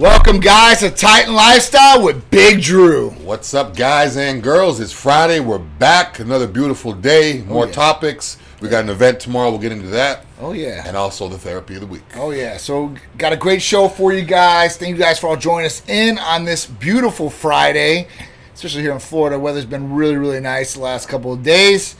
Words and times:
Welcome, 0.00 0.40
guys, 0.40 0.78
to 0.78 0.90
Titan 0.90 1.34
Lifestyle 1.34 2.02
with 2.02 2.30
Big 2.30 2.62
Drew. 2.62 3.10
What's 3.10 3.52
up, 3.52 3.76
guys 3.76 4.16
and 4.16 4.42
girls? 4.42 4.80
It's 4.80 4.92
Friday. 4.92 5.40
We're 5.40 5.58
back. 5.58 6.20
Another 6.20 6.46
beautiful 6.46 6.94
day. 6.94 7.42
More 7.42 7.66
yeah. 7.66 7.72
topics. 7.72 8.38
We 8.62 8.70
got 8.70 8.82
an 8.84 8.88
event 8.88 9.20
tomorrow. 9.20 9.50
We'll 9.50 9.58
get 9.58 9.72
into 9.72 9.88
that. 9.88 10.24
Oh, 10.38 10.52
yeah. 10.52 10.84
And 10.86 10.96
also 10.96 11.28
the 11.28 11.36
therapy 11.36 11.74
of 11.74 11.82
the 11.82 11.86
week. 11.86 12.00
Oh, 12.14 12.30
yeah. 12.30 12.56
So, 12.56 12.94
got 13.18 13.34
a 13.34 13.36
great 13.36 13.60
show 13.60 13.88
for 13.88 14.14
you 14.14 14.22
guys. 14.22 14.78
Thank 14.78 14.96
you 14.96 14.96
guys 14.96 15.18
for 15.18 15.26
all 15.26 15.36
joining 15.36 15.66
us 15.66 15.86
in 15.86 16.16
on 16.16 16.46
this 16.46 16.64
beautiful 16.64 17.28
Friday, 17.28 18.08
especially 18.54 18.80
here 18.80 18.92
in 18.92 19.00
Florida. 19.00 19.38
Weather's 19.38 19.66
been 19.66 19.92
really, 19.92 20.16
really 20.16 20.40
nice 20.40 20.72
the 20.72 20.80
last 20.80 21.10
couple 21.10 21.30
of 21.30 21.42
days. 21.42 21.94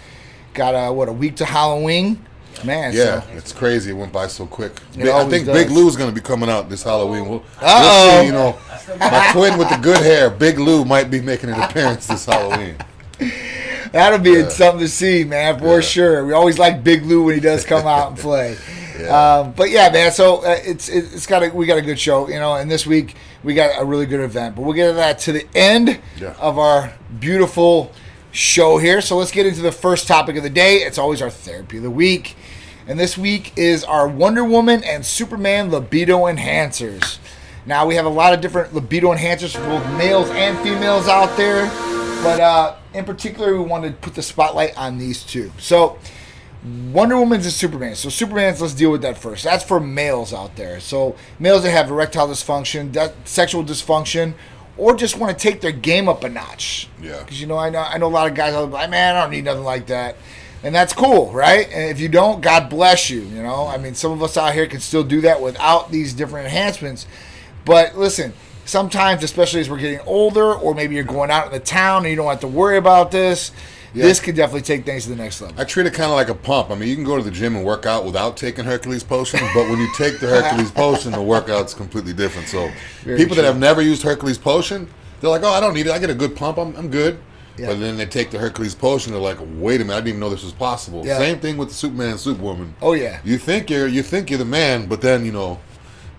Got, 0.54 0.70
a, 0.70 0.90
what, 0.90 1.10
a 1.10 1.12
week 1.12 1.36
to 1.36 1.44
Halloween? 1.44 2.24
Man, 2.64 2.92
Yeah, 2.92 3.22
so- 3.22 3.26
it's 3.36 3.52
crazy. 3.52 3.90
It 3.90 3.94
went 3.94 4.12
by 4.12 4.26
so 4.26 4.46
quick. 4.46 4.72
It 4.96 5.08
I 5.08 5.28
think 5.28 5.46
does. 5.46 5.56
Big 5.56 5.70
Lou's 5.70 5.96
going 5.96 6.10
to 6.10 6.14
be 6.14 6.20
coming 6.20 6.50
out 6.50 6.68
this 6.68 6.82
Halloween. 6.82 7.28
We'll, 7.28 7.42
Uh-oh. 7.60 8.08
we'll 8.08 8.20
see. 8.20 8.26
You 8.26 8.32
know, 8.32 8.58
my 8.98 9.30
twin 9.32 9.58
with 9.58 9.68
the 9.70 9.76
good 9.76 9.98
hair, 10.02 10.28
Big 10.30 10.58
Lou, 10.58 10.84
might 10.84 11.10
be 11.10 11.20
making 11.20 11.50
an 11.50 11.60
appearance 11.60 12.06
this 12.06 12.26
Halloween. 12.26 12.76
That'll 13.92 14.18
be 14.18 14.30
Yeah. 14.32 14.48
something 14.48 14.80
to 14.80 14.88
see, 14.88 15.24
man, 15.24 15.58
for 15.58 15.76
Yeah. 15.76 15.80
sure. 15.80 16.26
We 16.26 16.32
always 16.32 16.58
like 16.58 16.84
Big 16.84 17.04
Lou 17.04 17.24
when 17.24 17.34
he 17.34 17.40
does 17.40 17.64
come 17.64 17.86
out 17.86 18.08
and 18.10 18.18
play. 18.18 18.56
Yeah. 19.00 19.38
Um, 19.38 19.52
but 19.56 19.70
yeah, 19.70 19.88
man. 19.90 20.12
So 20.12 20.44
uh, 20.44 20.58
it's 20.62 20.90
it- 20.90 21.06
it's 21.14 21.26
got 21.26 21.42
a 21.42 21.48
we 21.48 21.64
got 21.64 21.78
a 21.78 21.80
good 21.80 21.98
show, 21.98 22.28
you 22.28 22.38
know. 22.38 22.56
And 22.56 22.70
this 22.70 22.86
week 22.86 23.14
we 23.42 23.54
got 23.54 23.80
a 23.80 23.84
really 23.86 24.04
good 24.04 24.20
event. 24.20 24.56
But 24.56 24.62
we'll 24.62 24.74
get 24.74 24.88
to 24.88 24.92
that 24.92 25.18
to 25.20 25.32
the 25.32 25.46
end 25.54 25.98
Yeah. 26.20 26.34
of 26.38 26.58
our 26.58 26.92
beautiful 27.18 27.92
show 28.32 28.78
here. 28.78 29.00
So 29.00 29.16
let's 29.16 29.30
get 29.30 29.46
into 29.46 29.62
the 29.62 29.72
first 29.72 30.06
topic 30.06 30.36
of 30.36 30.42
the 30.42 30.50
day. 30.50 30.78
It's 30.78 30.98
always 30.98 31.20
our 31.22 31.30
therapy 31.30 31.78
of 31.78 31.82
the 31.82 31.90
week, 31.90 32.36
and 32.86 32.98
this 32.98 33.18
week 33.18 33.52
is 33.56 33.84
our 33.84 34.08
Wonder 34.08 34.44
Woman 34.44 34.82
and 34.84 35.04
Superman 35.04 35.70
libido 35.70 36.20
enhancers. 36.20 37.18
Now 37.66 37.86
we 37.86 37.94
have 37.96 38.06
a 38.06 38.10
lot 38.10 38.32
of 38.32 38.40
different 38.40 38.74
libido 38.74 39.12
enhancers 39.12 39.54
for 39.54 39.64
both 39.66 39.86
males 39.98 40.30
and 40.30 40.58
females 40.58 41.08
out 41.08 41.36
there, 41.36 41.66
but 42.22 42.40
uh, 42.40 42.76
in 42.94 43.04
particular, 43.04 43.56
we 43.56 43.64
wanted 43.64 43.90
to 43.90 43.98
put 43.98 44.14
the 44.14 44.22
spotlight 44.22 44.76
on 44.76 44.98
these 44.98 45.22
two. 45.22 45.52
So, 45.58 45.98
Wonder 46.92 47.16
Woman's 47.16 47.46
and 47.46 47.54
Superman. 47.54 47.94
So, 47.94 48.08
Superman's, 48.08 48.60
let's 48.60 48.74
deal 48.74 48.90
with 48.90 49.02
that 49.02 49.16
first. 49.16 49.44
That's 49.44 49.64
for 49.64 49.80
males 49.80 50.32
out 50.32 50.56
there. 50.56 50.80
So, 50.80 51.16
males 51.38 51.62
that 51.62 51.70
have 51.70 51.90
erectile 51.90 52.28
dysfunction, 52.28 52.92
that 52.94 53.14
sexual 53.26 53.64
dysfunction, 53.64 54.34
or 54.80 54.96
just 54.96 55.18
want 55.18 55.36
to 55.36 55.40
take 55.40 55.60
their 55.60 55.72
game 55.72 56.08
up 56.08 56.24
a 56.24 56.28
notch. 56.28 56.88
Yeah. 57.00 57.18
Because 57.20 57.40
you 57.40 57.46
know, 57.46 57.58
I 57.58 57.70
know 57.70 57.80
I 57.80 57.98
know 57.98 58.06
a 58.06 58.08
lot 58.08 58.28
of 58.28 58.34
guys 58.34 58.54
there 58.54 58.62
like, 58.62 58.90
man, 58.90 59.14
I 59.14 59.20
don't 59.20 59.30
need 59.30 59.44
nothing 59.44 59.64
like 59.64 59.86
that. 59.86 60.16
And 60.62 60.74
that's 60.74 60.92
cool, 60.92 61.32
right? 61.32 61.66
And 61.70 61.90
if 61.90 62.00
you 62.00 62.08
don't, 62.08 62.40
God 62.40 62.68
bless 62.68 63.08
you. 63.08 63.20
You 63.20 63.42
know, 63.42 63.66
I 63.66 63.78
mean, 63.78 63.94
some 63.94 64.12
of 64.12 64.22
us 64.22 64.36
out 64.36 64.52
here 64.52 64.66
can 64.66 64.80
still 64.80 65.04
do 65.04 65.22
that 65.22 65.40
without 65.40 65.90
these 65.90 66.12
different 66.12 66.46
enhancements. 66.46 67.06
But 67.64 67.96
listen, 67.96 68.32
sometimes, 68.64 69.22
especially 69.22 69.60
as 69.60 69.70
we're 69.70 69.78
getting 69.78 70.00
older, 70.00 70.52
or 70.54 70.74
maybe 70.74 70.94
you're 70.94 71.04
going 71.04 71.30
out 71.30 71.46
in 71.46 71.52
the 71.52 71.60
town 71.60 72.04
and 72.04 72.10
you 72.10 72.16
don't 72.16 72.28
have 72.28 72.40
to 72.40 72.48
worry 72.48 72.76
about 72.76 73.10
this, 73.10 73.52
Yeah. 73.92 74.04
this 74.04 74.20
could 74.20 74.36
definitely 74.36 74.62
take 74.62 74.84
things 74.84 75.04
to 75.04 75.10
the 75.10 75.16
next 75.16 75.40
level. 75.40 75.60
I 75.60 75.64
treat 75.64 75.86
it 75.86 75.94
kind 75.94 76.10
of 76.10 76.16
like 76.16 76.28
a 76.28 76.34
pump. 76.34 76.70
I 76.70 76.74
mean, 76.76 76.88
you 76.88 76.94
can 76.94 77.04
go 77.04 77.16
to 77.16 77.22
the 77.22 77.30
gym 77.30 77.56
and 77.56 77.64
work 77.64 77.86
out 77.86 78.04
without 78.04 78.36
taking 78.36 78.64
Hercules 78.64 79.02
potion, 79.02 79.40
but 79.54 79.68
when 79.68 79.78
you 79.78 79.88
take 79.96 80.20
the 80.20 80.28
Hercules 80.28 80.70
potion, 80.70 81.12
the 81.12 81.22
workout's 81.22 81.74
completely 81.74 82.12
different. 82.12 82.46
So 82.48 82.70
Very 83.02 83.18
people 83.18 83.34
true. 83.34 83.42
that 83.42 83.48
have 83.48 83.58
never 83.58 83.82
used 83.82 84.02
Hercules 84.02 84.38
potion, 84.38 84.88
they're 85.20 85.30
like, 85.30 85.42
"Oh, 85.42 85.50
I 85.50 85.60
don't 85.60 85.74
need 85.74 85.86
it. 85.86 85.92
I 85.92 85.98
get 85.98 86.08
a 86.10 86.14
good 86.14 86.36
pump. 86.36 86.58
I'm, 86.58 86.74
I'm 86.76 86.88
good." 86.90 87.18
Yeah. 87.58 87.66
But 87.66 87.80
then 87.80 87.96
they 87.98 88.06
take 88.06 88.30
the 88.30 88.38
Hercules 88.38 88.74
potion, 88.74 89.12
they're 89.12 89.20
like, 89.20 89.38
"Wait 89.56 89.80
a 89.80 89.84
minute, 89.84 89.94
I 89.96 90.00
didn't 90.00 90.08
even 90.08 90.20
know 90.20 90.30
this 90.30 90.44
was 90.44 90.52
possible." 90.52 91.04
Yeah. 91.04 91.18
Same 91.18 91.40
thing 91.40 91.56
with 91.58 91.68
the 91.68 91.74
Superman 91.74 92.16
Superwoman. 92.16 92.74
Oh 92.80 92.92
yeah, 92.92 93.18
You 93.24 93.36
think 93.38 93.68
you're 93.68 93.86
you 93.88 94.02
think 94.02 94.30
you're 94.30 94.38
the 94.38 94.44
man, 94.44 94.86
but 94.86 95.00
then 95.02 95.26
you 95.26 95.32
know, 95.32 95.58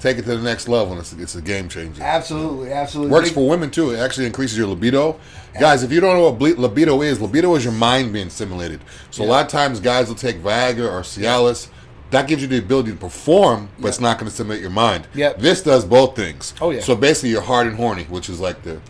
take 0.02 0.18
it 0.18 0.24
to 0.24 0.36
the 0.36 0.44
next 0.44 0.68
level, 0.68 0.94
and 0.94 1.00
it's, 1.00 1.14
it's 1.14 1.36
a 1.36 1.42
game 1.42 1.70
changer. 1.70 2.02
absolutely, 2.02 2.72
absolutely. 2.72 3.12
Works 3.12 3.32
for 3.32 3.48
women 3.48 3.70
too. 3.70 3.92
It 3.92 4.00
actually 4.00 4.26
increases 4.26 4.58
your 4.58 4.68
libido. 4.68 5.20
Guys, 5.60 5.84
if 5.84 5.92
you 5.92 6.00
don't 6.00 6.16
know 6.16 6.30
what 6.30 6.40
ble- 6.40 6.62
libido 6.62 7.02
is, 7.02 7.22
libido 7.22 7.54
is 7.56 7.64
your 7.64 7.74
mind 7.74 8.14
being 8.14 8.30
stimulated. 8.30 8.82
So 9.12 9.24
a 9.24 9.26
lot 9.26 9.46
of 9.46 9.52
times 9.52 9.80
guys 9.80 10.08
will 10.08 10.16
take 10.16 10.38
Viagra 10.38 10.92
or 10.92 11.02
Cialis. 11.02 11.70
That 12.10 12.28
gives 12.28 12.42
you 12.42 12.48
the 12.48 12.58
ability 12.58 12.92
to 12.92 12.98
perform, 12.98 13.70
but 13.80 13.88
it's 13.88 14.02
not 14.02 14.18
going 14.18 14.28
to 14.28 14.34
stimulate 14.34 14.60
your 14.60 14.70
mind. 14.70 15.08
Yep. 15.14 15.40
This 15.40 15.64
does 15.64 15.86
both 15.86 16.16
things. 16.16 16.54
Oh, 16.60 16.72
yeah. 16.72 16.82
So 16.82 16.94
basically, 16.94 17.30
you're 17.30 17.42
hard 17.42 17.68
and 17.68 17.78
horny, 17.78 18.04
which 18.04 18.30
is 18.30 18.40
like 18.42 18.64
the 18.64 18.82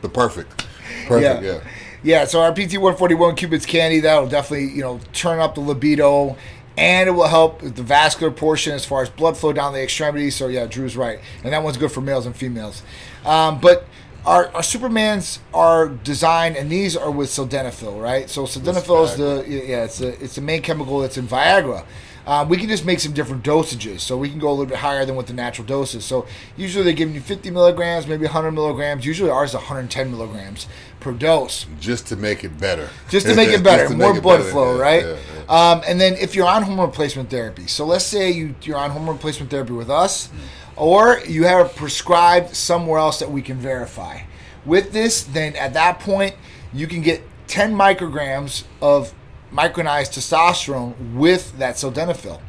the 0.00 0.08
perfect, 0.08 0.64
perfect. 1.06 1.42
Yeah. 1.44 1.60
Yeah, 2.04 2.24
so 2.24 2.40
our 2.40 2.52
PT 2.52 2.78
141 2.78 3.36
Cupid's 3.36 3.64
Candy, 3.64 4.00
that'll 4.00 4.26
definitely, 4.26 4.70
you 4.70 4.82
know, 4.82 4.98
turn 5.12 5.38
up 5.38 5.54
the 5.54 5.60
libido 5.60 6.36
and 6.76 7.08
it 7.08 7.12
will 7.12 7.28
help 7.28 7.60
the 7.60 7.82
vascular 7.82 8.32
portion 8.32 8.72
as 8.72 8.84
far 8.84 9.02
as 9.02 9.10
blood 9.10 9.36
flow 9.36 9.52
down 9.52 9.72
the 9.72 9.82
extremities. 9.82 10.36
So, 10.36 10.48
yeah, 10.48 10.66
Drew's 10.66 10.96
right. 10.96 11.20
And 11.44 11.52
that 11.52 11.62
one's 11.62 11.76
good 11.76 11.92
for 11.92 12.00
males 12.00 12.26
and 12.26 12.34
females. 12.34 12.82
Um, 13.24 13.60
but 13.60 13.86
our, 14.24 14.46
our 14.48 14.62
Supermans 14.62 15.40
are 15.52 15.88
designed, 15.88 16.56
and 16.56 16.70
these 16.70 16.96
are 16.96 17.10
with 17.10 17.28
sildenafil, 17.28 18.00
right? 18.00 18.30
So, 18.30 18.44
sildenafil 18.44 19.04
is 19.04 19.16
the, 19.16 19.44
yeah, 19.48 19.84
it's, 19.84 20.00
a, 20.00 20.22
it's 20.22 20.36
the 20.36 20.40
main 20.40 20.62
chemical 20.62 21.00
that's 21.00 21.18
in 21.18 21.26
Viagra. 21.26 21.84
Um, 22.26 22.48
we 22.48 22.56
can 22.56 22.68
just 22.68 22.84
make 22.84 23.00
some 23.00 23.12
different 23.12 23.42
dosages, 23.44 24.00
so 24.00 24.16
we 24.16 24.28
can 24.30 24.38
go 24.38 24.48
a 24.48 24.52
little 24.52 24.66
bit 24.66 24.78
higher 24.78 25.04
than 25.04 25.16
what 25.16 25.26
the 25.26 25.32
natural 25.32 25.66
dose 25.66 25.94
is. 25.94 26.04
So 26.04 26.26
usually 26.56 26.84
they're 26.84 26.92
giving 26.92 27.14
you 27.14 27.20
50 27.20 27.50
milligrams, 27.50 28.06
maybe 28.06 28.24
100 28.26 28.52
milligrams. 28.52 29.04
Usually 29.04 29.28
ours 29.30 29.50
is 29.50 29.54
110 29.56 30.10
milligrams 30.10 30.66
per 31.00 31.12
dose 31.12 31.66
Just 31.80 32.06
to 32.08 32.16
make 32.16 32.44
it 32.44 32.58
better. 32.60 32.88
just 33.08 33.26
to 33.26 33.34
make 33.34 33.48
it 33.48 33.62
better, 33.64 33.92
more 33.94 34.16
it 34.16 34.22
blood 34.22 34.38
better. 34.38 34.50
flow, 34.50 34.76
Yeah, 34.76 34.80
right? 34.82 35.04
yeah, 35.04 35.16
yeah. 35.48 35.70
Um, 35.72 35.82
and 35.86 36.00
then 36.00 36.14
if 36.14 36.36
you're 36.36 36.46
on 36.46 36.62
hormone 36.62 36.86
replacement 36.86 37.28
therapy, 37.28 37.66
so 37.66 37.84
let's 37.84 38.04
say 38.04 38.30
you, 38.30 38.54
you're 38.62 38.76
on 38.78 38.90
hormone 38.90 39.16
replacement 39.16 39.50
therapy 39.50 39.72
with 39.72 39.90
us, 39.90 40.28
or 40.76 41.18
you 41.26 41.42
have 41.44 41.74
prescribed 41.74 42.54
somewhere 42.54 42.98
else 43.00 43.18
that 43.18 43.30
we 43.32 43.42
can 43.42 43.56
verify. 43.56 44.20
With 44.64 44.92
this, 44.92 45.24
then 45.24 45.56
at 45.56 45.74
that 45.74 45.98
point, 45.98 46.36
you 46.72 46.86
can 46.86 47.02
get 47.02 47.22
10 47.48 47.74
micrograms 47.74 48.62
of 48.80 49.12
micronized 49.52 50.12
testosterone 50.12 51.14
with 51.14 51.58
that 51.58 51.76
sildenafil. 51.76 52.40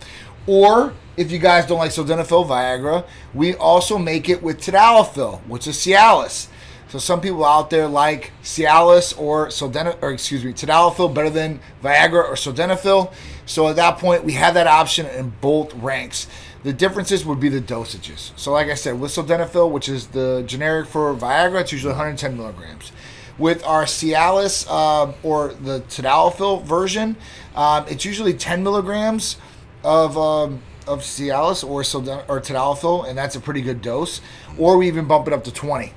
Or 0.47 0.93
if 1.15 1.31
you 1.31 1.39
guys 1.39 1.65
don't 1.65 1.79
like 1.79 1.91
sildenafil, 1.91 2.47
Viagra, 2.47 3.05
we 3.33 3.55
also 3.55 3.97
make 3.97 4.29
it 4.29 4.41
with 4.41 4.59
tadalafil, 4.59 5.41
which 5.47 5.67
is 5.67 5.77
Cialis. 5.77 6.47
So 6.93 6.99
some 6.99 7.21
people 7.21 7.43
out 7.43 7.71
there 7.71 7.87
like 7.87 8.31
Cialis 8.43 9.19
or 9.19 9.47
Sildenafil, 9.47 9.97
or 10.03 10.11
excuse 10.11 10.45
me, 10.45 10.53
Tadalafil 10.53 11.11
better 11.11 11.31
than 11.31 11.59
Viagra 11.83 12.23
or 12.23 12.35
Sildenafil. 12.35 13.11
So 13.47 13.67
at 13.67 13.77
that 13.77 13.97
point, 13.97 14.23
we 14.23 14.33
have 14.33 14.53
that 14.53 14.67
option 14.67 15.07
in 15.07 15.33
both 15.41 15.73
ranks. 15.73 16.27
The 16.61 16.71
differences 16.71 17.25
would 17.25 17.39
be 17.39 17.49
the 17.49 17.61
dosages. 17.61 18.31
So 18.37 18.51
like 18.51 18.67
I 18.67 18.75
said, 18.75 18.99
with 18.99 19.09
Sildenafil, 19.09 19.71
which 19.71 19.89
is 19.89 20.05
the 20.05 20.43
generic 20.45 20.87
for 20.87 21.15
Viagra, 21.15 21.61
it's 21.61 21.71
usually 21.71 21.93
110 21.93 22.37
milligrams. 22.37 22.91
With 23.39 23.63
our 23.65 23.85
Cialis 23.85 24.69
um, 24.69 25.15
or 25.23 25.53
the 25.53 25.81
Tadalafil 25.81 26.63
version, 26.63 27.15
um, 27.55 27.85
it's 27.87 28.05
usually 28.05 28.33
10 28.33 28.63
milligrams 28.63 29.37
of 29.83 30.17
um, 30.17 30.61
of 30.87 30.99
Cialis 31.01 31.67
or 31.67 31.81
Silden- 31.81 32.23
or 32.27 32.39
Tadalafil, 32.39 33.07
and 33.07 33.17
that's 33.17 33.35
a 33.35 33.39
pretty 33.39 33.61
good 33.61 33.81
dose. 33.81 34.21
Or 34.57 34.77
we 34.77 34.87
even 34.87 35.05
bump 35.05 35.27
it 35.27 35.33
up 35.33 35.43
to 35.45 35.51
20. 35.51 35.93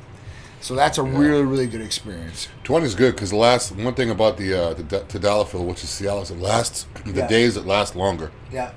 So 0.62 0.75
that's 0.75 0.96
a 0.98 1.02
really, 1.02 1.42
really 1.44 1.66
good 1.66 1.82
experience. 1.82 2.48
Twenty 2.64 2.86
is 2.86 2.94
good 2.94 3.14
because 3.14 3.30
the 3.30 3.36
last 3.36 3.72
one 3.76 3.94
thing 3.94 4.10
about 4.10 4.36
the 4.38 4.54
uh, 4.54 4.75
the 4.75 4.82
tadalafil, 4.82 5.64
which 5.66 5.84
is 5.84 5.91
Cialis, 5.91 6.30
it 6.30 6.38
lasts 6.41 6.86
the 7.04 7.12
Yeah. 7.12 7.26
days 7.28 7.54
that 7.54 7.66
last 7.66 7.94
longer. 7.94 8.32
Yeah. 8.50 8.70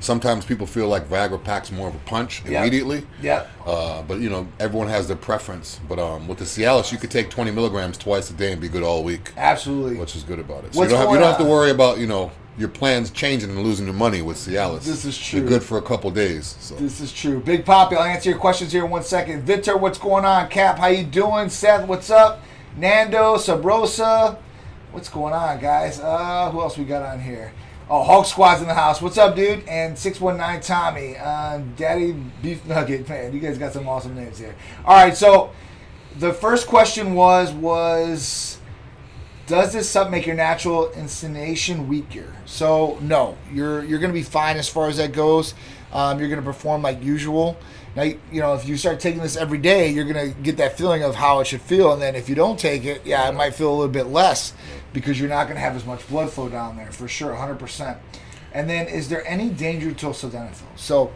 Sometimes 0.00 0.44
people 0.44 0.66
feel 0.66 0.88
like 0.88 1.08
Viagra 1.08 1.42
packs 1.42 1.70
more 1.72 1.88
of 1.88 1.94
a 1.94 1.98
punch 2.00 2.42
Yeah. 2.46 2.60
immediately. 2.60 3.06
Yeah. 3.20 3.46
Uh, 3.66 4.02
but 4.02 4.20
you 4.20 4.30
know, 4.30 4.46
everyone 4.60 4.88
has 4.88 5.08
their 5.08 5.16
preference. 5.16 5.80
But 5.88 5.98
um, 5.98 6.28
with 6.28 6.38
the 6.38 6.44
Cialis, 6.44 6.92
you 6.92 6.98
could 6.98 7.10
take 7.10 7.30
20 7.30 7.50
milligrams 7.50 7.98
twice 7.98 8.30
a 8.30 8.32
day 8.34 8.52
and 8.52 8.60
be 8.60 8.68
good 8.68 8.82
all 8.82 9.02
week, 9.04 9.32
Absolutely. 9.36 9.96
which 9.96 10.14
is 10.16 10.22
good 10.22 10.38
about 10.38 10.64
it. 10.64 10.74
So 10.74 10.80
What's 10.80 10.90
you 10.92 10.96
don't, 10.96 11.06
have, 11.06 11.14
you 11.14 11.20
don't 11.20 11.28
have 11.28 11.38
to 11.38 11.44
worry 11.50 11.70
about 11.70 11.98
you 11.98 12.06
know 12.06 12.30
your 12.56 12.68
plans 12.68 13.10
changing 13.12 13.50
and 13.50 13.62
losing 13.62 13.86
your 13.86 13.94
money 13.94 14.20
with 14.20 14.36
Cialis. 14.36 14.82
This 14.84 15.04
is 15.04 15.16
true. 15.16 15.40
You're 15.40 15.48
good 15.48 15.62
for 15.62 15.78
a 15.78 15.82
couple 15.82 16.10
days. 16.10 16.56
So 16.58 16.74
This 16.74 17.00
is 17.00 17.12
true. 17.12 17.38
Big 17.40 17.64
Poppy, 17.64 17.94
I'll 17.96 18.02
answer 18.02 18.30
your 18.30 18.38
questions 18.38 18.72
here 18.72 18.84
in 18.84 18.90
one 18.90 19.04
second. 19.04 19.42
Victor, 19.42 19.76
what's 19.76 19.98
going 19.98 20.24
on? 20.24 20.48
Cap, 20.48 20.78
how 20.78 20.88
you 20.88 21.04
doing? 21.04 21.50
Seth, 21.50 21.86
what's 21.86 22.10
up? 22.10 22.42
Nando, 22.76 23.36
Sabrosa, 23.36 24.38
what's 24.90 25.08
going 25.08 25.34
on, 25.34 25.60
guys? 25.60 26.00
Uh, 26.00 26.50
who 26.50 26.60
else 26.60 26.76
we 26.76 26.84
got 26.84 27.02
on 27.02 27.20
here? 27.20 27.52
Oh, 27.90 28.02
Hulk 28.04 28.26
Squad's 28.26 28.60
in 28.60 28.68
the 28.68 28.74
house. 28.74 29.00
What's 29.00 29.16
up, 29.16 29.34
dude? 29.34 29.66
And 29.66 29.98
619 29.98 30.60
Tommy. 30.60 31.16
Um, 31.16 31.72
Daddy 31.74 32.12
Beef 32.12 32.66
Nugget. 32.66 33.08
Man, 33.08 33.32
you 33.32 33.40
guys 33.40 33.56
got 33.56 33.72
some 33.72 33.88
awesome 33.88 34.14
names 34.14 34.38
here. 34.38 34.54
All 34.84 34.94
right, 34.94 35.16
so 35.16 35.52
the 36.18 36.34
first 36.34 36.66
question 36.66 37.14
was 37.14 37.50
was 37.50 38.58
does 39.46 39.72
this 39.72 39.88
sub 39.88 40.10
make 40.10 40.26
your 40.26 40.36
natural 40.36 40.90
intonation 40.90 41.88
weaker? 41.88 42.30
So 42.44 42.98
no, 43.00 43.38
you're 43.50 43.82
you're 43.84 44.00
gonna 44.00 44.12
be 44.12 44.22
fine 44.22 44.58
as 44.58 44.68
far 44.68 44.88
as 44.88 44.98
that 44.98 45.12
goes. 45.12 45.54
Um, 45.90 46.20
you're 46.20 46.28
gonna 46.28 46.42
perform 46.42 46.82
like 46.82 47.02
usual. 47.02 47.56
Now 47.96 48.02
you 48.02 48.16
know 48.32 48.54
if 48.54 48.68
you 48.68 48.76
start 48.76 49.00
taking 49.00 49.22
this 49.22 49.36
every 49.36 49.58
day, 49.58 49.90
you're 49.90 50.04
gonna 50.04 50.28
get 50.28 50.56
that 50.58 50.76
feeling 50.78 51.02
of 51.02 51.14
how 51.16 51.40
it 51.40 51.46
should 51.46 51.60
feel, 51.62 51.92
and 51.92 52.00
then 52.00 52.14
if 52.14 52.28
you 52.28 52.34
don't 52.34 52.58
take 52.58 52.84
it, 52.84 53.02
yeah, 53.04 53.28
it 53.28 53.34
might 53.34 53.54
feel 53.54 53.70
a 53.70 53.76
little 53.76 53.88
bit 53.88 54.06
less 54.06 54.52
because 54.92 55.18
you're 55.18 55.28
not 55.28 55.48
gonna 55.48 55.60
have 55.60 55.76
as 55.76 55.84
much 55.84 56.06
blood 56.08 56.30
flow 56.30 56.48
down 56.48 56.76
there 56.76 56.92
for 56.92 57.08
sure, 57.08 57.30
100. 57.30 57.58
percent 57.58 57.98
And 58.52 58.68
then 58.68 58.86
is 58.86 59.08
there 59.08 59.26
any 59.26 59.50
danger 59.50 59.92
to 59.92 60.06
sildenafil? 60.06 60.76
So 60.76 61.12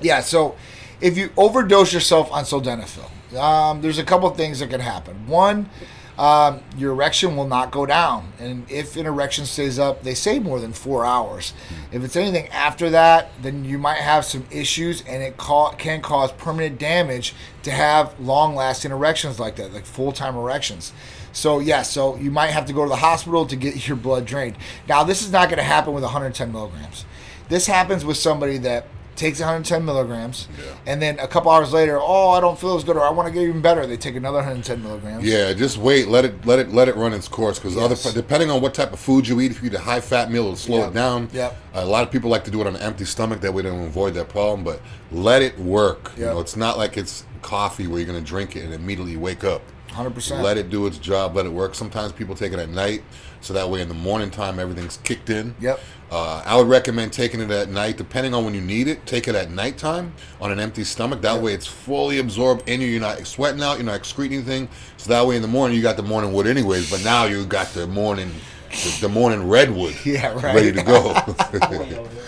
yeah, 0.00 0.20
so 0.20 0.56
if 1.00 1.16
you 1.16 1.30
overdose 1.36 1.92
yourself 1.92 2.30
on 2.32 2.44
sildenafil, 2.44 3.36
um, 3.38 3.80
there's 3.80 3.98
a 3.98 4.04
couple 4.04 4.28
things 4.30 4.60
that 4.60 4.70
can 4.70 4.80
happen. 4.80 5.26
One, 5.26 5.68
um, 6.18 6.60
your 6.78 6.92
erection 6.92 7.36
will 7.36 7.46
not 7.46 7.70
go 7.70 7.84
down, 7.84 8.32
and 8.38 8.70
if 8.70 8.96
an 8.96 9.04
erection 9.04 9.44
stays 9.44 9.78
up, 9.78 10.02
they 10.02 10.14
say 10.14 10.38
more 10.38 10.60
than 10.60 10.72
four 10.72 11.04
hours. 11.04 11.52
If 11.92 12.02
it's 12.02 12.16
anything 12.16 12.48
after 12.48 12.88
that, 12.90 13.30
then 13.42 13.64
you 13.64 13.76
might 13.78 13.98
have 13.98 14.24
some 14.24 14.46
issues, 14.50 15.02
and 15.06 15.22
it 15.22 15.36
ca- 15.36 15.72
can 15.72 16.00
cause 16.00 16.32
permanent 16.32 16.78
damage 16.78 17.34
to 17.64 17.70
have 17.70 18.18
long-lasting 18.18 18.92
erections 18.92 19.38
like 19.38 19.56
that, 19.56 19.74
like 19.74 19.84
full-time 19.84 20.36
erections. 20.36 20.92
So 21.32 21.58
yeah, 21.58 21.82
so 21.82 22.16
you 22.16 22.30
might 22.30 22.48
have 22.48 22.64
to 22.64 22.72
go 22.72 22.84
to 22.84 22.88
the 22.88 22.96
hospital 22.96 23.44
to 23.44 23.56
get 23.56 23.86
your 23.86 23.98
blood 23.98 24.24
drained. 24.24 24.56
Now, 24.88 25.04
this 25.04 25.20
is 25.20 25.30
not 25.30 25.50
going 25.50 25.58
to 25.58 25.64
happen 25.64 25.92
with 25.92 26.02
110 26.02 26.50
milligrams. 26.50 27.04
This 27.50 27.66
happens 27.66 28.06
with 28.06 28.16
somebody 28.16 28.56
that 28.58 28.86
takes 29.16 29.40
110 29.40 29.84
milligrams, 29.84 30.46
Yeah. 30.58 30.64
and 30.86 31.00
then 31.02 31.18
a 31.18 31.26
couple 31.26 31.50
hours 31.50 31.72
later, 31.72 31.98
oh, 32.00 32.30
I 32.30 32.40
don't 32.40 32.58
feel 32.58 32.76
as 32.76 32.84
good, 32.84 32.96
or 32.96 33.02
I 33.02 33.10
want 33.10 33.26
to 33.28 33.32
get 33.32 33.42
even 33.48 33.60
better. 33.60 33.86
They 33.86 33.96
take 33.96 34.14
another 34.16 34.38
110 34.38 34.82
milligrams. 34.82 35.24
Yeah, 35.24 35.52
just 35.54 35.78
wait. 35.78 36.08
Let 36.08 36.24
it 36.24 36.46
let 36.46 36.58
it 36.58 36.72
let 36.72 36.88
it 36.88 36.96
run 36.96 37.12
its 37.12 37.28
course 37.28 37.58
because 37.58 37.74
Yes. 37.76 38.04
other 38.06 38.14
depending 38.14 38.50
on 38.50 38.60
what 38.60 38.74
type 38.74 38.92
of 38.92 39.00
food 39.00 39.26
you 39.26 39.40
eat, 39.40 39.50
if 39.50 39.62
you 39.62 39.68
eat 39.68 39.74
a 39.74 39.78
high 39.80 40.00
fat 40.00 40.30
meal, 40.30 40.44
it'll 40.44 40.56
slow 40.56 40.78
Yep. 40.78 40.88
it 40.88 40.94
down. 40.94 41.28
Yep. 41.32 41.56
A 41.74 41.84
lot 41.84 42.02
of 42.04 42.10
people 42.10 42.30
like 42.30 42.44
to 42.44 42.50
do 42.50 42.60
it 42.60 42.66
on 42.66 42.76
an 42.76 42.82
empty 42.82 43.04
stomach. 43.04 43.40
That 43.40 43.52
way, 43.54 43.62
they 43.62 43.70
don't 43.70 43.86
avoid 43.86 44.14
that 44.14 44.28
problem. 44.28 44.62
But 44.64 44.80
let 45.10 45.42
it 45.42 45.58
work. 45.58 46.12
You 46.16 46.26
know, 46.26 46.40
it's 46.40 46.56
not 46.56 46.78
like 46.78 46.96
it's 46.96 47.24
coffee 47.42 47.86
where 47.86 47.98
you're 47.98 48.06
gonna 48.06 48.20
drink 48.20 48.56
it 48.56 48.64
and 48.64 48.74
immediately 48.74 49.16
wake 49.16 49.44
up. 49.44 49.62
100%. 49.92 50.42
Let 50.42 50.58
it 50.58 50.68
do 50.68 50.86
its 50.86 50.98
job. 50.98 51.34
Let 51.36 51.46
it 51.46 51.52
work. 51.52 51.74
Sometimes 51.74 52.12
people 52.12 52.34
take 52.34 52.52
it 52.52 52.58
at 52.58 52.68
night, 52.68 53.02
so 53.40 53.54
that 53.54 53.70
way 53.70 53.80
in 53.80 53.88
the 53.88 53.94
morning 53.94 54.30
time 54.30 54.58
everything's 54.58 54.98
kicked 55.04 55.30
in. 55.30 55.54
Yep. 55.60 55.80
Uh, 56.10 56.42
I 56.46 56.56
would 56.56 56.68
recommend 56.68 57.12
taking 57.12 57.40
it 57.40 57.50
at 57.50 57.68
night, 57.68 57.96
depending 57.96 58.32
on 58.32 58.44
when 58.44 58.54
you 58.54 58.60
need 58.60 58.86
it. 58.86 59.04
Take 59.06 59.26
it 59.26 59.34
at 59.34 59.50
nighttime 59.50 60.14
on 60.40 60.52
an 60.52 60.60
empty 60.60 60.84
stomach. 60.84 61.20
That 61.22 61.42
way, 61.42 61.52
it's 61.52 61.66
fully 61.66 62.18
absorbed 62.18 62.68
in 62.68 62.80
you. 62.80 62.86
You're 62.86 63.00
not 63.00 63.26
sweating 63.26 63.62
out. 63.62 63.78
You're 63.78 63.86
not 63.86 63.96
excreting 63.96 64.38
anything. 64.38 64.68
So 64.98 65.10
that 65.10 65.26
way, 65.26 65.36
in 65.36 65.42
the 65.42 65.48
morning, 65.48 65.76
you 65.76 65.82
got 65.82 65.96
the 65.96 66.04
morning 66.04 66.32
wood 66.32 66.46
anyways. 66.46 66.90
But 66.90 67.02
now 67.02 67.24
you 67.24 67.44
got 67.44 67.68
the 67.68 67.86
morning, 67.88 68.30
the, 68.70 68.98
the 69.02 69.08
morning 69.08 69.48
redwood. 69.48 69.96
Yeah, 70.04 70.32
right. 70.34 70.54
Ready 70.54 70.72
to 70.72 70.82
go. 70.82 72.08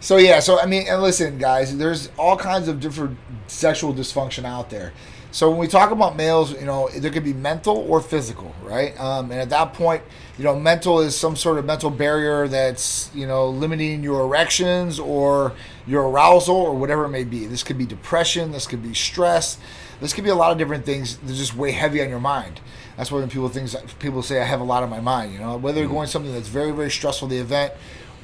So 0.00 0.16
yeah, 0.16 0.40
so 0.40 0.58
I 0.58 0.64
mean, 0.64 0.86
and 0.88 1.02
listen, 1.02 1.36
guys, 1.36 1.76
there's 1.76 2.10
all 2.18 2.36
kinds 2.36 2.68
of 2.68 2.80
different 2.80 3.18
sexual 3.46 3.92
dysfunction 3.92 4.44
out 4.44 4.70
there. 4.70 4.92
So 5.32 5.48
when 5.48 5.58
we 5.58 5.68
talk 5.68 5.92
about 5.92 6.16
males, 6.16 6.52
you 6.52 6.66
know, 6.66 6.88
there 6.88 7.10
could 7.10 7.22
be 7.22 7.32
mental 7.32 7.76
or 7.76 8.00
physical, 8.00 8.52
right? 8.62 8.98
Um, 9.00 9.30
and 9.30 9.40
at 9.40 9.50
that 9.50 9.74
point, 9.74 10.02
you 10.36 10.44
know, 10.44 10.58
mental 10.58 11.00
is 11.00 11.16
some 11.16 11.36
sort 11.36 11.58
of 11.58 11.64
mental 11.64 11.90
barrier 11.90 12.48
that's 12.48 13.10
you 13.14 13.26
know 13.26 13.48
limiting 13.48 14.02
your 14.02 14.22
erections 14.22 14.98
or 14.98 15.52
your 15.86 16.08
arousal 16.08 16.56
or 16.56 16.74
whatever 16.74 17.04
it 17.04 17.10
may 17.10 17.24
be. 17.24 17.46
This 17.46 17.62
could 17.62 17.78
be 17.78 17.86
depression. 17.86 18.50
This 18.50 18.66
could 18.66 18.82
be 18.82 18.92
stress. 18.92 19.58
This 20.00 20.12
could 20.12 20.24
be 20.24 20.30
a 20.30 20.34
lot 20.34 20.50
of 20.50 20.58
different 20.58 20.84
things 20.84 21.18
that 21.18 21.34
just 21.34 21.54
weigh 21.54 21.72
heavy 21.72 22.02
on 22.02 22.08
your 22.08 22.20
mind. 22.20 22.60
That's 22.96 23.12
why 23.12 23.20
when 23.20 23.28
people 23.28 23.48
things 23.48 23.76
people 24.00 24.22
say 24.22 24.40
I 24.40 24.44
have 24.44 24.60
a 24.60 24.64
lot 24.64 24.82
on 24.82 24.90
my 24.90 25.00
mind. 25.00 25.32
You 25.32 25.38
know, 25.38 25.56
whether 25.58 25.80
they're 25.80 25.88
going 25.88 26.08
something 26.08 26.32
that's 26.32 26.48
very 26.48 26.72
very 26.72 26.90
stressful, 26.90 27.28
the 27.28 27.38
event, 27.38 27.72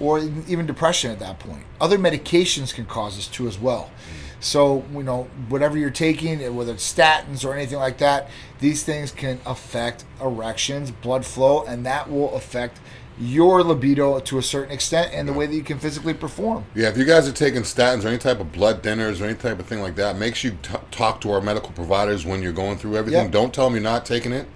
or 0.01 0.19
even 0.49 0.67
depression 0.67 1.11
at 1.11 1.19
that 1.21 1.39
point. 1.39 1.63
Other 1.81 1.99
medications 1.99 2.75
can 2.75 2.87
cause 2.87 3.17
this 3.17 3.29
too 3.29 3.47
as 3.47 3.59
well. 3.59 3.91
So, 4.47 4.85
you 4.93 5.03
know, 5.03 5.25
whatever 5.49 5.77
you're 5.77 5.91
taking, 5.91 6.41
eh, 6.41 6.49
whether 6.49 6.73
it's 6.73 6.95
statins 6.95 7.45
or 7.45 7.53
anything 7.53 7.79
like 7.79 7.99
that, 7.99 8.31
these 8.61 8.85
things 8.85 9.11
can 9.11 9.41
affect 9.45 10.05
erections, 10.21 10.93
blood 10.93 11.27
flow, 11.27 11.65
and 11.65 11.85
that 11.85 12.09
will 12.09 12.33
affect 12.33 12.79
your 13.19 13.65
libido 13.65 14.21
to 14.21 14.39
a 14.39 14.43
certain 14.43 14.73
extent 14.73 15.11
and 15.13 15.27
the 15.27 15.33
way 15.33 15.47
that 15.47 15.55
you 15.55 15.65
can 15.65 15.81
physically 15.81 16.15
perform. 16.15 16.65
Yeah, 16.77 16.89
if 16.89 16.97
you 16.97 17.05
guys 17.05 17.29
are 17.29 17.33
taking 17.33 17.63
statins 17.63 18.05
or 18.05 18.09
any 18.09 18.19
type 18.19 18.39
of 18.39 18.53
blood 18.53 18.85
thinners 18.85 19.21
or 19.21 19.25
any 19.25 19.35
type 19.35 19.59
of 19.59 19.67
thing 19.67 19.81
like 19.81 19.97
that, 19.97 20.17
make 20.17 20.37
sure 20.37 20.53
you 20.53 20.59
t- 20.63 20.75
talk 20.93 21.21
to 21.23 21.33
our 21.33 21.41
medical 21.41 21.73
providers 21.73 22.25
when 22.25 22.41
you're 22.41 22.53
going 22.53 22.79
through 22.79 22.97
everything. 22.97 23.25
Yep. 23.25 23.33
Don't 23.33 23.53
tell 23.53 23.65
them 23.65 23.75
you're 23.75 23.83
not 23.83 24.07
taking 24.07 24.33
it 24.33 24.47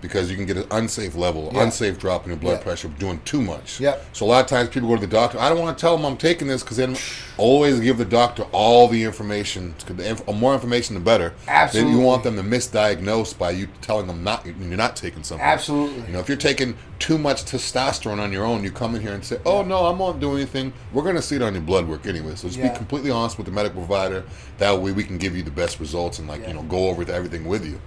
because 0.00 0.30
you 0.30 0.36
can 0.36 0.46
get 0.46 0.56
an 0.56 0.66
unsafe 0.70 1.14
level, 1.16 1.50
Yeah. 1.52 1.62
unsafe 1.64 1.98
drop 1.98 2.24
in 2.24 2.30
your 2.30 2.38
blood 2.38 2.52
Yep. 2.52 2.62
pressure 2.62 2.88
doing 2.98 3.20
too 3.24 3.42
much. 3.42 3.80
Yep. 3.80 4.06
So 4.12 4.26
a 4.26 4.28
lot 4.28 4.40
of 4.44 4.46
times 4.46 4.68
people 4.68 4.88
go 4.88 4.94
to 4.94 5.00
the 5.00 5.06
doctor. 5.06 5.38
I 5.40 5.48
don't 5.48 5.58
want 5.58 5.76
to 5.76 5.80
tell 5.80 5.96
them 5.96 6.06
I'm 6.06 6.16
taking 6.16 6.46
this 6.48 6.62
because 6.62 6.76
then 6.76 6.96
always 7.36 7.80
give 7.80 7.98
the 7.98 8.04
doctor 8.04 8.44
all 8.52 8.88
the 8.88 9.02
information. 9.02 9.74
'cause 9.86 9.96
the 9.96 10.08
inf- 10.08 10.26
more 10.28 10.54
information, 10.54 10.94
the 10.94 11.00
better. 11.00 11.32
Absolutely. 11.48 11.92
Then 11.92 12.00
you 12.00 12.06
want 12.06 12.22
them 12.22 12.36
to 12.36 12.42
misdiagnose 12.42 13.36
by 13.36 13.50
you 13.50 13.68
telling 13.82 14.06
them 14.06 14.22
not 14.22 14.44
you're 14.46 14.54
not 14.76 14.94
taking 14.96 15.22
something. 15.22 15.44
Absolutely. 15.46 16.02
You 16.06 16.12
know, 16.12 16.20
if 16.20 16.28
you're 16.28 16.36
taking 16.36 16.74
too 16.98 17.18
much 17.18 17.44
testosterone 17.44 18.20
on 18.20 18.32
your 18.32 18.44
own, 18.44 18.64
you 18.64 18.70
come 18.70 18.94
in 18.94 19.02
here 19.02 19.12
and 19.12 19.24
say, 19.24 19.38
"Oh 19.46 19.62
no, 19.62 19.86
I'm 19.86 19.98
not 19.98 20.20
doing 20.20 20.36
anything." 20.38 20.72
We're 20.92 21.02
going 21.02 21.14
to 21.16 21.22
see 21.22 21.36
it 21.36 21.42
on 21.42 21.54
your 21.54 21.62
blood 21.62 21.88
work 21.88 22.06
anyway. 22.06 22.32
So 22.34 22.48
just 22.48 22.58
Yeah. 22.58 22.68
be 22.70 22.76
completely 22.76 23.10
honest 23.10 23.36
with 23.38 23.46
the 23.46 23.52
medical 23.52 23.80
provider. 23.84 24.24
That 24.58 24.80
way, 24.80 24.92
we 24.92 25.04
can 25.04 25.18
give 25.18 25.36
you 25.36 25.42
the 25.42 25.50
best 25.50 25.78
results 25.80 26.18
and 26.18 26.28
like 26.28 26.46
you 26.46 26.54
know 26.54 26.62
go 26.62 26.88
over 26.88 27.02
everything 27.10 27.44
with 27.44 27.64
you. 27.64 27.78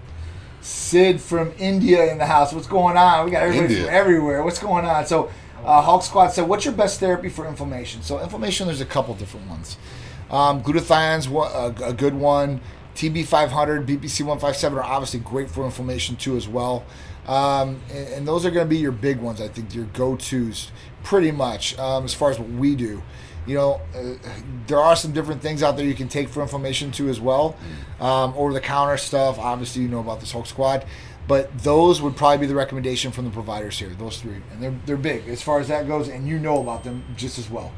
Sid 0.62 1.19
from 1.19 1.52
India 1.58 2.12
in 2.12 2.18
the 2.18 2.25
house. 2.25 2.54
What's 2.54 2.68
going 2.68 2.98
on? 2.98 3.25
We 3.25 3.31
got 3.31 3.44
everybody 3.44 3.74
India. 3.74 3.86
from 3.86 3.96
everywhere. 3.96 4.44
What's 4.44 4.60
going 4.60 4.86
on? 4.86 5.06
So, 5.06 5.31
uh, 5.66 5.81
Hulk 5.81 6.04
Squad 6.04 6.30
said, 6.30 6.48
"What's 6.48 6.66
your 6.66 6.74
best 6.74 7.00
therapy 7.00 7.30
for 7.30 7.48
inflammation?" 7.48 8.02
So, 8.04 8.19
inflammation, 8.19 8.68
there's 8.68 8.81
a 8.81 8.86
couple 8.86 9.13
different 9.16 9.48
ones. 9.48 9.78
Um, 10.30 10.63
glutathione's 10.63 11.28
a, 11.28 11.90
a 11.90 11.94
good 11.94 12.13
one. 12.13 12.62
TB 12.96 13.25
500, 13.25 13.88
BPC 13.88 14.22
157 14.22 14.78
are 14.78 14.84
obviously 14.84 15.19
great 15.22 15.50
for 15.50 15.66
inflammation 15.66 16.16
too 16.16 16.36
as 16.36 16.48
well. 16.48 16.84
Um, 17.28 17.80
and, 17.92 18.08
and 18.10 18.28
those 18.28 18.46
are 18.46 18.52
going 18.52 18.66
to 18.66 18.69
be 18.69 18.78
your 18.78 18.92
big 18.92 19.19
ones. 19.19 19.40
I 19.40 19.48
think 19.48 19.74
your 19.74 19.86
go-tos, 19.86 20.72
pretty 21.04 21.31
much 21.31 21.78
um, 21.80 22.06
as 22.06 22.13
far 22.13 22.31
as 22.31 22.40
what 22.40 22.50
we 22.50 22.75
do. 22.75 23.02
You 23.47 23.55
know, 23.55 23.81
uh, 23.95 24.15
there 24.67 24.79
are 24.79 24.95
some 24.95 25.13
different 25.13 25.41
things 25.41 25.63
out 25.63 25.75
there 25.75 25.85
you 25.85 25.95
can 25.95 26.07
take 26.07 26.29
for 26.29 26.41
inflammation 26.41 26.91
too 26.91 27.09
as 27.09 27.19
well. 27.19 27.55
Um, 27.99 28.33
over 28.35 28.53
the 28.53 28.61
counter 28.61 28.97
stuff, 28.97 29.39
obviously 29.39 29.81
you 29.81 29.88
know 29.88 29.99
about 29.99 30.19
this 30.19 30.31
Hulk 30.31 30.45
Squad, 30.45 30.85
but 31.27 31.55
those 31.59 32.01
would 32.01 32.15
probably 32.15 32.39
be 32.39 32.45
the 32.45 32.55
recommendation 32.55 33.11
from 33.11 33.25
the 33.25 33.31
providers 33.31 33.79
here. 33.79 33.89
Those 33.89 34.19
three, 34.19 34.41
and 34.51 34.61
they're 34.61 34.75
they're 34.85 34.97
big 34.97 35.27
as 35.27 35.41
far 35.41 35.59
as 35.59 35.67
that 35.69 35.88
goes, 35.88 36.07
and 36.07 36.27
you 36.27 36.39
know 36.39 36.61
about 36.61 36.83
them 36.83 37.03
just 37.15 37.39
as 37.39 37.49
well. 37.49 37.71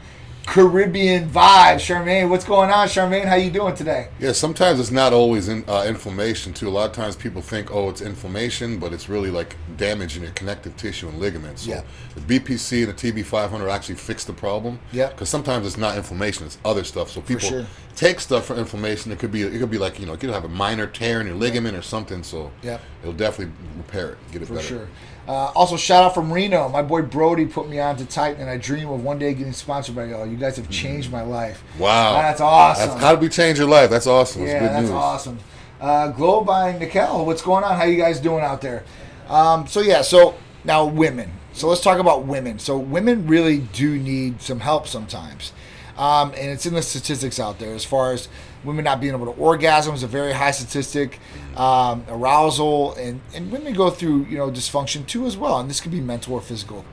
Caribbean 0.46 1.30
vibes, 1.30 1.78
Charmaine. 1.80 2.30
What's 2.30 2.44
going 2.44 2.70
on, 2.70 2.88
Charmaine? 2.88 3.26
How 3.26 3.36
you 3.36 3.50
doing 3.50 3.76
today? 3.76 4.10
Yeah, 4.20 4.34
sometimes 4.34 4.78
it's 4.80 4.92
not 4.92 5.14
always 5.14 5.48
in, 5.48 5.64
uh, 5.70 5.86
inflammation 5.88 6.54
too. 6.54 6.68
A 6.68 6.70
lot 6.70 6.90
of 6.90 6.96
times 6.96 7.16
people 7.16 7.42
think, 7.42 7.74
oh, 7.74 7.90
it's 7.90 8.02
inflammation, 8.02 8.78
but 8.78 8.92
it's 8.92 9.08
really 9.08 9.32
like 9.32 9.56
damage 9.78 10.18
in 10.18 10.24
your 10.24 10.34
connective 10.34 10.76
tissue 10.76 11.08
and 11.08 11.18
ligaments. 11.20 11.64
So 11.64 11.72
Yeah. 11.72 11.82
the 12.16 12.22
BPC 12.22 12.84
and 12.84 12.90
the 12.92 12.94
TB500 12.94 13.70
actually 13.72 13.96
fix 13.96 14.26
the 14.26 14.34
problem. 14.34 14.80
Yeah. 14.92 15.08
Because 15.08 15.30
sometimes 15.30 15.66
it's 15.66 15.78
not 15.78 15.96
inflammation; 15.96 16.46
it's 16.46 16.58
other 16.66 16.84
stuff. 16.84 17.10
So 17.10 17.22
people 17.22 17.48
sure. 17.48 17.66
take 17.96 18.20
stuff 18.20 18.46
for 18.46 18.56
inflammation. 18.58 19.14
It 19.14 19.20
could 19.20 19.32
be 19.32 19.44
it 19.44 19.58
could 19.60 19.72
be 19.72 19.78
like 19.78 19.98
you 19.98 20.06
know, 20.06 20.12
you 20.12 20.18
could 20.18 20.30
have 20.32 20.44
a 20.46 20.50
minor 20.50 20.88
tear 20.88 21.22
in 21.22 21.28
your 21.28 21.38
ligament 21.38 21.78
or 21.78 21.82
something. 21.82 22.22
So 22.22 22.52
Yeah. 22.62 22.80
it'll 23.02 23.14
definitely 23.14 23.54
repair 23.78 24.10
it, 24.10 24.18
get 24.34 24.42
it 24.42 24.48
For 24.50 24.56
better. 24.56 24.68
sure. 24.68 24.88
Uh, 25.28 25.52
also, 25.56 25.78
shout 25.78 26.04
out 26.04 26.14
from 26.14 26.32
Reno. 26.34 26.68
My 26.68 26.82
boy 26.82 27.02
Brody 27.02 27.46
put 27.46 27.70
me 27.70 27.80
on 27.80 27.96
to 27.98 28.06
Titan, 28.06 28.42
and 28.42 28.50
I 28.50 28.58
dream 28.58 28.90
of 28.90 29.04
one 29.04 29.20
day 29.20 29.34
getting 29.34 29.54
sponsored 29.54 29.96
by 29.96 30.06
y'all. 30.06 30.26
You 30.26 30.36
guys 30.36 30.58
have 30.58 30.70
changed 30.70 31.12
my 31.12 31.22
life. 31.22 31.64
Wow, 31.80 32.14
That's 32.22 32.42
awesome. 32.42 32.90
That's, 32.90 33.02
how 33.02 33.12
did 33.14 33.22
we 33.22 33.30
change 33.30 33.58
your 33.58 33.70
life? 33.70 33.90
That's 33.90 34.06
awesome. 34.08 34.42
That's 34.42 34.54
Yeah, 34.54 34.68
that's 34.68 34.82
news. 34.82 34.92
awesome. 34.92 35.40
Uh, 35.80 36.10
Glow 36.10 36.44
by 36.44 36.78
Nikel. 36.78 37.26
What's 37.26 37.42
going 37.42 37.64
on? 37.64 37.78
How 37.78 37.86
you 37.86 37.98
guys 37.98 38.20
doing 38.20 38.44
out 38.44 38.60
there? 38.62 38.84
Um, 39.30 39.66
so 39.68 39.80
yeah, 39.80 40.02
so 40.02 40.36
now 40.66 40.86
women. 40.86 41.32
So 41.54 41.68
let's 41.70 41.82
talk 41.82 42.00
about 42.00 42.26
women. 42.26 42.60
So 42.60 42.78
women 42.78 43.26
really 43.28 43.60
do 43.60 43.98
need 43.98 44.42
some 44.42 44.60
help 44.60 44.88
sometimes, 44.88 45.54
um, 45.98 46.32
and 46.32 46.50
it's 46.50 46.66
in 46.66 46.74
the 46.74 46.82
statistics 46.82 47.40
out 47.40 47.60
there 47.60 47.74
as 47.74 47.86
far 47.86 48.14
as 48.14 48.28
women 48.64 48.86
not 48.86 49.02
being 49.02 49.14
able 49.14 49.26
to 49.32 49.40
orgasm 49.40 49.94
is 49.94 50.04
a 50.04 50.08
very 50.08 50.34
high 50.34 50.52
statistic. 50.52 51.20
Um, 51.56 52.04
arousal 52.08 52.96
and 52.96 53.22
and 53.36 53.52
women 53.52 53.74
go 53.74 53.92
through 53.92 54.26
you 54.26 54.38
know 54.38 54.50
dysfunction 54.50 55.06
too 55.06 55.26
as 55.26 55.38
well, 55.38 55.60
and 55.60 55.70
this 55.70 55.80
could 55.80 55.92
be 55.92 56.02
mental 56.02 56.34
or 56.34 56.42
physical. 56.42 56.86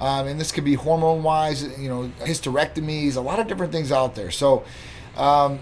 Um, 0.00 0.28
and 0.28 0.38
this 0.38 0.52
could 0.52 0.64
be 0.64 0.74
hormone 0.74 1.22
wise, 1.22 1.64
you 1.78 1.88
know, 1.88 2.12
hysterectomies, 2.20 3.16
a 3.16 3.20
lot 3.20 3.40
of 3.40 3.48
different 3.48 3.72
things 3.72 3.90
out 3.90 4.14
there. 4.14 4.30
So, 4.30 4.64
um, 5.16 5.58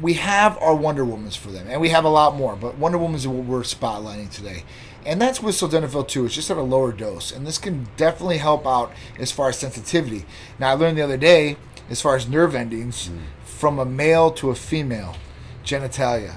we 0.00 0.14
have 0.14 0.56
our 0.58 0.74
Wonder 0.74 1.04
Womans 1.04 1.36
for 1.36 1.50
them, 1.50 1.66
and 1.68 1.80
we 1.80 1.90
have 1.90 2.04
a 2.04 2.08
lot 2.08 2.36
more. 2.36 2.56
But 2.56 2.78
Wonder 2.78 2.98
Woman's 2.98 3.26
what 3.26 3.44
we're 3.44 3.62
spotlighting 3.62 4.30
today, 4.30 4.64
and 5.04 5.20
that's 5.20 5.42
with 5.42 5.56
sildenafil 5.56 6.08
too. 6.08 6.24
It's 6.24 6.34
just 6.34 6.50
at 6.50 6.56
a 6.56 6.62
lower 6.62 6.92
dose, 6.92 7.32
and 7.32 7.46
this 7.46 7.58
can 7.58 7.88
definitely 7.96 8.38
help 8.38 8.66
out 8.66 8.92
as 9.18 9.32
far 9.32 9.48
as 9.48 9.58
sensitivity. 9.58 10.24
Now, 10.58 10.70
I 10.70 10.74
learned 10.74 10.96
the 10.96 11.02
other 11.02 11.16
day, 11.16 11.56
as 11.90 12.00
far 12.00 12.16
as 12.16 12.28
nerve 12.28 12.54
endings, 12.54 13.10
from 13.44 13.78
a 13.78 13.84
male 13.84 14.30
to 14.32 14.50
a 14.50 14.54
female 14.54 15.16
genitalia. 15.64 16.36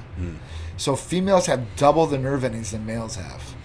So 0.77 0.95
females 0.95 1.45
have 1.45 1.75
double 1.77 2.07
the 2.07 2.17
nerve 2.17 2.43
endings 2.43 2.71
than 2.71 2.85
males 2.85 3.15
have. 3.15 3.55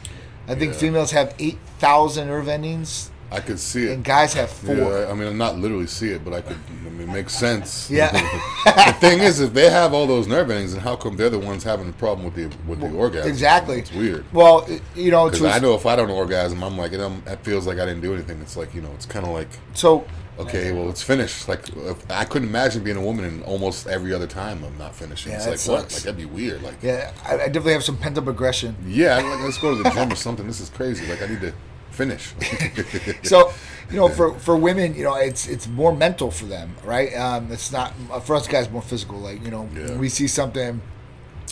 I 0.46 0.54
think 0.54 0.72
Yeah. 0.74 0.78
females 0.78 1.10
have 1.12 1.34
eight 1.38 1.58
thousand 1.78 2.28
nerve 2.28 2.48
endings, 2.48 3.10
I 3.30 3.40
could 3.40 3.60
see 3.60 3.84
it. 3.84 3.90
and 3.92 4.02
guys 4.04 4.32
have 4.34 4.48
four. 4.50 4.74
Yeah, 4.74 5.08
I 5.10 5.14
mean, 5.14 5.28
I'm 5.28 5.36
not 5.36 5.58
literally 5.58 5.86
see 5.86 6.10
it, 6.10 6.24
but 6.24 6.32
I 6.32 6.40
could. 6.40 6.56
I 6.86 6.90
mean, 6.90 7.08
it 7.08 7.12
makes 7.12 7.34
sense. 7.34 7.90
Yeah. 7.98 8.10
the 8.64 8.94
thing 9.00 9.18
is, 9.20 9.40
if 9.40 9.52
they 9.52 9.68
have 9.68 9.92
all 9.92 10.06
those 10.06 10.26
nerve 10.26 10.50
endings, 10.50 10.72
and 10.72 10.80
how 10.82 10.96
come 10.96 11.16
they're 11.16 11.28
the 11.28 11.38
ones 11.38 11.62
having 11.64 11.86
the 11.86 11.92
problem 11.92 12.24
with 12.24 12.34
the 12.34 12.46
with 12.66 12.80
the 12.80 12.90
orgasm? 12.90 13.28
Exactly. 13.28 13.80
It's 13.80 13.92
weird. 13.92 14.24
Well, 14.32 14.66
you 14.94 15.10
know, 15.10 15.28
Because 15.28 15.44
I 15.44 15.58
know 15.58 15.74
if 15.74 15.84
I 15.84 15.94
don't 15.96 16.10
orgasm, 16.10 16.62
I'm 16.64 16.78
like, 16.78 16.92
it, 16.92 17.00
um, 17.00 17.22
it 17.26 17.40
feels 17.44 17.66
like 17.66 17.78
I 17.78 17.84
didn't 17.84 18.00
do 18.02 18.14
anything. 18.14 18.40
It's 18.40 18.56
like 18.56 18.74
you 18.74 18.80
know, 18.80 18.90
it's 18.94 19.06
kind 19.06 19.26
of 19.26 19.32
like 19.32 19.48
So 19.74 20.06
Okay, 20.38 20.72
well, 20.72 20.88
it's 20.88 21.02
finished. 21.02 21.48
Like 21.48 21.64
I 22.10 22.24
couldn't 22.24 22.48
imagine 22.48 22.84
being 22.84 22.96
a 22.96 23.00
woman 23.02 23.24
and 23.24 23.42
almost 23.44 23.86
every 23.88 24.14
other 24.14 24.26
time 24.28 24.62
I'm 24.64 24.78
not 24.78 24.94
finishing. 24.94 25.32
Yeah, 25.32 25.38
it's 25.38 25.46
like 25.68 25.76
what? 25.76 25.90
sucks. 25.90 25.94
Like 25.94 26.02
that'd 26.04 26.16
be 26.16 26.24
weird. 26.26 26.62
Like 26.62 26.76
Yeah, 26.82 27.12
I, 27.26 27.34
I 27.34 27.46
definitely 27.46 27.72
have 27.72 27.84
some 27.84 27.96
pent 27.96 28.16
up 28.18 28.26
aggression. 28.28 28.76
yeah, 28.86 29.16
like 29.16 29.40
let's 29.40 29.58
go 29.58 29.76
to 29.76 29.82
the 29.82 29.90
gym 29.90 30.12
or 30.12 30.16
something. 30.16 30.46
This 30.46 30.60
is 30.60 30.68
crazy. 30.70 31.06
Like 31.06 31.22
I 31.22 31.26
need 31.26 31.40
to 31.40 31.52
finish. 31.90 32.32
So, 33.24 33.52
you 33.90 33.96
know, 33.96 34.08
for 34.18 34.34
for 34.38 34.56
women, 34.56 34.94
you 34.94 35.02
know, 35.04 35.14
it's 35.16 35.48
it's 35.48 35.66
more 35.66 35.94
mental 35.94 36.30
for 36.30 36.44
them, 36.46 36.76
right? 36.84 37.12
Um, 37.14 37.50
it's 37.50 37.72
not 37.72 37.92
for 38.24 38.36
us 38.36 38.46
guys 38.46 38.70
more 38.70 38.82
physical. 38.82 39.18
Like 39.18 39.44
you 39.44 39.50
know, 39.50 39.68
Yeah. 39.74 39.88
when 39.88 39.98
we 39.98 40.08
see 40.08 40.28
something, 40.28 40.80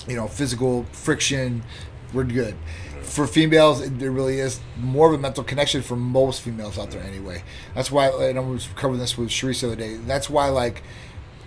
you 0.07 0.15
know, 0.17 0.29
physical 0.29 0.85
friction, 0.93 1.65
we're 2.13 2.25
good. 2.25 2.55
For 3.17 3.27
females, 3.27 3.81
it, 3.81 3.99
there 3.99 4.11
really 4.11 4.41
is 4.41 4.61
more 4.79 5.09
of 5.09 5.15
a 5.15 5.19
mental 5.19 5.43
connection 5.43 5.81
for 5.81 5.97
most 5.97 6.43
females 6.43 6.79
out 6.79 6.91
there 6.91 7.03
anyway. 7.03 7.43
That's 7.75 7.91
why, 7.91 8.09
and 8.09 8.39
I 8.39 8.43
was 8.43 8.69
covering 8.77 9.01
this 9.01 9.17
with 9.17 9.31
Sharice 9.31 9.63
the 9.63 9.69
other 9.69 9.77
day. 9.77 9.97
That's 9.97 10.29
why, 10.29 10.51
like, 10.51 10.83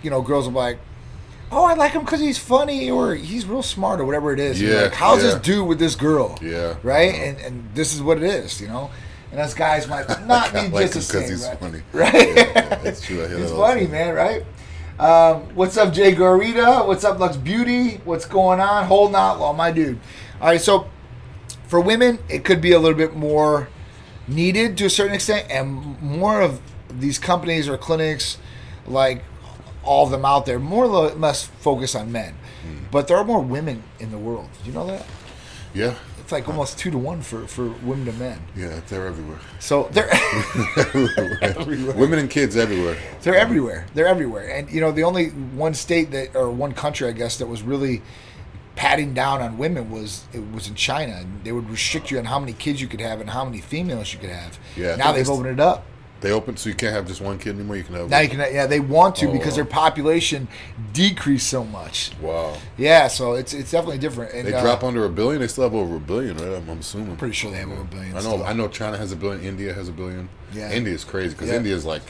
you 0.02 0.10
know, 0.10 0.20
girls 0.20 0.48
are 0.48 0.50
like, 0.50 0.80
"Oh, 1.52 1.64
I 1.64 1.74
like 1.74 1.92
him 1.92 2.02
because 2.02 2.18
he's 2.18 2.38
funny 2.38 2.90
or 2.90 3.14
he's 3.14 3.46
real 3.46 3.62
smart 3.62 4.00
or 4.00 4.04
whatever 4.04 4.32
it 4.32 4.40
is." 4.40 4.60
Yeah, 4.60 4.82
like, 4.82 4.94
how's 4.94 5.22
yeah. 5.22 5.30
this 5.30 5.42
dude 5.42 5.68
with 5.68 5.78
this 5.78 5.94
girl? 5.94 6.36
Yeah. 6.42 6.74
right. 6.82 7.14
And 7.14 7.38
and 7.38 7.70
this 7.72 7.94
is 7.94 8.02
what 8.02 8.16
it 8.16 8.24
is, 8.24 8.60
you 8.60 8.66
know. 8.66 8.90
And 9.30 9.38
us 9.38 9.54
guys 9.54 9.86
might 9.86 10.08
not 10.26 10.52
be 10.52 10.66
like 10.66 10.92
just 10.92 10.94
the 10.94 11.02
same, 11.02 11.30
he's 11.30 11.46
right? 11.46 11.60
funny. 11.60 11.82
Right? 11.92 12.36
Yeah, 12.36 12.82
that's 12.82 13.00
true. 13.00 13.22
I 13.22 13.28
hear 13.28 13.38
It's 13.42 13.52
that 13.52 13.56
all 13.56 13.68
the 13.68 13.74
funny, 13.74 13.86
man, 13.86 14.12
right? 14.12 14.44
Um, 14.98 15.54
what's 15.54 15.76
up, 15.76 15.94
Jay 15.94 16.16
Garita? 16.16 16.84
What's 16.84 17.04
up, 17.04 17.20
Lux 17.20 17.36
Beauty? 17.36 18.00
What's 18.04 18.24
going 18.24 18.58
on? 18.58 18.86
Out, 19.14 19.38
well, 19.38 19.54
my 19.54 19.70
dude. 19.70 20.00
All 20.40 20.48
right, 20.48 20.60
so 20.60 20.88
for 21.70 21.80
women, 21.80 22.18
it 22.28 22.44
could 22.44 22.60
be 22.60 22.72
a 22.72 22.78
little 22.80 22.98
bit 22.98 23.14
more 23.14 23.68
needed 24.26 24.76
to 24.78 24.86
a 24.86 24.90
certain 24.90 25.14
extent, 25.14 25.46
and 25.48 26.00
more 26.02 26.40
of 26.40 26.60
these 26.90 27.16
companies 27.18 27.68
or 27.68 27.78
clinics, 27.78 28.38
like 28.86 29.22
all 29.84 30.04
of 30.04 30.10
them 30.10 30.24
out 30.24 30.46
there, 30.46 30.58
more 30.58 30.84
or 30.86 31.10
less 31.10 31.44
focus 31.46 31.94
on 31.94 32.10
men. 32.10 32.34
Hmm. 32.62 32.84
But 32.90 33.06
there 33.06 33.16
are 33.16 33.24
more 33.24 33.40
women 33.40 33.84
in 34.00 34.10
the 34.10 34.18
world. 34.18 34.48
Did 34.58 34.66
you 34.66 34.72
know 34.72 34.86
that? 34.88 35.06
Yeah, 35.72 35.94
It's 36.18 36.32
like 36.32 36.48
almost 36.48 36.76
two 36.78 36.90
to 36.90 36.98
one 36.98 37.22
for, 37.22 37.46
for 37.46 37.68
women 37.84 38.06
to 38.06 38.12
men. 38.14 38.40
yeah, 38.56 38.80
they're 38.88 39.06
everywhere. 39.06 39.38
So 39.60 39.88
they're 39.92 40.10
everywhere. 41.42 41.94
Women 41.96 42.18
and 42.18 42.28
kids 42.28 42.56
everywhere. 42.56 42.96
They're 43.22 43.36
everywhere. 43.36 43.86
They're 43.94 44.08
everywhere. 44.08 44.48
And 44.48 44.68
you 44.70 44.80
know, 44.80 44.90
the 44.92 45.04
only 45.04 45.28
one 45.28 45.74
state 45.74 46.10
that 46.10 46.34
or 46.34 46.50
one 46.50 46.72
country, 46.72 47.08
I 47.08 47.12
guess, 47.12 47.38
that 47.38 47.46
was 47.46 47.62
really 47.62 48.02
patting 48.76 49.12
down 49.14 49.40
on 49.42 49.58
women 49.58 49.90
was 49.90 50.24
it 50.32 50.52
was 50.52 50.68
in 50.68 50.74
China. 50.74 51.12
And 51.12 51.44
they 51.44 51.52
would 51.52 51.68
restrict 51.70 52.10
you 52.10 52.18
on 52.18 52.24
how 52.24 52.38
many 52.38 52.52
kids 52.52 52.80
you 52.80 52.88
could 52.88 53.00
have 53.00 53.20
and 53.20 53.30
how 53.30 53.44
many 53.44 53.60
females 53.60 54.12
you 54.12 54.18
could 54.18 54.30
have. 54.30 54.58
Yeah, 54.76 54.96
Now 54.96 55.12
they've 55.12 55.28
opened 55.28 55.48
it 55.48 55.60
up. 55.60 55.84
They 56.20 56.32
open 56.32 56.58
so 56.58 56.68
you 56.68 56.74
can't 56.74 56.94
have 56.94 57.06
just 57.06 57.22
one 57.22 57.38
kid 57.38 57.54
anymore. 57.54 57.76
You 57.76 57.82
can 57.82 57.94
have. 57.94 58.10
Now 58.10 58.20
you 58.20 58.28
can. 58.28 58.40
Yeah, 58.40 58.66
they 58.66 58.78
want 58.80 59.16
to 59.16 59.28
Oh, 59.28 59.32
because 59.32 59.52
wow. 59.52 59.56
their 59.56 59.64
population 59.64 60.48
decreased 60.92 61.48
so 61.48 61.64
much. 61.64 62.12
Wow. 62.20 62.58
Yeah, 62.76 63.08
so 63.08 63.32
it's 63.34 63.54
it's 63.54 63.70
definitely 63.70 63.98
different. 63.98 64.34
And, 64.34 64.46
They 64.46 64.52
uh, 64.52 64.60
drop 64.60 64.84
under 64.84 65.06
a 65.06 65.08
billion. 65.08 65.40
They 65.40 65.48
still 65.48 65.64
have 65.64 65.74
over 65.74 65.96
a 65.96 66.00
billion, 66.00 66.36
right? 66.36 66.58
I'm, 66.58 66.68
I'm 66.68 66.78
assuming. 66.80 67.16
Pretty 67.16 67.32
sure 67.34 67.50
they 67.50 67.56
have 67.56 67.70
over 67.70 67.80
a 67.80 67.84
billion. 67.84 68.10
I 68.10 68.14
know. 68.16 68.20
still. 68.20 68.44
I 68.44 68.52
know. 68.52 68.68
China 68.68 68.98
has 68.98 69.12
a 69.12 69.16
billion. 69.16 69.42
India 69.42 69.72
has 69.72 69.88
a 69.88 69.92
billion. 69.92 70.28
Yeah. 70.52 70.70
India 70.70 70.92
is 70.92 71.04
crazy 71.04 71.30
because 71.34 71.48
Yeah. 71.48 71.56
India 71.56 71.74
is 71.74 71.86
like 71.86 72.02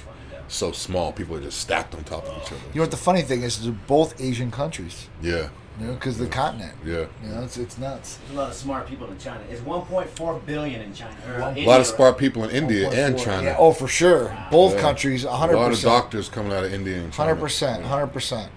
so 0.48 0.72
small. 0.72 1.12
People 1.12 1.36
are 1.36 1.40
just 1.40 1.58
stacked 1.60 1.94
on 1.94 2.02
top 2.02 2.26
of 2.26 2.36
each 2.42 2.48
other. 2.50 2.60
You 2.72 2.76
know 2.76 2.82
what 2.82 2.90
the 2.90 2.96
funny 2.96 3.22
thing 3.22 3.42
is? 3.42 3.62
They're 3.62 3.72
both 3.86 4.20
Asian 4.20 4.50
countries. 4.50 5.06
Yeah. 5.22 5.50
You 5.80 5.86
know, 5.86 5.94
because 5.94 6.18
the 6.18 6.26
continent. 6.26 6.74
Yeah. 6.84 7.06
You 7.24 7.30
know, 7.30 7.42
it's 7.42 7.56
it's 7.56 7.78
nuts. 7.78 8.16
There's 8.26 8.32
a 8.36 8.40
lot 8.40 8.50
of 8.50 8.54
smart 8.56 8.86
people 8.86 9.10
in 9.10 9.18
China. 9.18 9.40
It's 9.50 9.62
1.4 9.62 10.44
billion 10.46 10.82
in 10.82 10.92
China. 10.92 11.14
Or, 11.26 11.32
One- 11.40 11.42
A 11.42 11.48
India, 11.50 11.66
lot 11.68 11.80
of 11.80 11.86
smart 11.86 12.18
people 12.18 12.44
in 12.44 12.50
India 12.50 12.88
1.4. 12.90 13.06
and 13.06 13.18
China. 13.18 13.42
Yeah, 13.44 13.56
oh, 13.58 13.72
for 13.72 13.88
sure. 13.88 14.36
Both 14.50 14.74
Yeah. 14.74 14.80
countries, 14.80 15.24
A 15.24 15.28
100%. 15.28 15.54
A 15.54 15.56
lot 15.56 15.72
of 15.72 15.80
doctors 15.80 16.28
coming 16.28 16.52
out 16.52 16.64
of 16.64 16.72
India 16.74 16.96
and 16.98 17.12
China. 17.12 17.28
Hundred 17.30 17.40
percent, 17.40 17.84
hundred 17.84 18.08
percent. 18.08 18.50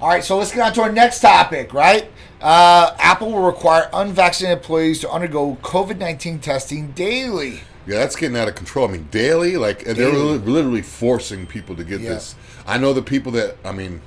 All 0.00 0.08
right, 0.08 0.24
so 0.24 0.36
let's 0.36 0.50
get 0.50 0.60
on 0.62 0.72
to 0.74 0.82
our 0.82 0.92
next 0.92 1.20
topic. 1.20 1.72
Right, 1.72 2.10
uh, 2.42 2.90
Apple 2.98 3.30
will 3.30 3.46
require 3.46 3.88
unvaccinated 3.92 4.58
employees 4.58 4.98
to 5.00 5.10
undergo 5.10 5.56
COVID 5.62 5.98
nineteen 5.98 6.40
testing 6.40 6.88
daily. 6.92 7.60
Yeah, 7.86 7.98
that's 7.98 8.16
getting 8.16 8.36
out 8.36 8.48
of 8.48 8.54
control. 8.56 8.88
I 8.88 8.92
mean, 8.92 9.08
daily, 9.10 9.56
like 9.56 9.84
they're 9.84 10.10
literally 10.10 10.82
forcing 10.82 11.46
people 11.46 11.76
to 11.76 11.84
get 11.84 12.00
Yeah. 12.00 12.10
this. 12.14 12.34
I 12.66 12.78
know 12.78 12.92
the 12.92 13.02
people 13.02 13.30
that. 13.32 13.56
I 13.64 13.72
mean, 13.72 14.00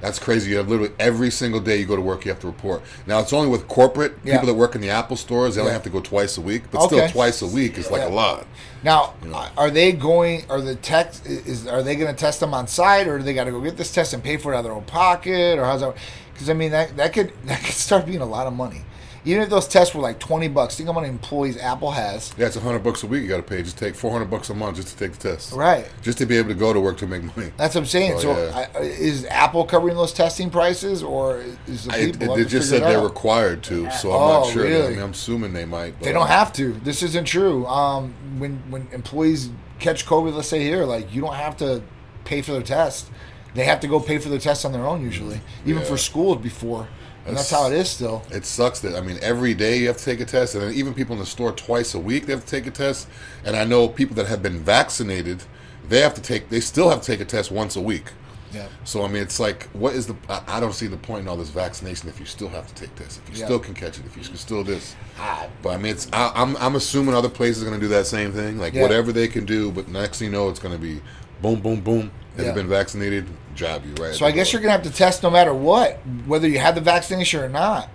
that's 0.00 0.18
crazy. 0.18 0.50
You 0.50 0.58
have 0.58 0.68
literally 0.68 0.92
every 0.98 1.30
single 1.30 1.60
day 1.60 1.76
you 1.78 1.86
go 1.86 1.96
to 1.96 2.02
work, 2.02 2.24
you 2.24 2.30
have 2.30 2.40
to 2.40 2.46
report. 2.46 2.82
Now 3.06 3.18
it's 3.20 3.32
only 3.32 3.48
with 3.48 3.66
corporate 3.68 4.18
Yeah. 4.24 4.34
people 4.34 4.46
that 4.48 4.54
work 4.54 4.74
in 4.74 4.80
the 4.80 4.90
Apple 4.90 5.16
stores. 5.16 5.54
They 5.54 5.60
only 5.60 5.70
Yeah. 5.70 5.74
have 5.74 5.82
to 5.84 5.90
go 5.90 6.00
twice 6.00 6.36
a 6.36 6.40
week, 6.40 6.64
but 6.70 6.82
Okay. 6.82 6.96
still 6.96 7.08
twice 7.10 7.42
a 7.42 7.46
week 7.46 7.78
is 7.78 7.90
like 7.90 8.02
Yeah. 8.02 8.08
a 8.08 8.10
lot. 8.10 8.46
Now, 8.82 9.14
are 9.56 9.70
they 9.70 9.92
going? 9.92 10.44
Are 10.50 10.60
the 10.60 10.74
tech 10.76 11.12
is? 11.24 11.66
Are 11.66 11.82
they 11.82 11.96
going 11.96 12.14
to 12.14 12.18
test 12.18 12.40
them 12.40 12.54
on 12.54 12.68
site, 12.68 13.08
or 13.08 13.18
do 13.18 13.24
they 13.24 13.34
got 13.34 13.44
to 13.44 13.50
go 13.50 13.60
get 13.60 13.76
this 13.76 13.90
test 13.90 14.12
and 14.12 14.22
pay 14.22 14.36
for 14.36 14.52
it 14.52 14.56
out 14.56 14.60
of 14.60 14.64
their 14.66 14.72
own 14.74 14.84
pocket, 14.84 15.58
or 15.58 15.64
how's 15.64 15.80
that? 15.80 15.94
Because 16.32 16.50
I 16.50 16.52
mean, 16.52 16.70
that 16.72 16.96
that 16.96 17.12
could 17.12 17.32
that 17.46 17.62
could 17.64 17.74
start 17.74 18.06
being 18.06 18.20
a 18.20 18.26
lot 18.26 18.46
of 18.46 18.52
money. 18.52 18.84
Even 19.26 19.42
if 19.42 19.50
those 19.50 19.66
tests 19.66 19.92
were 19.94 20.00
like 20.00 20.18
twenty 20.20 20.46
bucks, 20.48 20.76
think 20.76 20.88
how 20.88 20.92
many 20.94 21.08
employees 21.08 21.56
Apple 21.58 21.90
has. 21.90 22.32
Yeah, 22.38 22.46
it's 22.46 22.54
a 22.56 22.60
hundred 22.60 22.84
bucks 22.84 23.02
a 23.02 23.06
week 23.08 23.22
you 23.22 23.28
got 23.28 23.38
to 23.38 23.42
pay. 23.42 23.60
Just 23.62 23.76
take 23.76 23.94
four 23.96 24.12
hundred 24.12 24.30
bucks 24.30 24.48
a 24.50 24.54
month 24.54 24.76
just 24.76 24.88
to 24.88 24.96
take 24.96 25.18
the 25.18 25.30
test. 25.30 25.52
Right. 25.52 25.90
Just 26.00 26.18
to 26.18 26.26
be 26.26 26.36
able 26.38 26.50
to 26.50 26.54
go 26.54 26.72
to 26.72 26.80
work 26.80 26.96
to 26.98 27.06
make 27.08 27.24
money. 27.36 27.50
That's 27.56 27.74
what 27.74 27.80
I'm 27.82 27.86
saying. 27.86 28.12
Oh, 28.14 28.20
so, 28.20 28.38
yeah. 28.44 28.68
I, 28.74 28.78
is 28.80 29.24
Apple 29.26 29.64
covering 29.64 29.96
those 29.96 30.12
testing 30.12 30.48
prices, 30.48 31.02
or 31.02 31.42
is 31.66 31.86
the 31.86 31.92
I, 31.92 32.12
people? 32.12 32.36
they 32.36 32.44
just 32.44 32.70
said 32.70 32.82
they're 32.82 32.98
out? 32.98 33.04
required 33.04 33.64
to, 33.64 33.90
so 33.90 34.12
I'm 34.12 34.16
Oh, 34.22 34.40
not 34.44 34.52
sure. 34.52 34.62
really? 34.62 34.86
I 34.86 34.90
mean, 34.90 35.00
I'm 35.00 35.10
assuming 35.10 35.52
they 35.52 35.64
might. 35.64 35.98
But 35.98 36.04
They 36.04 36.12
don't 36.12 36.28
have 36.28 36.52
to. 36.54 36.72
This 36.72 37.02
isn't 37.02 37.24
true. 37.24 37.66
Um, 37.66 38.14
when 38.38 38.62
when 38.70 38.86
employees 38.92 39.50
catch 39.80 40.06
COVID, 40.06 40.34
let's 40.34 40.46
say 40.48 40.62
here, 40.62 40.84
like 40.84 41.12
you 41.12 41.20
don't 41.20 41.34
have 41.34 41.56
to 41.58 41.82
pay 42.24 42.42
for 42.42 42.52
their 42.52 42.62
test. 42.62 43.10
They 43.54 43.64
have 43.64 43.80
to 43.80 43.88
go 43.88 43.98
pay 44.00 44.18
for 44.18 44.28
their 44.28 44.38
test 44.38 44.64
on 44.66 44.72
their 44.72 44.86
own 44.86 45.02
usually, 45.02 45.40
even 45.64 45.80
Yeah. 45.82 45.88
for 45.88 45.96
schools 45.96 46.42
before. 46.42 46.88
And 47.26 47.36
that's, 47.36 47.50
how 47.50 47.66
it 47.66 47.72
is 47.72 47.90
still. 47.90 48.22
It 48.30 48.44
sucks 48.44 48.80
that 48.80 48.94
I 48.96 49.00
mean 49.00 49.18
every 49.20 49.54
day 49.54 49.78
you 49.78 49.88
have 49.88 49.96
to 49.96 50.04
take 50.04 50.20
a 50.20 50.24
test, 50.24 50.54
and 50.54 50.62
then 50.64 50.74
even 50.74 50.94
people 50.94 51.14
in 51.14 51.18
the 51.20 51.26
store 51.26 51.52
twice 51.52 51.94
a 51.94 51.98
week 51.98 52.26
they 52.26 52.32
have 52.32 52.44
to 52.44 52.50
take 52.50 52.66
a 52.66 52.70
test. 52.70 53.08
And 53.44 53.56
I 53.56 53.64
know 53.64 53.88
people 53.88 54.14
that 54.16 54.26
have 54.26 54.42
been 54.42 54.58
vaccinated, 54.60 55.42
they 55.88 56.00
have 56.00 56.14
to 56.14 56.22
take 56.22 56.48
they 56.48 56.60
still 56.60 56.88
have 56.90 57.00
to 57.00 57.06
take 57.06 57.20
a 57.20 57.24
test 57.24 57.50
once 57.50 57.74
a 57.76 57.80
week. 57.80 58.12
Yeah. 58.52 58.68
So 58.84 59.04
I 59.04 59.08
mean, 59.08 59.22
it's 59.22 59.40
like, 59.40 59.64
what 59.70 59.94
is 59.94 60.06
the? 60.06 60.14
I, 60.28 60.40
I 60.46 60.60
don't 60.60 60.72
see 60.72 60.86
the 60.86 60.96
point 60.96 61.22
in 61.22 61.28
all 61.28 61.36
this 61.36 61.50
vaccination 61.50 62.08
if 62.08 62.20
you 62.20 62.26
still 62.26 62.48
have 62.48 62.66
to 62.68 62.74
take 62.74 62.94
this, 62.94 63.18
if 63.18 63.34
you 63.34 63.40
Yeah. 63.40 63.46
still 63.46 63.58
can 63.58 63.74
catch 63.74 63.98
it, 63.98 64.06
if 64.06 64.16
you 64.16 64.22
can 64.22 64.36
still 64.36 64.62
this. 64.62 64.94
Ah, 65.18 65.46
But 65.62 65.70
I 65.70 65.76
mean, 65.78 65.92
it's 65.92 66.06
I, 66.12 66.30
I'm 66.34 66.56
I'm 66.58 66.76
assuming 66.76 67.14
other 67.14 67.28
places 67.28 67.62
are 67.62 67.66
going 67.66 67.78
to 67.78 67.84
do 67.84 67.88
that 67.92 68.06
same 68.06 68.32
thing, 68.32 68.58
like 68.58 68.72
Yeah. 68.72 68.82
whatever 68.82 69.10
they 69.12 69.26
can 69.26 69.44
do. 69.44 69.72
But 69.72 69.88
next 69.88 70.20
thing 70.20 70.26
you 70.26 70.32
know, 70.32 70.48
it's 70.48 70.60
going 70.60 70.74
to 70.74 70.80
be 70.80 71.00
boom, 71.42 71.60
boom, 71.60 71.80
boom. 71.80 72.12
Have 72.36 72.46
Yeah. 72.46 72.50
you 72.52 72.54
been 72.54 72.68
vaccinated? 72.68 73.26
Jab 73.56 73.84
you 73.84 73.94
right. 74.02 74.14
So 74.14 74.24
I 74.26 74.30
guess 74.30 74.52
you're 74.52 74.60
gonna 74.62 74.72
have 74.72 74.82
to 74.84 74.90
test 74.92 75.22
no 75.22 75.30
matter 75.30 75.52
what, 75.54 75.96
whether 76.26 76.46
you 76.48 76.58
had 76.58 76.74
the 76.74 76.80
vaccination 76.80 77.40
or 77.42 77.48
not. 77.48 77.88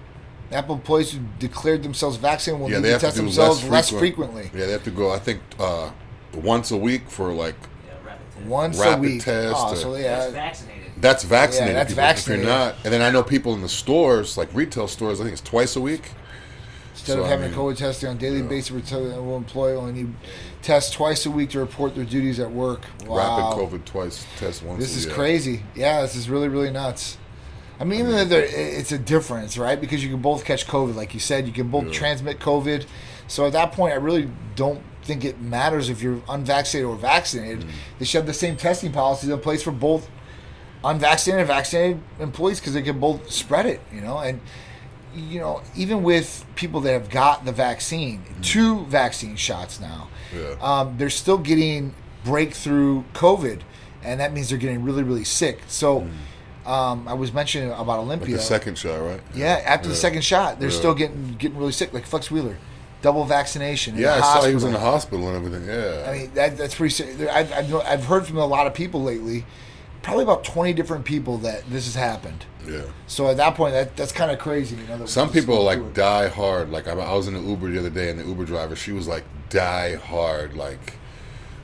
Apple 0.51 0.75
employees 0.75 1.13
who 1.13 1.19
declared 1.39 1.81
themselves 1.83 2.17
vaccinated 2.17 2.61
will 2.61 2.69
yeah, 2.69 2.77
need 2.77 2.83
they 2.83 2.87
to 2.89 2.93
have 2.93 3.01
test 3.01 3.15
to 3.15 3.21
themselves 3.21 3.63
less, 3.63 3.91
less, 3.91 3.99
frequently. 3.99 4.49
Yeah, 4.53 4.65
they 4.65 4.71
have 4.73 4.83
to 4.83 4.91
go. 4.91 5.09
I 5.11 5.19
think 5.19 5.39
uh, 5.59 5.91
once 6.33 6.71
a 6.71 6.77
week 6.77 7.09
for 7.09 7.31
like 7.31 7.55
Yeah, 7.87 7.93
rapid 8.05 8.25
test. 8.33 8.45
Once 8.47 8.81
a 8.81 8.97
week. 8.97 9.21
test 9.23 9.55
Oh, 9.57 9.71
or- 9.71 9.75
so 9.77 9.93
That's 9.93 10.31
vaccinated. 10.33 10.91
That's 10.97 11.23
vaccinated. 11.23 11.67
Yeah, 11.69 11.73
that's 11.79 11.91
people. 11.91 12.03
vaccinated. 12.03 12.43
If 12.43 12.49
you're 12.49 12.57
not, 12.57 12.75
and 12.83 12.93
then 12.93 13.01
I 13.01 13.09
know 13.11 13.23
people 13.23 13.53
in 13.53 13.61
the 13.61 13.69
stores, 13.69 14.37
like 14.37 14.49
retail 14.53 14.87
stores, 14.89 15.21
I 15.21 15.23
think 15.23 15.33
it's 15.33 15.41
twice 15.41 15.75
a 15.77 15.81
week. 15.81 16.11
Instead 16.91 17.13
So, 17.13 17.19
of 17.21 17.25
I 17.25 17.29
having 17.29 17.51
mean, 17.51 17.59
COVID 17.59 17.77
testing 17.77 18.09
on 18.09 18.15
a 18.17 18.19
daily 18.19 18.41
basis, 18.41 18.71
return 18.71 19.25
will 19.25 19.37
employee 19.37 19.75
only 19.75 19.93
need 19.93 20.13
test 20.61 20.93
twice 20.93 21.25
a 21.25 21.31
week 21.31 21.49
to 21.51 21.59
report 21.59 21.95
their 21.95 22.05
duties 22.05 22.39
at 22.39 22.51
work. 22.51 22.81
Wow. 23.05 23.17
Rapid 23.17 23.79
COVID 23.79 23.85
twice 23.85 24.25
test 24.37 24.63
once. 24.63 24.79
This 24.79 24.95
is 24.95 25.05
year. 25.05 25.15
crazy. 25.15 25.63
Yeah, 25.75 26.01
this 26.01 26.15
is 26.15 26.29
really, 26.29 26.47
really 26.49 26.69
nuts. 26.71 27.17
I 27.79 27.83
mean, 27.83 27.99
even 28.01 28.11
though 28.11 28.25
there, 28.25 28.43
it's 28.43 28.91
a 28.91 28.99
difference, 28.99 29.57
right? 29.57 29.79
Because 29.79 30.03
you 30.03 30.09
can 30.11 30.21
both 30.21 30.45
catch 30.45 30.67
COVID, 30.67 30.95
like 30.95 31.13
you 31.13 31.19
said, 31.19 31.47
you 31.47 31.53
can 31.53 31.69
both 31.69 31.85
Yeah. 31.85 31.93
transmit 31.93 32.39
COVID. 32.39 32.85
So 33.27 33.47
at 33.47 33.53
that 33.53 33.71
point, 33.71 33.93
I 33.93 33.97
really 33.97 34.29
don't 34.55 34.81
think 35.03 35.25
it 35.25 35.41
matters 35.41 35.89
if 35.89 36.01
you're 36.03 36.21
unvaccinated 36.29 36.87
or 36.87 36.95
vaccinated. 36.95 37.61
Mm. 37.61 37.69
They 37.97 38.05
should 38.05 38.19
have 38.19 38.27
the 38.27 38.33
same 38.33 38.55
testing 38.57 38.91
policies 38.91 39.29
in 39.29 39.39
place 39.39 39.63
for 39.63 39.71
both 39.71 40.09
unvaccinated 40.83 41.39
and 41.41 41.47
vaccinated 41.47 42.01
employees 42.19 42.59
because 42.59 42.73
they 42.73 42.81
can 42.83 42.99
both 42.99 43.31
spread 43.31 43.65
it, 43.65 43.81
you 43.91 44.01
know? 44.01 44.19
And, 44.19 44.41
you 45.15 45.39
know, 45.39 45.61
even 45.75 46.03
with 46.03 46.45
people 46.55 46.81
that 46.81 46.93
have 46.93 47.09
got 47.09 47.45
the 47.45 47.51
vaccine, 47.51 48.23
two 48.41 48.85
vaccine 48.85 49.35
shots 49.35 49.79
now, 49.79 50.09
Yeah. 50.35 50.55
um, 50.61 50.95
they're 50.97 51.09
still 51.09 51.37
getting 51.37 51.93
breakthrough 52.23 53.03
COVID, 53.13 53.61
and 54.03 54.19
that 54.19 54.33
means 54.33 54.49
they're 54.49 54.57
getting 54.57 54.83
really, 54.83 55.03
really 55.03 55.23
sick. 55.23 55.59
So, 55.67 56.07
um, 56.65 57.07
I 57.07 57.13
was 57.13 57.33
mentioning 57.33 57.71
about 57.71 57.87
Like 57.87 57.97
Olympia. 57.99 58.35
the 58.37 58.41
second 58.41 58.77
shot, 58.77 59.01
right? 59.01 59.19
yeah, 59.35 59.61
after 59.65 59.89
the 59.89 59.95
second 59.95 60.23
shot, 60.23 60.59
they're 60.59 60.69
Yeah. 60.69 60.77
still 60.77 60.93
getting 60.93 61.35
getting 61.39 61.57
really 61.57 61.71
sick, 61.71 61.93
like 61.93 62.05
Flex 62.05 62.29
Wheeler, 62.31 62.57
double 63.01 63.25
vaccination. 63.25 63.97
Yeah, 63.97 64.15
I 64.15 64.21
saw 64.21 64.45
he 64.47 64.53
was 64.53 64.63
in 64.63 64.71
the 64.73 64.79
hospital 64.79 65.27
and 65.27 65.35
everything. 65.45 65.67
Yeah. 65.67 66.05
I 66.09 66.17
mean, 66.17 66.31
that, 66.35 66.57
that's 66.57 66.75
pretty. 66.75 67.27
I've, 67.27 67.51
I've, 67.51 67.75
I've 67.75 68.05
heard 68.05 68.25
from 68.27 68.37
a 68.37 68.45
lot 68.45 68.67
of 68.67 68.73
people 68.73 69.01
lately, 69.03 69.45
probably 70.01 70.23
about 70.23 70.43
twenty 70.43 70.73
different 70.73 71.05
people 71.05 71.37
that 71.39 71.69
this 71.69 71.85
has 71.85 71.95
happened. 71.95 72.45
yeah. 72.67 72.81
So 73.07 73.27
at 73.27 73.37
that 73.37 73.55
point, 73.55 73.73
that 73.73 73.95
that's 73.95 74.11
kind 74.11 74.31
of 74.31 74.39
crazy. 74.39 74.75
You 74.75 74.87
know, 74.87 74.97
that 74.99 75.09
Some 75.09 75.29
people 75.31 75.63
like 75.63 75.79
it. 75.79 75.93
die 75.93 76.27
hard. 76.27 76.71
Like 76.71 76.87
I, 76.87 76.91
I 76.93 77.13
was 77.15 77.27
in 77.27 77.33
the 77.33 77.41
Uber 77.41 77.69
the 77.71 77.79
other 77.79 77.89
day, 77.89 78.09
and 78.09 78.19
the 78.19 78.25
Uber 78.25 78.45
driver, 78.45 78.75
she 78.75 78.91
was 78.91 79.07
like 79.07 79.23
die 79.49 79.95
hard, 79.95 80.55
like, 80.55 80.93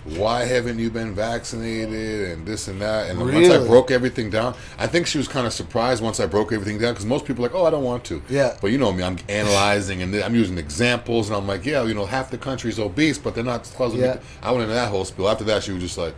why 0.03 0.43
haven't 0.45 0.77
you 0.79 0.89
been 0.89 1.15
vaccinated 1.15 2.29
and 2.31 2.45
this 2.45 2.67
and 2.67 2.81
that. 2.81 3.09
And 3.09 3.19
then 3.19 3.33
once 3.33 3.49
I 3.49 3.65
broke 3.65 3.91
everything 3.91 4.29
down, 4.29 4.55
I 4.77 4.87
think 4.87 5.07
she 5.07 5.17
was 5.17 5.27
kind 5.27 5.47
of 5.47 5.53
surprised 5.53 6.03
once 6.03 6.19
I 6.19 6.25
broke 6.25 6.51
everything 6.51 6.79
down 6.79 6.93
because 6.93 7.05
most 7.05 7.25
people 7.25 7.45
are 7.45 7.49
like, 7.49 7.55
oh, 7.57 7.65
I 7.65 7.69
don't 7.69 7.83
want 7.83 8.03
to. 8.05 8.21
Yeah. 8.29 8.57
But 8.61 8.71
you 8.71 8.77
know 8.77 8.91
me, 8.91 9.03
I'm 9.03 9.17
analyzing 9.29 10.01
and 10.01 10.13
I'm 10.15 10.35
using 10.35 10.57
examples, 10.57 11.29
and 11.29 11.35
I'm 11.37 11.47
like, 11.47 11.65
yeah, 11.65 11.83
you 11.83 11.93
know, 11.93 12.05
half 12.05 12.29
the 12.29 12.37
country's 12.37 12.77
obese, 12.79 13.17
but 13.17 13.35
they're 13.35 13.43
not 13.43 13.69
causing. 13.75 14.01
Yeah. 14.01 14.19
I 14.41 14.51
went 14.51 14.63
into 14.63 14.73
that 14.75 14.89
whole 14.89 15.05
spiel. 15.05 15.29
After 15.29 15.43
that, 15.45 15.63
she 15.63 15.71
was 15.71 15.81
just 15.81 15.97
like. 15.97 16.13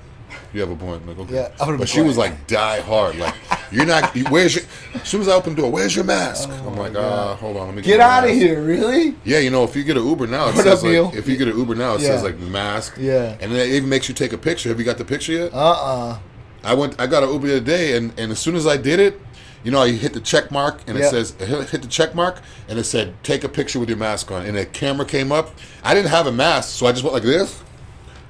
You 0.53 0.61
have 0.61 0.71
a 0.71 0.75
point. 0.75 1.01
I'm 1.03 1.07
like, 1.09 1.19
okay. 1.19 1.35
Yeah, 1.35 1.49
I 1.65 1.75
but 1.77 1.87
she 1.89 2.01
was 2.01 2.17
like 2.17 2.47
die 2.47 2.81
hard. 2.81 3.17
Like, 3.17 3.35
you're 3.71 3.85
not. 3.85 4.15
Where's 4.29 4.55
your? 4.55 4.65
As 4.95 5.07
soon 5.07 5.21
as 5.21 5.27
I 5.27 5.33
open 5.33 5.55
the 5.55 5.61
door, 5.61 5.71
where's 5.71 5.95
your 5.95 6.05
mask? 6.05 6.49
I'm 6.49 6.75
like, 6.75 6.95
uh, 6.95 7.35
hold 7.35 7.57
on, 7.57 7.67
let 7.67 7.75
me 7.75 7.81
Oh, 7.81 7.85
Get 7.85 7.99
out 7.99 8.23
of 8.23 8.31
here, 8.31 8.61
really? 8.63 9.15
Yeah, 9.23 9.39
you 9.39 9.49
know, 9.49 9.63
if 9.63 9.75
you 9.75 9.83
get 9.83 9.97
an 9.97 10.05
Uber 10.07 10.27
now, 10.27 10.49
it 10.49 10.55
What 10.55 10.63
says 10.63 10.83
like, 10.83 11.13
if 11.15 11.27
you 11.27 11.37
get 11.37 11.47
an 11.47 11.57
Uber 11.57 11.75
now, 11.75 11.95
it 11.95 12.01
Yeah. 12.01 12.07
says 12.07 12.23
like 12.23 12.37
mask. 12.39 12.95
Yeah. 12.97 13.37
and 13.39 13.51
it 13.53 13.69
even 13.69 13.89
makes 13.89 14.09
you 14.09 14.15
take 14.15 14.33
a 14.33 14.37
picture. 14.37 14.69
Have 14.69 14.79
you 14.79 14.85
got 14.85 14.97
the 14.97 15.05
picture 15.05 15.33
yet? 15.33 15.53
Uh-uh. 15.53 16.17
I 16.63 16.73
went. 16.73 16.99
I 16.99 17.07
got 17.07 17.23
an 17.23 17.31
Uber 17.31 17.47
the 17.47 17.55
other 17.57 17.65
day, 17.65 17.95
and, 17.95 18.11
and 18.19 18.31
as 18.31 18.39
soon 18.39 18.55
as 18.55 18.67
I 18.67 18.75
did 18.75 18.99
it, 18.99 19.19
you 19.63 19.71
know, 19.71 19.81
I 19.81 19.91
hit 19.91 20.13
the 20.13 20.19
check 20.21 20.51
mark, 20.51 20.81
and 20.87 20.97
it 20.97 21.05
says 21.09 21.31
hit 21.39 21.81
the 21.81 21.87
check 21.87 22.15
mark, 22.15 22.41
and 22.67 22.79
it 22.79 22.83
said 22.85 23.13
take 23.23 23.43
a 23.43 23.49
picture 23.49 23.79
with 23.79 23.87
your 23.89 23.97
mask 23.97 24.31
on, 24.31 24.45
and 24.45 24.57
a 24.57 24.65
camera 24.65 25.05
came 25.05 25.31
up. 25.31 25.51
I 25.83 25.93
didn't 25.93 26.09
have 26.11 26.27
a 26.27 26.31
mask, 26.31 26.69
so 26.77 26.85
I 26.87 26.91
just 26.91 27.03
went 27.03 27.13
like 27.13 27.23
this, 27.23 27.61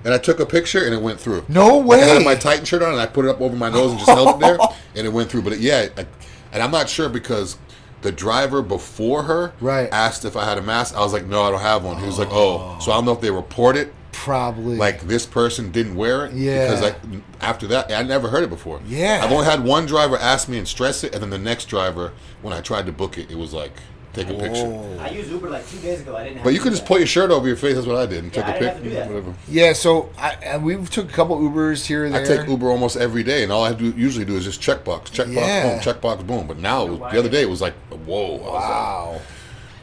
and 0.04 0.14
I 0.14 0.18
took 0.18 0.40
a 0.40 0.46
picture, 0.46 0.84
and 0.86 0.94
it 0.94 1.02
went 1.02 1.20
through. 1.20 1.46
No 1.50 1.78
Like, 1.80 2.02
I 2.02 2.06
had 2.06 2.24
my 2.26 2.36
Titan 2.36 2.66
shirt 2.66 2.82
on, 2.82 2.92
and 2.92 3.02
I 3.02 3.06
put 3.06 3.26
it 3.26 3.30
up 3.30 3.42
over 3.42 3.56
my 3.56 3.70
nose 3.70 3.92
and 3.92 4.00
just 4.00 4.10
held 4.12 4.36
it 4.36 4.40
there, 4.40 4.58
and 4.96 5.06
it 5.08 5.12
went 5.14 5.30
through. 5.30 5.42
But 5.44 5.54
it, 5.54 5.60
yeah, 5.60 5.88
I, 5.98 6.06
and 6.52 6.64
I'm 6.64 6.72
not 6.72 6.90
sure 6.90 7.10
because. 7.10 7.58
The 8.02 8.14
driver 8.14 8.62
before 8.62 9.24
her 9.24 9.52
Right. 9.60 9.90
asked 9.92 10.24
if 10.24 10.38
I 10.38 10.46
had 10.46 10.58
a 10.58 10.62
mask. 10.62 10.96
I 10.96 11.00
was 11.02 11.12
like, 11.12 11.26
"No, 11.26 11.44
I 11.44 11.52
don't 11.52 11.60
have 11.60 11.84
one." 11.84 11.98
He 12.00 12.06
was 12.06 12.18
like, 12.18 12.30
"Oh, 12.32 12.78
so 12.80 12.94
I 12.94 12.96
don't 12.96 13.04
know 13.04 13.12
if 13.12 13.20
they 13.20 13.30
report 13.30 13.76
it 13.76 13.94
Probably. 14.14 14.78
like 14.78 15.02
this 15.02 15.26
person 15.26 15.70
didn't 15.70 15.96
wear 15.98 16.26
it 16.28 16.32
Yeah. 16.32 16.64
because 16.68 16.82
like 16.82 16.96
after 17.42 17.68
that 17.68 17.92
I 17.92 18.02
never 18.04 18.30
heard 18.30 18.46
it 18.46 18.50
before. 18.50 18.80
Yeah. 18.88 19.20
I've 19.22 19.34
only 19.34 19.44
had 19.44 19.66
one 19.66 19.86
driver 19.86 20.16
ask 20.18 20.48
me 20.48 20.58
and 20.58 20.66
stress 20.66 21.04
it, 21.04 21.14
and 21.14 21.22
then 21.22 21.30
the 21.30 21.38
next 21.38 21.66
driver 21.66 22.14
when 22.42 22.54
I 22.54 22.62
tried 22.62 22.86
to 22.86 22.94
book 22.94 23.18
it, 23.18 23.30
it 23.30 23.38
was 23.38 23.52
like 23.54 23.74
take 24.24 24.36
a 24.36 24.40
picture. 24.40 24.66
Oh. 24.66 24.98
I 25.00 25.10
used 25.10 25.30
Uber 25.32 25.50
like 25.50 25.68
two 25.70 25.78
days 25.80 26.02
ago. 26.02 26.16
I 26.16 26.24
didn't. 26.24 26.36
Have 26.38 26.44
But 26.44 26.50
you 26.54 26.60
to 26.60 26.64
could 26.64 26.70
just 26.72 26.84
that. 26.84 26.88
put 26.88 27.00
your 27.00 27.08
shirt 27.08 27.32
over 27.32 27.48
your 27.48 27.56
face. 27.58 27.76
That's 27.76 27.88
what 27.88 27.96
I 27.98 28.06
did 28.06 28.24
and 28.24 28.36
Yeah, 28.36 28.42
took 28.42 28.46
I 28.46 28.56
a 28.56 28.60
didn't 28.60 28.66
have 28.68 28.76
to 28.78 28.82
picture. 28.84 28.90
do 28.90 28.96
that. 29.00 29.08
Whatever. 29.10 29.34
Yeah, 29.48 29.74
so 29.74 30.10
I, 30.18 30.30
and 30.44 30.64
we've 30.64 30.90
took 30.90 31.10
a 31.10 31.14
couple 31.14 31.38
Ubers 31.40 31.86
here 31.86 32.06
and 32.06 32.16
I 32.16 32.24
there. 32.24 32.38
take 32.40 32.48
Uber 32.50 32.68
almost 32.70 32.98
every 32.98 33.24
day, 33.24 33.44
and 33.44 33.52
all 33.52 33.64
I 33.64 33.74
do 33.74 33.86
usually 33.98 34.26
do 34.26 34.36
is 34.36 34.44
just 34.46 34.62
checkbox, 34.62 35.06
checkbox, 35.12 35.36
Yeah. 35.36 35.70
boom, 35.70 35.80
checkbox, 35.80 36.26
boom. 36.28 36.48
But 36.48 36.60
now 36.60 36.86
it 36.86 36.90
was, 36.92 37.12
the 37.12 37.20
other 37.20 37.30
day 37.30 37.42
it 37.42 37.50
was 37.50 37.62
like, 37.62 37.74
whoa, 38.06 38.26
I 38.26 38.38
was 38.38 38.42
like, 38.46 38.54
Wow. 38.54 39.22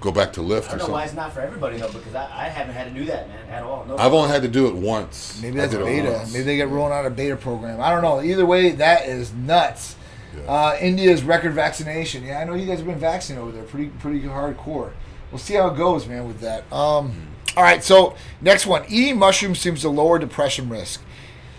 go 0.01 0.13
back 0.13 0.33
to 0.35 0.41
Lyft 0.41 0.69
I 0.71 0.75
or 0.75 0.79
don't 0.79 0.89
know 0.89 0.95
why 0.95 1.01
something. 1.01 1.05
it's 1.07 1.15
not 1.15 1.33
for 1.33 1.41
everybody 1.41 1.79
though, 1.79 1.89
because 1.91 2.15
I, 2.15 2.25
I 2.47 2.49
haven't 2.49 2.75
had 2.75 2.93
to 2.93 2.99
do 2.99 3.05
that, 3.07 3.29
man, 3.29 3.49
at 3.49 3.63
all. 3.63 3.85
No. 3.89 3.97
I've 3.97 4.13
only 4.13 4.29
had 4.29 4.43
to 4.43 4.49
do 4.49 4.67
it 4.69 4.75
once. 4.75 5.41
Maybe 5.43 5.59
I 5.59 5.63
that's 5.63 5.73
did 5.73 5.81
it 5.83 5.87
beta. 5.87 6.11
once. 6.13 6.33
Maybe 6.33 6.45
they 6.45 6.57
get 6.57 6.69
rolling 6.69 6.93
out 6.93 7.07
a 7.07 7.11
beta 7.11 7.37
program. 7.37 7.81
I 7.81 7.91
don't 7.91 8.03
know. 8.03 8.23
Either 8.23 8.45
way, 8.47 8.73
that 8.73 9.07
is 9.07 9.33
nuts. 9.33 9.97
Yeah. 10.37 10.51
Uh, 10.53 10.79
India's 10.81 11.23
record 11.23 11.53
vaccination. 11.55 12.25
Yeah, 12.25 12.39
I 12.41 12.45
know 12.45 12.55
you 12.55 12.67
guys 12.67 12.79
have 12.79 12.87
been 12.87 12.99
vaccinated 12.99 13.43
over 13.43 13.53
there. 13.53 13.65
Pretty 13.65 13.89
pretty 13.89 14.21
hardcore. 14.23 14.93
We'll 15.31 15.39
see 15.39 15.55
how 15.55 15.69
it 15.69 15.77
goes, 15.77 16.07
man, 16.07 16.27
with 16.29 16.41
that. 16.41 16.71
Um, 16.73 17.29
all 17.57 17.63
right, 17.63 17.83
so 17.83 18.15
next 18.41 18.67
one. 18.67 18.85
Eating 18.89 19.19
mushrooms 19.19 19.59
seems 19.59 19.81
to 19.83 19.89
lower 19.89 20.19
depression 20.19 20.69
risk. 20.69 21.03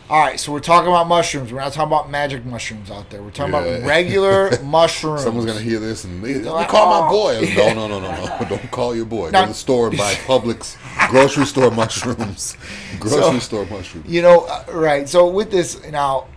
All 0.10 0.22
right, 0.22 0.40
so 0.40 0.54
we're 0.54 0.62
talking 0.62 0.88
about 0.88 1.08
mushrooms. 1.10 1.52
We're 1.52 1.60
not 1.60 1.74
talking 1.74 1.92
about 1.92 2.10
magic 2.10 2.46
mushrooms 2.46 2.90
out 2.90 3.10
there. 3.10 3.22
We're 3.22 3.30
talking 3.32 3.54
Yeah. 3.54 3.60
about 3.60 3.88
regular 3.88 4.58
mushrooms. 4.64 5.24
Someone's 5.24 5.46
gonna 5.48 5.60
hear 5.60 5.80
this 5.82 6.06
and 6.06 6.24
they, 6.24 6.36
let 6.36 6.44
me 6.44 6.50
like, 6.50 6.70
call 6.70 7.02
my 7.02 7.08
"Oh." 7.08 7.12
boy. 7.42 7.54
No, 7.58 7.74
no, 7.74 7.88
no, 7.90 8.00
no, 8.00 8.12
no! 8.40 8.46
Don't 8.50 8.72
call 8.72 8.96
your 8.96 9.04
boy. 9.06 9.32
Now- 9.32 9.42
Go 9.42 9.46
to 9.48 9.52
the 9.52 9.56
store 9.56 9.90
buy 9.92 10.14
Publix 10.14 10.78
grocery 11.10 11.46
store 11.46 11.72
mushrooms. 11.72 12.56
Grocery 13.02 13.22
So- 13.22 13.40
store 13.40 13.66
mushrooms. 13.66 14.08
You 14.10 14.22
know, 14.22 14.46
uh, 14.46 14.64
right. 14.72 15.10
So 15.10 15.28
with 15.28 15.52
this 15.52 15.86
now, 15.90 16.28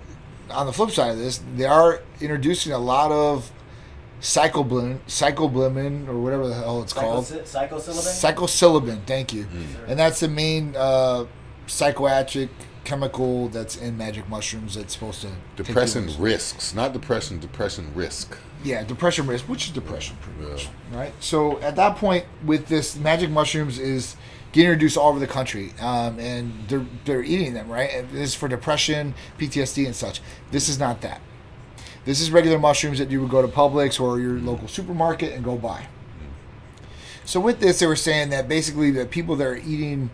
on 0.50 0.66
the 0.66 0.72
flip 0.72 0.90
side 0.90 1.12
of 1.12 1.18
this, 1.18 1.40
they 1.54 1.66
are 1.66 2.00
introducing 2.20 2.72
a 2.72 2.78
lot 2.78 3.10
of 3.12 3.50
psychoblin, 4.20 4.98
psychoblimin, 5.06 6.08
or 6.08 6.18
whatever 6.18 6.46
the 6.48 6.54
hell 6.54 6.82
it's 6.82 6.92
called. 6.92 7.26
Psycho, 7.26 7.78
psychosyllabin? 7.78 9.04
Thank 9.06 9.32
you. 9.32 9.44
Mm. 9.44 9.88
And 9.88 9.98
that's 9.98 10.20
the 10.20 10.28
main 10.28 10.74
uh, 10.76 11.24
psychoactive 11.66 12.48
chemical 12.84 13.48
that's 13.48 13.76
in 13.76 13.96
magic 13.96 14.28
mushrooms 14.28 14.74
that's 14.74 14.92
supposed 14.94 15.20
to 15.22 15.28
take 15.56 15.66
Depression 15.66 16.08
risks, 16.18 16.74
not 16.74 16.92
depression. 16.92 17.38
Depression 17.38 17.90
risk. 17.94 18.36
Yeah, 18.64 18.84
depression 18.84 19.26
risk, 19.26 19.48
which 19.48 19.66
is 19.66 19.70
depression, 19.70 20.16
pretty 20.20 20.42
Yeah. 20.42 20.52
much, 20.52 20.68
right? 20.92 21.12
So 21.20 21.58
at 21.60 21.76
that 21.76 21.96
point, 21.96 22.26
with 22.44 22.66
this 22.66 22.96
magic 22.96 23.30
mushrooms 23.30 23.78
is 23.78 24.16
getting 24.52 24.70
introduced 24.70 24.96
all 24.96 25.10
over 25.10 25.18
the 25.20 25.26
country, 25.26 25.72
um, 25.80 26.18
and 26.18 26.52
they're 26.68 26.84
they're 27.04 27.22
eating 27.22 27.54
them, 27.54 27.68
right? 27.70 27.90
And 27.94 28.10
this 28.10 28.30
is 28.30 28.34
for 28.34 28.48
depression, 28.48 29.14
PTSD, 29.38 29.86
and 29.86 29.94
such. 29.94 30.20
This 30.50 30.68
is 30.68 30.78
not 30.78 31.00
that. 31.02 31.20
This 32.04 32.20
is 32.20 32.30
regular 32.30 32.58
mushrooms 32.58 32.98
that 32.98 33.10
you 33.10 33.20
would 33.20 33.30
go 33.30 33.42
to 33.42 33.48
Publix 33.48 34.00
or 34.00 34.18
your 34.18 34.38
local 34.38 34.68
supermarket 34.68 35.32
and 35.32 35.44
go 35.44 35.56
buy. 35.56 35.86
So 37.24 37.38
with 37.38 37.60
this, 37.60 37.78
they 37.78 37.86
were 37.86 37.96
saying 37.96 38.30
that 38.30 38.48
basically 38.48 38.90
the 38.90 39.06
people 39.06 39.36
that 39.36 39.46
are 39.46 39.56
eating 39.56 40.10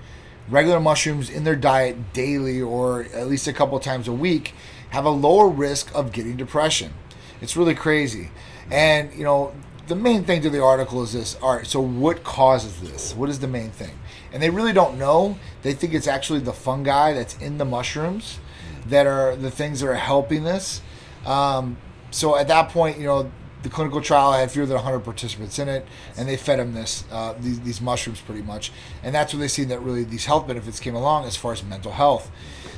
regular 0.48 0.80
mushrooms 0.80 1.30
in 1.30 1.44
their 1.44 1.56
diet 1.56 2.12
daily 2.12 2.60
or 2.60 3.04
at 3.14 3.28
least 3.28 3.46
a 3.46 3.52
couple 3.52 3.78
times 3.80 4.08
a 4.08 4.12
week 4.12 4.54
have 4.90 5.04
a 5.04 5.10
lower 5.10 5.48
risk 5.48 5.94
of 5.94 6.12
getting 6.12 6.36
depression. 6.36 6.92
It's 7.40 7.56
really 7.56 7.74
crazy. 7.74 8.30
And, 8.70 9.12
you 9.14 9.24
know, 9.24 9.54
the 9.86 9.94
main 9.94 10.24
thing 10.24 10.42
to 10.42 10.50
the 10.50 10.62
article 10.62 11.02
is 11.02 11.12
this. 11.12 11.36
All 11.40 11.56
right, 11.56 11.66
so 11.66 11.80
what 11.80 12.24
causes 12.24 12.80
this? 12.80 13.14
What 13.14 13.30
is 13.30 13.38
the 13.38 13.48
main 13.48 13.70
thing? 13.70 13.98
And 14.32 14.42
they 14.42 14.50
really 14.50 14.72
don't 14.72 14.98
know. 14.98 15.38
They 15.62 15.72
think 15.72 15.94
it's 15.94 16.08
actually 16.08 16.40
the 16.40 16.52
fungi 16.52 17.12
that's 17.12 17.36
in 17.38 17.58
the 17.58 17.64
mushrooms 17.64 18.38
that 18.86 19.06
are 19.06 19.36
the 19.36 19.50
things 19.50 19.80
that 19.80 19.88
are 19.88 19.94
helping 19.94 20.44
this. 20.44 20.80
Um, 21.26 21.76
so 22.10 22.36
at 22.36 22.48
that 22.48 22.70
point, 22.70 22.98
you 22.98 23.04
know, 23.04 23.30
the 23.66 23.68
clinical 23.68 24.00
trial 24.00 24.32
had 24.32 24.50
fewer 24.50 24.64
than 24.64 24.76
100 24.76 25.00
participants 25.00 25.58
in 25.58 25.68
it, 25.68 25.86
and 26.16 26.28
they 26.28 26.36
fed 26.36 26.60
them 26.60 26.72
this 26.72 27.04
uh, 27.10 27.34
these, 27.40 27.60
these 27.60 27.80
mushrooms 27.80 28.20
pretty 28.20 28.42
much, 28.42 28.72
and 29.02 29.14
that's 29.14 29.32
when 29.32 29.40
they 29.40 29.48
seen 29.48 29.68
that 29.68 29.80
really 29.80 30.04
these 30.04 30.24
health 30.24 30.46
benefits 30.46 30.78
came 30.78 30.94
along 30.94 31.24
as 31.24 31.36
far 31.36 31.52
as 31.52 31.64
mental 31.64 31.90
health. 31.90 32.30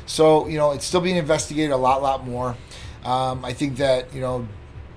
So 0.06 0.48
you 0.48 0.56
know, 0.56 0.72
it's 0.72 0.86
still 0.86 1.02
being 1.02 1.16
investigated 1.16 1.72
a 1.72 1.76
lot, 1.76 2.02
lot 2.02 2.26
more. 2.26 2.56
Um, 3.04 3.44
I 3.44 3.52
think 3.52 3.76
that 3.76 4.12
you 4.14 4.20
know. 4.20 4.48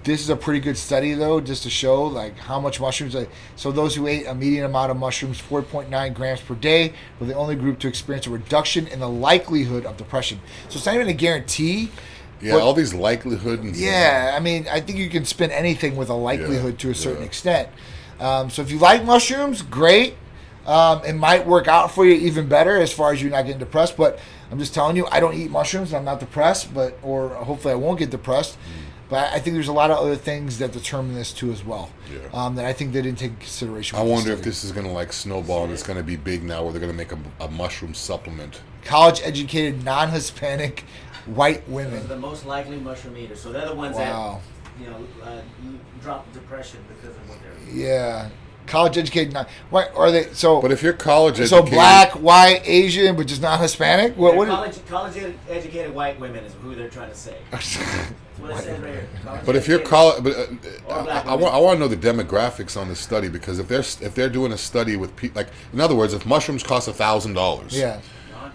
This 0.03 0.21
is 0.21 0.31
a 0.31 0.35
pretty 0.35 0.59
good 0.59 0.77
study, 0.77 1.13
though, 1.13 1.39
just 1.39 1.61
to 1.61 1.69
show 1.69 2.05
like 2.05 2.35
how 2.35 2.59
much 2.59 2.81
mushrooms. 2.81 3.13
Like, 3.13 3.29
so 3.55 3.71
those 3.71 3.93
who 3.95 4.07
ate 4.07 4.25
a 4.25 4.33
median 4.33 4.65
amount 4.65 4.89
of 4.89 4.97
mushrooms, 4.97 5.39
4.9 5.39 6.15
grams 6.15 6.41
per 6.41 6.55
day, 6.55 6.93
were 7.19 7.27
the 7.27 7.35
only 7.35 7.55
group 7.55 7.77
to 7.81 7.87
experience 7.87 8.25
a 8.25 8.31
reduction 8.31 8.87
in 8.87 8.99
the 8.99 9.07
likelihood 9.07 9.85
of 9.85 9.97
depression. 9.97 10.39
So 10.69 10.77
it's 10.77 10.87
not 10.87 10.95
even 10.95 11.07
a 11.07 11.13
guarantee, 11.13 11.91
Yeah, 12.41 12.53
But- 12.53 12.61
all 12.61 12.73
these 12.73 12.93
likelihood 12.93 13.61
and 13.63 13.75
yeah, 13.75 14.33
I 14.35 14.39
mean, 14.39 14.67
I 14.71 14.79
think 14.81 14.97
you 14.97 15.09
can 15.09 15.25
spin 15.25 15.51
anything 15.51 15.95
with 15.95 16.09
a 16.09 16.15
likelihood 16.15 16.79
to 16.79 16.89
a 16.89 16.95
certain 16.95 17.21
yeah. 17.21 17.27
extent. 17.27 17.69
Um, 18.19 18.49
so 18.49 18.61
if 18.61 18.71
you 18.71 18.79
like 18.79 19.03
mushrooms, 19.03 19.61
great. 19.61 20.15
Um, 20.65 21.03
it 21.03 21.13
might 21.13 21.47
work 21.47 21.67
out 21.67 21.91
for 21.91 22.05
you 22.05 22.13
even 22.13 22.47
better 22.47 22.77
as 22.79 22.93
far 22.93 23.11
as 23.11 23.21
you're 23.21 23.31
not 23.31 23.43
getting 23.45 23.59
depressed. 23.59 23.97
But 23.97 24.19
I'm 24.51 24.59
just 24.59 24.73
telling 24.73 24.95
you, 24.95 25.07
I 25.07 25.19
don't 25.19 25.33
eat 25.33 25.49
mushrooms. 25.49 25.93
I'm 25.93 26.05
not 26.05 26.19
depressed, 26.19 26.73
but 26.73 26.99
or 27.01 27.29
hopefully 27.29 27.73
I 27.73 27.77
won't 27.77 27.97
get 27.97 28.11
depressed. 28.11 28.57
But 29.09 29.33
I 29.33 29.39
think 29.39 29.55
there's 29.55 29.67
a 29.67 29.73
lot 29.73 29.91
of 29.91 29.97
other 29.97 30.15
things 30.15 30.59
that 30.59 30.71
determine 30.71 31.15
this 31.15 31.33
too 31.33 31.51
as 31.51 31.65
well. 31.65 31.89
Yeah. 32.13 32.19
Um, 32.31 32.55
that 32.55 32.65
I 32.65 32.73
think 32.73 32.93
they 32.93 33.01
didn't 33.01 33.17
take 33.17 33.31
into 33.31 33.41
consideration. 33.41 33.97
I 33.97 34.03
wonder 34.03 34.31
if 34.31 34.41
this 34.41 34.63
is 34.63 34.71
gonna 34.71 34.91
like 34.91 35.11
snowball 35.11 35.63
and 35.65 35.73
it's 35.73 35.83
gonna 35.83 36.03
be 36.03 36.15
big 36.15 36.43
now, 36.43 36.63
where 36.63 36.71
they're 36.71 36.79
gonna 36.79 36.93
make 36.93 37.11
a, 37.11 37.17
a 37.41 37.49
mushroom 37.49 37.93
supplement. 37.93 38.61
college-educated, 38.85 39.83
non-Hispanic, 39.83 40.85
white 41.25 41.67
women. 41.69 42.07
the 42.07 42.17
most 42.17 42.45
likely 42.45 42.77
mushroom 42.77 43.17
eaters. 43.17 43.41
So 43.41 43.51
they're 43.51 43.67
the 43.67 43.75
ones 43.75 43.95
Wow. 43.97 44.41
that, 44.79 44.83
you 44.83 44.89
know, 44.89 44.97
uh, 45.23 45.41
drop 46.01 46.31
depression 46.33 46.79
because 46.87 47.15
of 47.15 47.29
what 47.29 47.39
they're 47.41 47.51
eating. 47.67 47.79
Yeah, 47.85 48.29
college-educated. 48.67 49.33
Non- 49.33 49.45
what 49.69 49.91
are 49.95 50.11
they? 50.11 50.25
So 50.33 50.61
But 50.61 50.71
if 50.71 50.81
you're 50.81 50.93
college 50.93 51.35
So 51.37 51.57
educated, 51.57 51.71
black, 51.71 52.11
white, 52.13 52.61
Asian, 52.65 53.15
but 53.15 53.27
just 53.27 53.41
not 53.41 53.59
Hispanic. 53.59 54.15
What? 54.17 54.35
What 54.35 54.47
college, 54.47 54.77
college 54.87 55.17
ed- 55.17 55.35
educated 55.49 55.93
white 55.93 56.19
women 56.19 56.43
is 56.43 56.53
who 56.61 56.73
they're 56.75 56.89
trying 56.89 57.09
to 57.09 57.15
say. 57.17 57.35
That's 57.51 57.77
what 58.39 58.51
it 58.51 58.63
says 58.63 58.79
right 58.79 58.93
here. 58.93 59.07
But 59.45 59.55
if 59.55 59.67
you're 59.67 59.79
college, 59.79 60.23
but 60.23 60.35
uh, 60.35 60.93
I, 60.93 61.31
I, 61.31 61.35
want 61.35 61.53
I 61.53 61.57
want 61.59 61.75
to 61.75 61.79
know 61.79 61.87
the 61.87 61.95
demographics 61.95 62.75
on 62.79 62.87
this 62.87 62.99
study 62.99 63.29
because 63.29 63.59
if 63.59 63.67
they're 63.67 63.81
if 63.81 64.15
they're 64.15 64.29
doing 64.29 64.51
a 64.51 64.57
study 64.57 64.95
with 64.95 65.15
people 65.15 65.39
like 65.41 65.49
in 65.73 65.79
other 65.79 65.93
words, 65.95 66.13
if 66.13 66.25
mushrooms 66.25 66.63
cost 66.63 66.87
a 66.87 66.93
thousand 66.93 67.33
dollars, 67.33 67.77
yeah, 67.77 68.01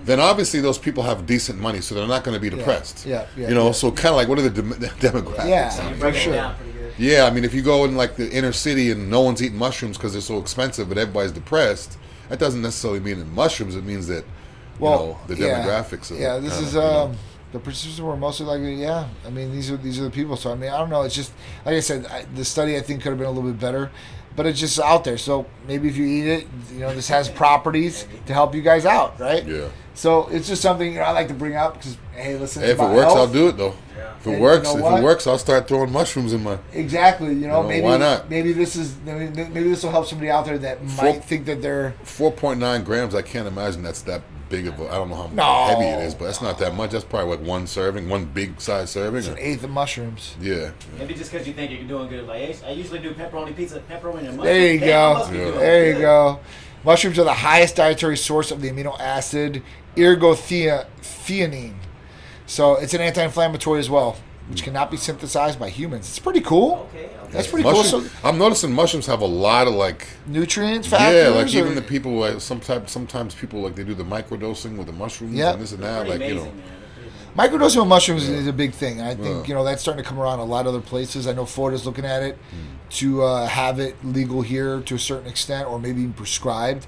then 0.06 0.20
obviously 0.20 0.60
those 0.60 0.78
people 0.78 1.02
have 1.02 1.26
decent 1.26 1.60
money, 1.60 1.80
so 1.80 1.94
they're 1.94 2.06
not 2.06 2.24
going 2.24 2.34
to 2.34 2.40
be 2.40 2.48
depressed. 2.50 3.04
yeah, 3.04 3.26
yeah, 3.36 3.48
you 3.48 3.54
know, 3.54 3.66
yeah. 3.66 3.72
so 3.72 3.90
kind 3.92 4.10
of 4.10 4.16
like 4.16 4.28
what 4.28 4.38
are 4.38 4.48
the 4.48 4.50
dem- 4.50 4.72
demographics? 5.00 5.48
Yeah. 5.48 5.68
So 5.68 5.82
for 5.94 6.12
sure. 6.12 6.32
down 6.34 6.54
pretty 6.56 6.72
good. 6.72 6.94
Yeah, 6.98 7.24
I 7.26 7.30
mean, 7.30 7.44
if 7.44 7.52
you 7.52 7.62
go 7.62 7.84
in 7.84 7.94
like 7.96 8.16
the 8.16 8.30
inner 8.30 8.52
city 8.52 8.90
and 8.90 9.10
no 9.10 9.20
one's 9.20 9.42
eating 9.42 9.58
mushrooms 9.58 9.98
because 9.98 10.12
they're 10.12 10.22
so 10.22 10.38
expensive, 10.38 10.88
but 10.88 10.96
everybody's 10.96 11.32
depressed, 11.32 11.98
that 12.30 12.38
doesn't 12.38 12.62
necessarily 12.62 13.00
mean 13.00 13.18
in 13.20 13.34
mushrooms. 13.34 13.76
It 13.76 13.84
means 13.84 14.06
that 14.06 14.24
you 14.80 14.84
know 14.86 15.18
the 15.26 15.36
yeah. 15.36 15.62
demographics. 15.62 16.10
Of 16.10 16.18
Yeah, 16.18 16.38
this 16.38 16.54
kinda, 16.54 16.66
is 16.68 16.74
you 16.74 16.80
know. 16.80 17.00
um, 17.04 17.16
the 17.52 17.58
participants 17.58 18.00
were 18.00 18.16
mostly 18.16 18.46
like, 18.46 18.60
yeah. 18.78 19.08
I 19.26 19.30
mean, 19.30 19.52
these 19.52 19.70
are 19.70 19.76
these 19.76 19.98
are 20.00 20.04
the 20.04 20.10
people. 20.10 20.36
So 20.36 20.52
I 20.52 20.54
mean, 20.54 20.70
I 20.70 20.78
don't 20.78 20.90
know. 20.90 21.02
It's 21.02 21.14
just 21.14 21.32
like 21.64 21.74
I 21.74 21.80
said, 21.80 22.06
I, 22.06 22.24
the 22.34 22.44
study 22.44 22.76
I 22.76 22.80
think 22.80 23.02
could 23.02 23.10
have 23.10 23.18
been 23.18 23.26
a 23.28 23.30
little 23.30 23.50
bit 23.50 23.60
better. 23.60 23.90
but 24.36 24.44
it's 24.46 24.60
just 24.60 24.78
out 24.80 25.02
there. 25.04 25.16
So 25.18 25.46
maybe 25.66 25.88
if 25.88 25.96
you 25.96 26.04
eat 26.06 26.26
it, 26.28 26.46
you 26.72 26.80
know, 26.80 26.94
this 26.94 27.08
has 27.08 27.28
properties 27.30 28.06
to 28.26 28.34
help 28.34 28.54
you 28.54 28.60
guys 28.62 28.84
out, 28.84 29.18
right? 29.18 29.46
Yeah. 29.46 29.68
So 29.96 30.28
it's 30.28 30.46
just 30.46 30.60
something 30.62 30.92
you 30.92 30.98
know 30.98 31.04
I 31.06 31.10
like 31.12 31.28
to 31.28 31.34
bring 31.34 31.56
up 31.56 31.74
because 31.74 31.96
hey, 32.14 32.36
listen. 32.36 32.62
Hey, 32.62 32.68
if 32.70 32.78
it 32.78 32.80
about 32.82 32.94
works, 32.94 33.12
I'll 33.14 33.26
do 33.26 33.48
it 33.48 33.56
though. 33.56 33.74
Yeah. 33.96 34.14
If 34.18 34.26
And 34.26 34.34
it 34.34 34.38
you 34.38 34.42
works, 34.44 34.74
know 34.74 34.92
if 34.94 35.00
it 35.00 35.02
works, 35.04 35.26
I'll 35.26 35.38
start 35.38 35.66
throwing 35.68 35.90
mushrooms 35.90 36.32
in 36.34 36.42
my. 36.44 36.58
Exactly. 36.72 37.28
You 37.28 37.48
know, 37.48 37.62
know, 37.62 37.68
maybe 37.68 37.82
why 37.84 37.96
not? 37.96 38.28
maybe 38.30 38.52
this 38.52 38.76
is 38.76 38.94
maybe, 39.04 39.34
maybe 39.34 39.70
this 39.70 39.82
will 39.82 39.90
help 39.90 40.06
somebody 40.06 40.30
out 40.30 40.44
there 40.44 40.58
that 40.58 40.78
Full- 40.86 41.04
might 41.12 41.24
think 41.24 41.46
that 41.46 41.62
they're 41.62 41.94
Four 42.04 42.30
point 42.30 42.60
nine 42.60 42.84
grams. 42.84 43.14
I 43.14 43.22
can't 43.22 43.48
imagine 43.48 43.82
that's 43.82 44.02
that 44.02 44.20
big 44.50 44.66
of 44.66 44.78
a. 44.78 44.86
I 44.88 44.96
don't 44.96 45.08
know 45.08 45.16
how 45.16 45.30
No. 45.32 45.74
heavy 45.74 45.86
it 45.86 46.06
is, 46.06 46.14
but 46.14 46.26
that's 46.26 46.42
not 46.42 46.58
that 46.58 46.74
much. 46.74 46.90
That's 46.90 47.02
probably 47.04 47.34
like 47.36 47.46
one 47.46 47.66
serving, 47.66 48.08
one 48.10 48.26
big 48.26 48.60
size 48.60 48.90
serving. 48.90 49.18
it's 49.20 49.28
an 49.28 49.38
eighth 49.38 49.64
of 49.64 49.70
mushrooms. 49.70 50.34
yeah. 50.40 50.72
Maybe 50.98 51.14
just 51.14 51.32
because 51.32 51.46
you 51.48 51.54
think 51.54 51.70
you're 51.70 51.82
doing 51.84 52.08
good. 52.10 52.26
Like 52.26 52.62
I 52.66 52.70
usually 52.72 52.98
do 52.98 53.12
pepperoni 53.14 53.56
pizza, 53.56 53.80
pepperoni 53.80 54.28
and 54.28 54.36
mushrooms. 54.36 54.42
There 54.44 54.72
you 54.74 54.80
go. 54.80 55.14
must 55.14 55.32
Yeah. 55.32 55.50
There 55.52 55.86
you 55.86 55.92
good. 55.94 56.00
go. 56.02 56.40
Mushrooms 56.84 57.18
are 57.18 57.24
the 57.24 57.32
highest 57.32 57.74
dietary 57.76 58.16
source 58.16 58.52
of 58.52 58.60
the 58.60 58.70
amino 58.70 58.96
acid 59.00 59.62
ergothioneine. 59.96 61.74
So 62.46 62.76
it's 62.76 62.94
an 62.94 63.00
anti-inflammatory 63.00 63.80
as 63.80 63.90
well, 63.90 64.16
which 64.48 64.62
cannot 64.62 64.90
be 64.90 64.96
synthesized 64.96 65.58
by 65.58 65.68
humans. 65.68 66.08
It's 66.08 66.18
pretty 66.20 66.40
cool. 66.40 66.88
Okay. 66.94 67.06
okay. 67.06 67.32
That's 67.32 67.48
pretty 67.48 67.64
cool. 67.68 67.82
So 67.82 68.04
I'm 68.22 68.38
noticing 68.38 68.72
mushrooms 68.72 69.06
have 69.06 69.20
a 69.20 69.26
lot 69.26 69.66
of 69.66 69.74
like. 69.74 70.06
nutrients, 70.26 70.86
factors. 70.86 71.24
Yeah, 71.24 71.28
like 71.30 71.46
or- 71.46 71.58
even 71.58 71.74
the 71.74 71.82
people 71.82 72.12
like 72.18 72.40
sometimes 72.40 72.92
sometimes 72.92 73.34
people 73.34 73.60
like 73.62 73.74
they 73.74 73.82
do 73.84 73.94
the 73.94 74.04
microdosing 74.04 74.76
with 74.76 74.86
the 74.86 74.92
mushrooms 74.92 75.34
Yep. 75.34 75.54
and 75.54 75.62
this 75.62 75.72
and 75.72 75.82
that. 75.82 76.06
pretty 76.06 76.20
Like 76.20 76.28
you 76.28 76.36
know, 76.36 76.44
man. 76.44 76.62
Microdosing 77.36 77.82
of 77.82 77.86
mushrooms 77.88 78.28
is 78.28 78.46
a 78.46 78.52
big 78.52 78.72
thing. 78.72 79.00
I 79.00 79.14
think 79.14 79.42
Yeah. 79.42 79.48
you 79.48 79.54
know 79.54 79.64
that's 79.64 79.82
starting 79.82 80.02
to 80.02 80.08
come 80.08 80.18
around 80.18 80.38
a 80.38 80.44
lot 80.44 80.66
of 80.66 80.74
other 80.74 80.80
places. 80.80 81.26
I 81.26 81.32
know 81.32 81.44
Florida's 81.44 81.84
looking 81.84 82.04
at 82.06 82.22
it 82.22 82.36
Hmm. 82.50 82.56
to 82.90 83.22
uh, 83.24 83.46
have 83.46 83.78
it 83.78 83.96
legal 84.04 84.40
here 84.42 84.80
to 84.80 84.94
a 84.94 84.98
certain 84.98 85.28
extent, 85.28 85.68
or 85.68 85.78
maybe 85.78 86.00
even 86.00 86.12
prescribed. 86.14 86.84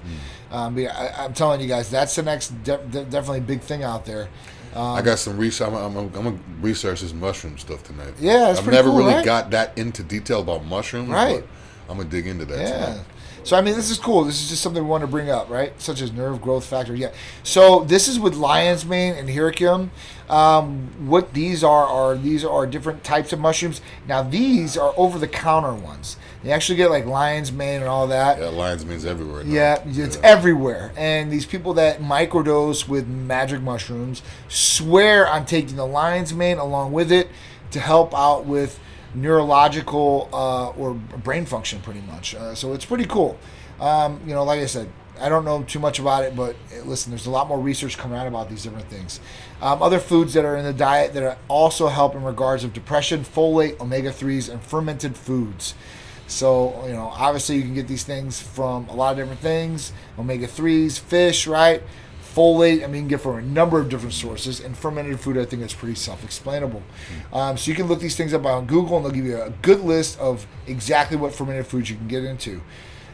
Hmm. 0.49 0.55
Um, 0.55 0.73
but 0.75 0.81
yeah, 0.83 1.13
I, 1.19 1.25
I'm 1.25 1.33
telling 1.33 1.61
you 1.61 1.67
guys, 1.67 1.89
that's 1.89 2.15
the 2.15 2.23
next 2.23 2.63
de- 2.63 2.77
de- 2.77 3.05
definitely 3.05 3.41
big 3.41 3.61
thing 3.61 3.83
out 3.83 4.05
there. 4.05 4.27
Um, 4.75 4.83
I 4.95 5.01
got 5.01 5.19
some 5.19 5.37
research. 5.37 5.67
I'm, 5.67 5.75
I'm, 5.75 5.97
I'm 5.97 6.09
gonna 6.09 6.37
research 6.61 7.01
this 7.01 7.13
mushroom 7.13 7.57
stuff 7.57 7.83
tonight. 7.83 8.13
Yeah, 8.19 8.53
I've 8.57 8.65
never 8.67 8.89
cool, 8.89 8.97
really 8.99 9.13
right? 9.15 9.25
got 9.25 9.51
that 9.51 9.77
into 9.77 10.03
detail 10.03 10.41
about 10.41 10.65
mushrooms. 10.65 11.09
Right. 11.09 11.43
But 11.87 11.91
I'm 11.91 11.97
gonna 11.97 12.09
dig 12.09 12.27
into 12.27 12.45
that. 12.45 12.59
Yeah. 12.59 12.85
tonight. 12.85 13.05
So 13.43 13.57
I 13.57 13.61
mean, 13.61 13.75
this 13.75 13.89
is 13.89 13.97
cool. 13.97 14.23
This 14.23 14.41
is 14.41 14.49
just 14.49 14.61
something 14.61 14.83
we 14.83 14.89
want 14.89 15.01
to 15.01 15.07
bring 15.07 15.29
up, 15.29 15.49
right? 15.49 15.79
Such 15.81 16.01
as 16.01 16.11
nerve 16.11 16.41
growth 16.41 16.65
factor. 16.65 16.95
Yeah. 16.95 17.11
So 17.43 17.83
this 17.83 18.07
is 18.07 18.19
with 18.19 18.35
lion's 18.35 18.85
mane 18.85 19.15
and 19.15 19.29
hericium. 19.29 19.91
Um, 20.29 21.07
what 21.07 21.33
these 21.33 21.63
are 21.63 21.85
are 21.85 22.15
these 22.15 22.45
are 22.45 22.67
different 22.67 23.03
types 23.03 23.33
of 23.33 23.39
mushrooms. 23.39 23.81
Now 24.07 24.21
these 24.21 24.77
are 24.77 24.93
over 24.95 25.17
the 25.17 25.27
counter 25.27 25.73
ones. 25.73 26.17
You 26.43 26.51
actually 26.51 26.77
get 26.77 26.89
like 26.89 27.05
lion's 27.05 27.51
mane 27.51 27.81
and 27.81 27.89
all 27.89 28.07
that. 28.07 28.39
Yeah, 28.39 28.47
lion's 28.47 28.85
mane's 28.85 29.05
everywhere. 29.05 29.43
now. 29.43 29.51
Yeah, 29.51 29.83
it's 29.85 30.17
everywhere. 30.17 30.91
And 30.95 31.31
these 31.31 31.45
people 31.45 31.73
that 31.75 31.99
microdose 31.99 32.87
with 32.87 33.07
magic 33.07 33.61
mushrooms 33.61 34.21
swear 34.47 35.27
on 35.27 35.45
taking 35.45 35.75
the 35.75 35.87
lion's 35.87 36.33
mane 36.33 36.57
along 36.57 36.91
with 36.93 37.11
it 37.11 37.29
to 37.71 37.79
help 37.79 38.13
out 38.13 38.45
with 38.45 38.79
neurological 39.13 40.29
uh, 40.33 40.69
or 40.69 40.93
brain 40.93 41.45
function, 41.45 41.81
pretty 41.81 42.01
much. 42.01 42.35
Uh, 42.35 42.55
so 42.55 42.73
it's 42.73 42.85
pretty 42.85 43.05
cool. 43.05 43.37
Um, 43.79 44.19
you 44.25 44.33
know, 44.33 44.43
like 44.43 44.59
I 44.59 44.65
said, 44.65 44.89
I 45.21 45.29
don't 45.29 45.45
know 45.45 45.63
too 45.63 45.79
much 45.79 45.99
about 45.99 46.23
it, 46.23 46.35
but 46.35 46.55
eh, 46.73 46.81
listen, 46.85 47.11
there's 47.11 47.25
a 47.25 47.29
lot 47.29 47.47
more 47.47 47.59
research 47.59 47.97
coming 47.97 48.17
out 48.17 48.27
about 48.27 48.49
these 48.49 48.63
different 48.63 48.87
things. 48.87 49.19
Um, 49.61 49.81
other 49.81 49.99
foods 49.99 50.33
that 50.33 50.45
are 50.45 50.55
in 50.55 50.65
the 50.65 50.73
diet 50.73 51.13
that 51.13 51.37
also 51.47 51.87
help 51.87 52.15
in 52.15 52.23
regards 52.23 52.63
of 52.63 52.73
depression, 52.73 53.21
folate, 53.21 53.79
omega 53.79 54.11
threes, 54.11 54.49
and 54.49 54.61
fermented 54.61 55.17
foods. 55.17 55.73
So, 56.27 56.85
you 56.85 56.93
know, 56.93 57.07
obviously 57.07 57.55
you 57.55 57.63
can 57.63 57.73
get 57.73 57.87
these 57.87 58.03
things 58.03 58.39
from 58.39 58.87
a 58.89 58.93
lot 58.93 59.11
of 59.11 59.17
different 59.17 59.41
things. 59.41 59.91
Omega 60.17 60.47
3s, 60.47 60.99
fish, 60.99 61.47
right? 61.47 61.81
Folate, 62.35 62.83
I 62.83 62.87
mean, 62.87 62.95
you 62.95 63.01
can 63.01 63.07
get 63.07 63.21
from 63.21 63.37
a 63.37 63.41
number 63.41 63.79
of 63.79 63.89
different 63.89 64.13
sources. 64.13 64.59
And 64.59 64.77
fermented 64.77 65.19
food, 65.19 65.37
I 65.37 65.45
think 65.45 65.61
it's 65.63 65.73
pretty 65.73 65.95
self 65.95 66.23
explainable. 66.23 66.83
Um, 67.33 67.57
so 67.57 67.69
you 67.71 67.75
can 67.75 67.87
look 67.87 67.99
these 67.99 68.15
things 68.15 68.33
up 68.33 68.45
on 68.45 68.65
Google 68.65 68.97
and 68.97 69.05
they'll 69.05 69.11
give 69.13 69.25
you 69.25 69.41
a 69.41 69.49
good 69.61 69.81
list 69.81 70.19
of 70.19 70.45
exactly 70.67 71.17
what 71.17 71.33
fermented 71.33 71.65
foods 71.67 71.89
you 71.89 71.95
can 71.95 72.07
get 72.07 72.23
into. 72.23 72.61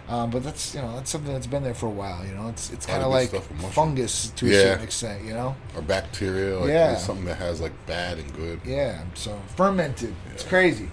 Um, 0.08 0.30
but 0.30 0.44
that's 0.44 0.76
you 0.76 0.82
know 0.84 0.94
that's 0.96 1.10
something 1.10 1.34
that's 1.34 1.48
been 1.48 1.64
there 1.64 1.74
for 1.74 1.88
a 1.88 1.90
while. 1.90 2.24
You 2.24 2.36
know, 2.36 2.48
it's 2.50 2.70
it's 2.72 2.86
kind 2.86 3.02
of 3.02 3.10
like 3.10 3.30
stuff 3.30 3.50
with 3.50 3.58
mushrooms. 3.58 3.74
fungus 3.76 4.28
to 4.36 4.46
a 4.48 4.54
certain 4.54 4.84
extent. 4.84 5.24
You 5.24 5.34
know, 5.34 5.56
Or 5.76 5.82
bacteria. 5.82 6.60
Like, 6.60 6.70
Yeah. 6.70 6.96
something 6.96 7.26
that 7.26 7.38
has 7.38 7.60
like 7.60 7.72
bad 7.88 8.20
and 8.20 8.32
good. 8.36 8.60
yeah. 8.64 9.02
So 9.16 9.40
fermented, 9.56 10.14
it's 10.32 10.44
crazy. 10.44 10.92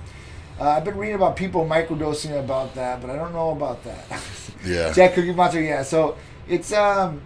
Uh, 0.59 0.71
I've 0.71 0.85
been 0.85 0.97
reading 0.97 1.17
about 1.17 1.37
people 1.37 1.67
microdosing 1.67 2.39
about 2.39 2.75
that, 2.77 3.01
but 3.03 3.11
I 3.11 3.17
don't 3.17 3.33
know 3.35 3.51
about 3.51 3.85
that. 3.85 4.05
Yeah. 4.65 4.93
Jack 4.95 5.15
Cookie 5.15 5.33
Monster, 5.33 5.61
yeah. 5.61 5.83
So 5.83 6.17
it's 6.49 6.73
um, 6.73 7.21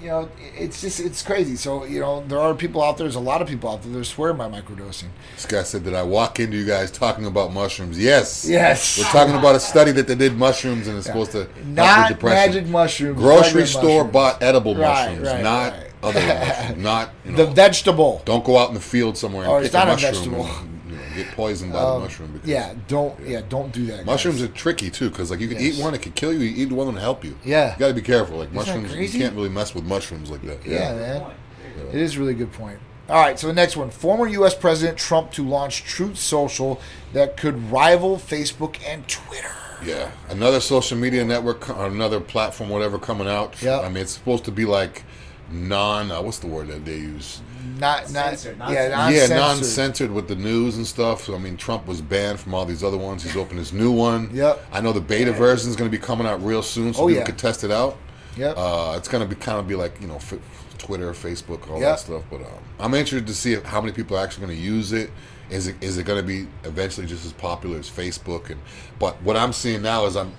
you 0.00 0.08
know, 0.08 0.28
it's 0.56 0.80
just 0.80 1.00
it's 1.00 1.22
crazy. 1.22 1.56
So 1.56 1.84
you 1.84 2.00
know, 2.00 2.24
there 2.26 2.38
are 2.38 2.54
people 2.54 2.82
out 2.82 2.96
there. 2.96 3.04
There's 3.04 3.14
a 3.16 3.20
lot 3.20 3.42
of 3.42 3.48
people 3.48 3.70
out 3.70 3.82
there 3.82 3.92
that 3.92 4.04
swear 4.04 4.32
by 4.32 4.48
microdosing. 4.48 5.08
This 5.36 5.46
guy 5.46 5.62
said, 5.62 5.84
"Did 5.84 5.94
I 5.94 6.02
walk 6.02 6.40
into 6.40 6.56
you 6.56 6.64
guys 6.66 6.90
talking 6.90 7.26
about 7.26 7.52
mushrooms?" 7.52 7.98
Yes. 7.98 8.46
Yes. 8.48 8.98
We're 8.98 9.04
talking 9.04 9.34
about 9.34 9.54
a 9.56 9.60
study 9.60 9.92
that 9.92 10.06
they 10.06 10.14
did 10.14 10.36
mushrooms 10.36 10.86
and 10.88 10.96
it's 10.96 11.06
supposed 11.06 11.32
to 11.32 11.48
Not 11.66 12.08
depression. 12.08 12.52
magic 12.54 12.66
mushrooms. 12.70 13.18
Grocery 13.18 13.66
store 13.66 14.04
mushrooms. 14.04 14.12
bought 14.12 14.42
edible 14.42 14.74
Right, 14.74 15.08
mushrooms, 15.18 15.28
right, 15.28 15.42
not 15.42 15.72
right. 15.72 15.86
other 16.02 16.20
mushrooms. 16.20 16.82
Not 16.82 17.10
you 17.24 17.30
know, 17.32 17.36
The 17.36 17.46
vegetable. 17.52 18.22
don't 18.24 18.44
go 18.44 18.56
out 18.58 18.68
in 18.68 18.74
the 18.74 18.80
field 18.80 19.16
somewhere 19.18 19.44
and 19.44 19.52
Oh, 19.52 19.56
it's 19.58 19.72
not 19.74 19.88
a 19.88 19.92
a 19.92 19.96
vegetable. 19.96 20.46
and 20.46 20.79
get 21.14 21.30
poisoned 21.32 21.72
by 21.72 21.78
Um, 21.80 21.94
the 22.00 22.06
mushroom. 22.06 22.30
Because 22.32 22.48
Yeah, 22.48 22.72
don't 22.88 23.14
yeah, 23.26 23.40
don't 23.48 23.72
do 23.72 23.86
that. 23.86 23.98
guys. 23.98 24.06
Mushrooms 24.06 24.42
are 24.42 24.48
tricky 24.48 24.90
too, 24.90 25.10
because 25.10 25.30
like 25.30 25.40
you 25.40 25.48
can 25.48 25.58
Yes. 25.60 25.76
eat 25.78 25.82
one, 25.82 25.94
it 25.94 26.02
can 26.02 26.12
kill 26.12 26.32
you. 26.32 26.40
You 26.40 26.62
eat 26.64 26.68
the 26.68 26.74
one, 26.74 26.88
it'll 26.88 27.00
help 27.00 27.24
you. 27.24 27.36
Yeah. 27.44 27.72
you 27.74 27.78
got 27.78 27.88
to 27.88 27.94
be 27.94 28.02
careful. 28.02 28.38
Like 28.38 28.50
that 28.50 28.54
mushrooms, 28.54 28.94
you 28.94 29.08
can't 29.20 29.34
really 29.34 29.48
mess 29.48 29.74
with 29.74 29.84
mushrooms 29.84 30.30
like 30.30 30.42
that. 30.46 30.58
Yeah, 30.66 30.92
man. 30.94 30.96
There 30.96 31.22
you 31.22 31.82
go. 31.84 31.88
It 31.98 32.02
is 32.02 32.16
a 32.16 32.18
really 32.20 32.34
good 32.34 32.52
point. 32.52 32.78
All 33.08 33.20
right, 33.20 33.36
so 33.38 33.48
the 33.48 33.52
next 33.52 33.76
one. 33.76 33.90
Former 33.90 34.28
U.S. 34.28 34.54
President 34.54 34.96
Trump 34.96 35.32
to 35.32 35.44
launch 35.44 35.82
Truth 35.82 36.16
Social 36.18 36.80
that 37.12 37.36
could 37.36 37.70
rival 37.72 38.16
Facebook 38.18 38.76
and 38.86 39.06
Twitter. 39.08 39.50
Yeah, 39.84 40.10
another 40.28 40.60
social 40.60 40.96
media 40.96 41.24
network, 41.24 41.68
or 41.70 41.86
another 41.86 42.20
platform, 42.20 42.68
whatever, 42.70 42.98
coming 42.98 43.26
out. 43.26 43.60
Yeah, 43.62 43.80
I 43.80 43.88
mean, 43.88 43.96
it's 44.02 44.12
supposed 44.12 44.44
to 44.44 44.52
be 44.52 44.64
like 44.64 45.02
non. 45.52 46.10
Uh, 46.10 46.22
what's 46.22 46.38
the 46.38 46.46
word 46.46 46.68
that 46.68 46.84
they 46.84 46.96
use? 46.96 47.40
Not, 47.78 48.10
not, 48.12 48.38
Censored, 48.38 48.56
yeah, 48.58 48.88
non-censored. 48.88 48.90
non-censored. 48.90 49.28
Yeah, 49.30 49.36
non-censored 49.36 50.10
with 50.12 50.28
the 50.28 50.36
news 50.36 50.76
and 50.76 50.86
stuff. 50.86 51.24
So 51.24 51.34
I 51.34 51.38
mean, 51.38 51.56
Trump 51.56 51.86
was 51.86 52.00
banned 52.00 52.40
from 52.40 52.54
all 52.54 52.64
these 52.64 52.82
other 52.84 52.96
ones. 52.98 53.22
He's 53.22 53.36
opened 53.36 53.58
his 53.58 53.72
new 53.72 53.90
one. 53.92 54.30
Yep. 54.32 54.64
I 54.72 54.80
know 54.80 54.92
the 54.92 55.00
beta 55.00 55.32
version 55.32 55.68
is 55.70 55.76
going 55.76 55.90
to 55.90 55.96
be 55.96 56.02
coming 56.02 56.26
out 56.26 56.42
real 56.44 56.62
soon, 56.62 56.94
so 56.94 57.02
Oh, 57.02 57.06
people 57.08 57.20
yeah. 57.20 57.26
can 57.26 57.36
test 57.36 57.64
it 57.64 57.70
out. 57.70 57.96
Yep. 58.36 58.54
Uh, 58.56 58.94
it's 58.96 59.08
going 59.08 59.26
to 59.26 59.34
be 59.34 59.38
kind 59.40 59.58
of 59.58 59.66
be 59.68 59.74
like 59.74 60.00
you 60.00 60.06
know, 60.08 60.16
f- 60.16 60.34
Twitter, 60.78 61.12
Facebook, 61.12 61.68
all 61.70 61.80
Yep. 61.80 61.82
that 61.90 61.98
stuff. 62.00 62.22
But 62.30 62.40
um, 62.42 62.46
I'm 62.78 62.94
interested 62.94 63.26
to 63.26 63.34
see 63.34 63.52
if, 63.54 63.64
how 63.64 63.80
many 63.80 63.92
people 63.92 64.16
are 64.16 64.24
actually 64.24 64.46
going 64.46 64.56
to 64.58 64.62
use 64.64 64.92
it. 64.92 65.10
Is 65.50 65.66
it 65.66 65.74
is 65.82 65.98
it 65.98 66.04
going 66.06 66.20
to 66.20 66.26
be 66.26 66.46
eventually 66.64 67.06
just 67.06 67.26
as 67.26 67.32
popular 67.32 67.78
as 67.78 67.90
Facebook? 67.90 68.50
And 68.50 68.60
but 68.98 69.20
what 69.22 69.36
I'm 69.36 69.52
seeing 69.52 69.82
now 69.82 70.06
is 70.06 70.16
I'm 70.16 70.32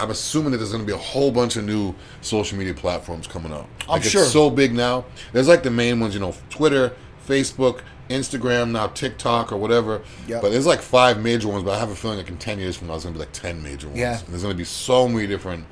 I'm 0.00 0.10
assuming 0.10 0.52
that 0.52 0.58
there's 0.58 0.72
going 0.72 0.82
to 0.82 0.86
be 0.86 0.94
a 0.94 1.02
whole 1.02 1.30
bunch 1.30 1.56
of 1.56 1.64
new 1.64 1.94
social 2.22 2.56
media 2.56 2.72
platforms 2.72 3.26
coming. 3.26 3.52
I'm 3.52 3.66
like 3.88 4.02
sure. 4.02 4.22
It's 4.22 4.32
so 4.32 4.48
big 4.48 4.72
now. 4.72 5.04
There's 5.32 5.48
like 5.48 5.62
the 5.62 5.70
main 5.70 6.00
ones, 6.00 6.14
you 6.14 6.20
know, 6.20 6.34
Twitter, 6.48 6.92
Facebook, 7.28 7.82
Instagram, 8.08 8.70
now 8.70 8.86
TikTok 8.88 9.52
or 9.52 9.58
whatever. 9.58 10.02
Yep. 10.26 10.42
But 10.42 10.50
there's 10.52 10.66
like 10.66 10.80
five 10.80 11.20
major 11.22 11.48
ones. 11.48 11.64
But 11.64 11.76
I 11.76 11.78
have 11.78 11.90
a 11.90 11.94
feeling 11.94 12.16
like 12.16 12.28
in 12.28 12.38
ten 12.38 12.58
years 12.58 12.76
from 12.76 12.88
now, 12.88 12.94
there's 12.94 13.04
going 13.04 13.14
to 13.14 13.18
be 13.20 13.24
like 13.24 13.32
ten 13.32 13.62
major 13.62 13.88
ones. 13.88 14.00
Yeah. 14.00 14.18
And 14.18 14.28
there's 14.28 14.42
going 14.42 14.54
to 14.54 14.58
be 14.58 14.64
so 14.64 15.06
many 15.06 15.26
different. 15.26 15.66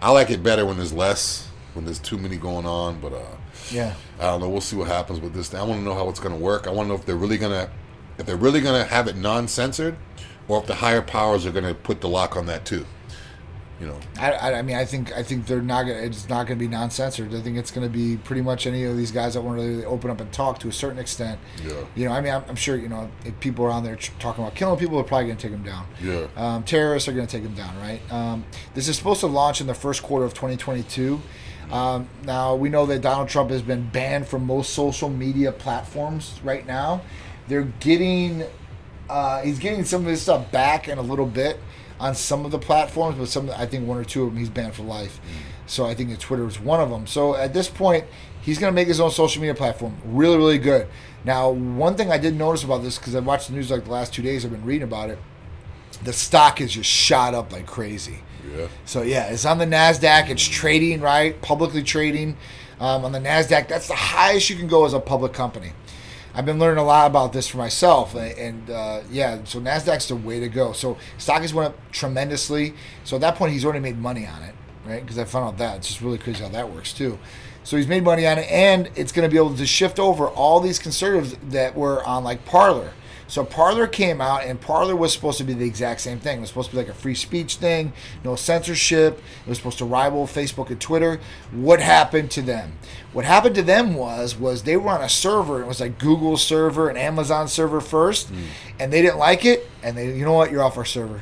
I 0.00 0.12
like 0.12 0.30
it 0.30 0.42
better 0.42 0.64
when 0.64 0.76
there's 0.76 0.92
less, 0.92 1.48
when 1.74 1.84
there's 1.84 1.98
too 1.98 2.18
many 2.18 2.36
going 2.36 2.66
on. 2.66 3.00
But 3.00 3.14
uh, 3.14 3.36
yeah. 3.70 3.94
I 4.20 4.26
don't 4.26 4.40
know. 4.40 4.48
We'll 4.48 4.60
see 4.60 4.76
what 4.76 4.86
happens 4.86 5.20
with 5.20 5.34
this. 5.34 5.48
thing. 5.48 5.58
I 5.60 5.64
want 5.64 5.80
to 5.80 5.84
know 5.84 5.94
how 5.94 6.08
it's 6.08 6.20
going 6.20 6.34
to 6.34 6.40
work. 6.40 6.66
I 6.66 6.70
want 6.70 6.86
to 6.86 6.90
know 6.90 6.94
if 6.94 7.04
they're 7.04 7.16
really 7.16 7.36
going 7.36 7.52
to, 7.52 7.70
if 8.16 8.26
they're 8.26 8.36
really 8.36 8.60
going 8.60 8.80
to 8.80 8.88
have 8.88 9.08
it 9.08 9.16
non-censored, 9.16 9.96
or 10.46 10.60
if 10.60 10.66
the 10.66 10.76
higher 10.76 11.02
powers 11.02 11.44
are 11.44 11.52
going 11.52 11.66
to 11.66 11.74
put 11.74 12.00
the 12.00 12.08
lock 12.08 12.36
on 12.36 12.46
that 12.46 12.64
too. 12.64 12.86
You 13.80 13.86
know, 13.86 14.00
I, 14.18 14.32
I, 14.32 14.58
I 14.58 14.62
mean, 14.62 14.74
I 14.74 14.84
think 14.84 15.12
I 15.12 15.22
think 15.22 15.46
they're 15.46 15.62
not 15.62 15.84
gonna. 15.84 15.98
It's 15.98 16.28
not 16.28 16.46
gonna 16.48 16.58
be 16.58 16.66
non-censored. 16.66 17.32
I 17.32 17.40
think 17.40 17.56
it's 17.56 17.70
gonna 17.70 17.88
be 17.88 18.16
pretty 18.16 18.42
much 18.42 18.66
any 18.66 18.82
of 18.82 18.96
these 18.96 19.12
guys 19.12 19.34
that 19.34 19.42
want 19.42 19.60
to 19.60 19.64
really 19.64 19.84
open 19.84 20.10
up 20.10 20.20
and 20.20 20.32
talk 20.32 20.58
to 20.60 20.68
a 20.68 20.72
certain 20.72 20.98
extent. 20.98 21.38
Yeah. 21.64 21.84
You 21.94 22.08
know, 22.08 22.12
I 22.12 22.20
mean, 22.20 22.34
I'm, 22.34 22.44
I'm 22.48 22.56
sure 22.56 22.76
you 22.76 22.88
know 22.88 23.08
if 23.24 23.38
people 23.38 23.64
are 23.66 23.70
on 23.70 23.84
there 23.84 23.96
talking 24.18 24.42
about 24.42 24.56
killing 24.56 24.80
people, 24.80 24.98
are 24.98 25.04
probably 25.04 25.28
gonna 25.28 25.38
take 25.38 25.52
them 25.52 25.62
down. 25.62 25.86
Yeah. 26.02 26.26
Um, 26.36 26.64
terrorists 26.64 27.08
are 27.08 27.12
gonna 27.12 27.28
take 27.28 27.44
them 27.44 27.54
down, 27.54 27.78
right? 27.78 28.00
Um, 28.12 28.44
this 28.74 28.88
is 28.88 28.96
supposed 28.96 29.20
to 29.20 29.28
launch 29.28 29.60
in 29.60 29.68
the 29.68 29.74
first 29.74 30.02
quarter 30.02 30.24
of 30.24 30.34
2022. 30.34 31.20
Um, 31.70 32.08
now 32.24 32.56
we 32.56 32.70
know 32.70 32.86
that 32.86 33.00
Donald 33.00 33.28
Trump 33.28 33.50
has 33.50 33.62
been 33.62 33.88
banned 33.90 34.26
from 34.26 34.44
most 34.44 34.72
social 34.72 35.08
media 35.08 35.52
platforms 35.52 36.40
right 36.42 36.66
now. 36.66 37.02
They're 37.46 37.62
getting 37.80 38.44
uh, 39.08 39.42
he's 39.42 39.58
getting 39.58 39.84
some 39.84 40.02
of 40.02 40.06
his 40.08 40.22
stuff 40.22 40.50
back 40.50 40.88
in 40.88 40.98
a 40.98 41.02
little 41.02 41.26
bit 41.26 41.58
on 42.00 42.14
some 42.14 42.44
of 42.44 42.50
the 42.50 42.58
platforms, 42.58 43.16
but 43.18 43.28
some 43.28 43.50
I 43.50 43.66
think 43.66 43.86
one 43.86 43.98
or 43.98 44.04
two 44.04 44.22
of 44.24 44.30
them 44.30 44.38
he's 44.38 44.48
banned 44.48 44.74
for 44.74 44.82
life. 44.82 45.20
So 45.66 45.84
I 45.86 45.94
think 45.94 46.10
that 46.10 46.20
Twitter 46.20 46.46
is 46.46 46.58
one 46.60 46.80
of 46.80 46.90
them. 46.90 47.06
So 47.06 47.34
at 47.36 47.52
this 47.52 47.68
point, 47.68 48.04
he's 48.40 48.58
going 48.58 48.72
to 48.72 48.74
make 48.74 48.88
his 48.88 49.00
own 49.00 49.10
social 49.10 49.42
media 49.42 49.54
platform. 49.54 49.96
Really, 50.04 50.36
really 50.36 50.58
good. 50.58 50.86
Now, 51.24 51.50
one 51.50 51.96
thing 51.96 52.10
I 52.10 52.16
did 52.18 52.34
notice 52.34 52.64
about 52.64 52.82
this 52.82 52.96
because 52.96 53.14
I 53.14 53.20
watched 53.20 53.48
the 53.48 53.54
news 53.54 53.70
like 53.70 53.84
the 53.84 53.90
last 53.90 54.14
two 54.14 54.22
days, 54.22 54.44
I've 54.44 54.50
been 54.50 54.64
reading 54.64 54.84
about 54.84 55.10
it. 55.10 55.18
the 56.04 56.12
stock 56.12 56.58
has 56.60 56.72
just 56.72 56.88
shot 56.88 57.34
up 57.34 57.52
like 57.52 57.66
crazy. 57.66 58.20
Yeah. 58.56 58.68
So 58.84 59.02
yeah, 59.02 59.26
it's 59.26 59.44
on 59.44 59.58
the 59.58 59.66
Nasdaq. 59.66 60.30
It's 60.30 60.46
trading 60.46 61.00
right, 61.00 61.40
publicly 61.42 61.82
trading 61.82 62.36
um, 62.80 63.04
on 63.04 63.12
the 63.12 63.18
Nasdaq. 63.18 63.68
That's 63.68 63.88
the 63.88 63.94
highest 63.94 64.48
you 64.48 64.56
can 64.56 64.68
go 64.68 64.84
as 64.86 64.94
a 64.94 65.00
public 65.00 65.32
company. 65.32 65.72
I've 66.38 66.46
been 66.46 66.60
learning 66.60 66.78
a 66.78 66.86
lot 66.86 67.08
about 67.08 67.32
this 67.32 67.48
for 67.48 67.56
myself, 67.56 68.14
and, 68.14 68.70
uh, 68.70 69.00
yeah, 69.10 69.40
so 69.42 69.58
Nasdaq's 69.58 70.06
the 70.06 70.14
way 70.14 70.38
to 70.38 70.48
go. 70.48 70.70
So 70.70 70.96
stock 71.18 71.42
has 71.42 71.52
went 71.52 71.74
up 71.74 71.90
tremendously. 71.90 72.74
So 73.02 73.16
at 73.16 73.22
that 73.22 73.34
point, 73.34 73.54
he's 73.54 73.64
already 73.64 73.80
made 73.80 73.98
money 73.98 74.24
on 74.24 74.44
it, 74.44 74.54
right? 74.86 75.02
Because 75.02 75.18
I 75.18 75.24
found 75.24 75.46
out 75.46 75.58
that 75.58 75.78
it's 75.78 75.88
just 75.88 76.00
really 76.00 76.16
crazy 76.16 76.44
how 76.44 76.48
that 76.50 76.70
works 76.70 76.92
too. 76.92 77.18
So 77.64 77.76
he's 77.76 77.88
made 77.88 78.04
money 78.04 78.24
on 78.24 78.38
it, 78.38 78.48
and 78.52 78.88
it's 78.94 79.10
going 79.10 79.28
to 79.28 79.32
be 79.32 79.36
able 79.36 79.56
to 79.56 79.66
shift 79.66 79.98
over 79.98 80.28
all 80.28 80.60
these 80.60 80.78
conservatives 80.78 81.36
that 81.50 81.74
were 81.74 82.04
on 82.04 82.22
like 82.22 82.44
Parler. 82.44 82.92
So 83.28 83.44
Parler 83.44 83.86
came 83.86 84.20
out, 84.22 84.44
and 84.44 84.58
Parler 84.58 84.96
was 84.96 85.12
supposed 85.12 85.38
to 85.38 85.44
be 85.44 85.52
the 85.52 85.66
exact 85.66 86.00
same 86.00 86.18
thing. 86.18 86.38
It 86.38 86.40
was 86.40 86.48
supposed 86.48 86.70
to 86.70 86.76
be 86.76 86.82
like 86.82 86.90
a 86.90 86.94
free 86.94 87.14
speech 87.14 87.56
thing, 87.56 87.92
no 88.24 88.34
censorship. 88.36 89.22
It 89.46 89.48
was 89.48 89.58
supposed 89.58 89.78
to 89.78 89.84
rival 89.84 90.26
Facebook 90.26 90.70
and 90.70 90.80
Twitter. 90.80 91.20
What 91.52 91.80
happened 91.80 92.30
to 92.32 92.42
them? 92.42 92.72
What 93.12 93.26
happened 93.26 93.54
to 93.56 93.62
them 93.62 93.94
was 93.94 94.36
was 94.36 94.62
they 94.62 94.76
were 94.76 94.90
on 94.90 95.02
a 95.02 95.08
server. 95.08 95.60
It 95.62 95.66
was 95.66 95.80
like 95.80 95.98
Google 95.98 96.38
server 96.38 96.88
and 96.88 96.96
Amazon 96.96 97.48
server 97.48 97.80
first, 97.80 98.28
hmm. 98.28 98.44
and 98.80 98.92
they 98.92 99.02
didn't 99.02 99.18
like 99.18 99.44
it. 99.44 99.68
And 99.82 99.96
they, 99.96 100.16
you 100.16 100.24
know 100.24 100.32
what? 100.32 100.50
You're 100.50 100.62
off 100.62 100.78
our 100.78 100.84
server. 100.86 101.20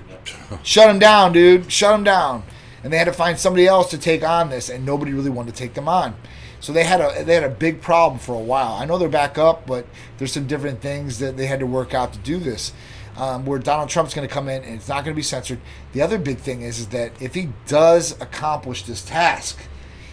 Shut 0.62 0.87
them 0.87 1.01
down, 1.01 1.33
dude. 1.33 1.71
Shut 1.71 1.92
them 1.92 2.05
down. 2.05 2.45
And 2.85 2.92
they 2.92 2.99
had 2.99 3.05
to 3.07 3.12
find 3.12 3.37
somebody 3.37 3.66
else 3.66 3.90
to 3.90 3.99
take 3.99 4.23
on 4.23 4.49
this, 4.49 4.71
and 4.71 4.87
nobody 4.87 5.12
really 5.12 5.31
wanted 5.31 5.55
to 5.55 5.59
take 5.59 5.75
them 5.75 5.88
on. 5.88 6.14
So 6.61 6.73
they 6.73 6.85
had 6.85 7.01
a 7.01 7.25
they 7.25 7.35
had 7.35 7.45
a 7.45 7.51
big 7.51 7.81
problem 7.81 8.19
for 8.19 8.35
a 8.35 8.40
while. 8.40 8.75
I 8.75 8.85
know 8.85 8.99
they're 8.99 9.09
back 9.09 9.38
up, 9.38 9.66
but 9.66 9.87
there's 10.19 10.33
some 10.33 10.47
different 10.47 10.81
things 10.81 11.19
that 11.19 11.37
they 11.37 11.47
had 11.47 11.61
to 11.61 11.66
work 11.66 11.95
out 11.95 12.12
to 12.12 12.19
do 12.19 12.38
this. 12.38 12.73
Um, 13.16 13.47
where 13.47 13.59
Donald 13.59 13.88
Trump's 13.88 14.12
going 14.12 14.29
to 14.29 14.33
come 14.33 14.47
in 14.47 14.62
and 14.62 14.75
it's 14.75 14.88
not 14.88 15.03
going 15.03 15.14
to 15.14 15.16
be 15.16 15.23
censored. 15.23 15.59
The 15.92 16.03
other 16.03 16.19
big 16.19 16.37
thing 16.37 16.61
is 16.61 16.79
is 16.79 16.88
that 16.88 17.12
if 17.21 17.33
he 17.33 17.49
does 17.66 18.12
accomplish 18.21 18.83
this 18.83 19.03
task, 19.03 19.59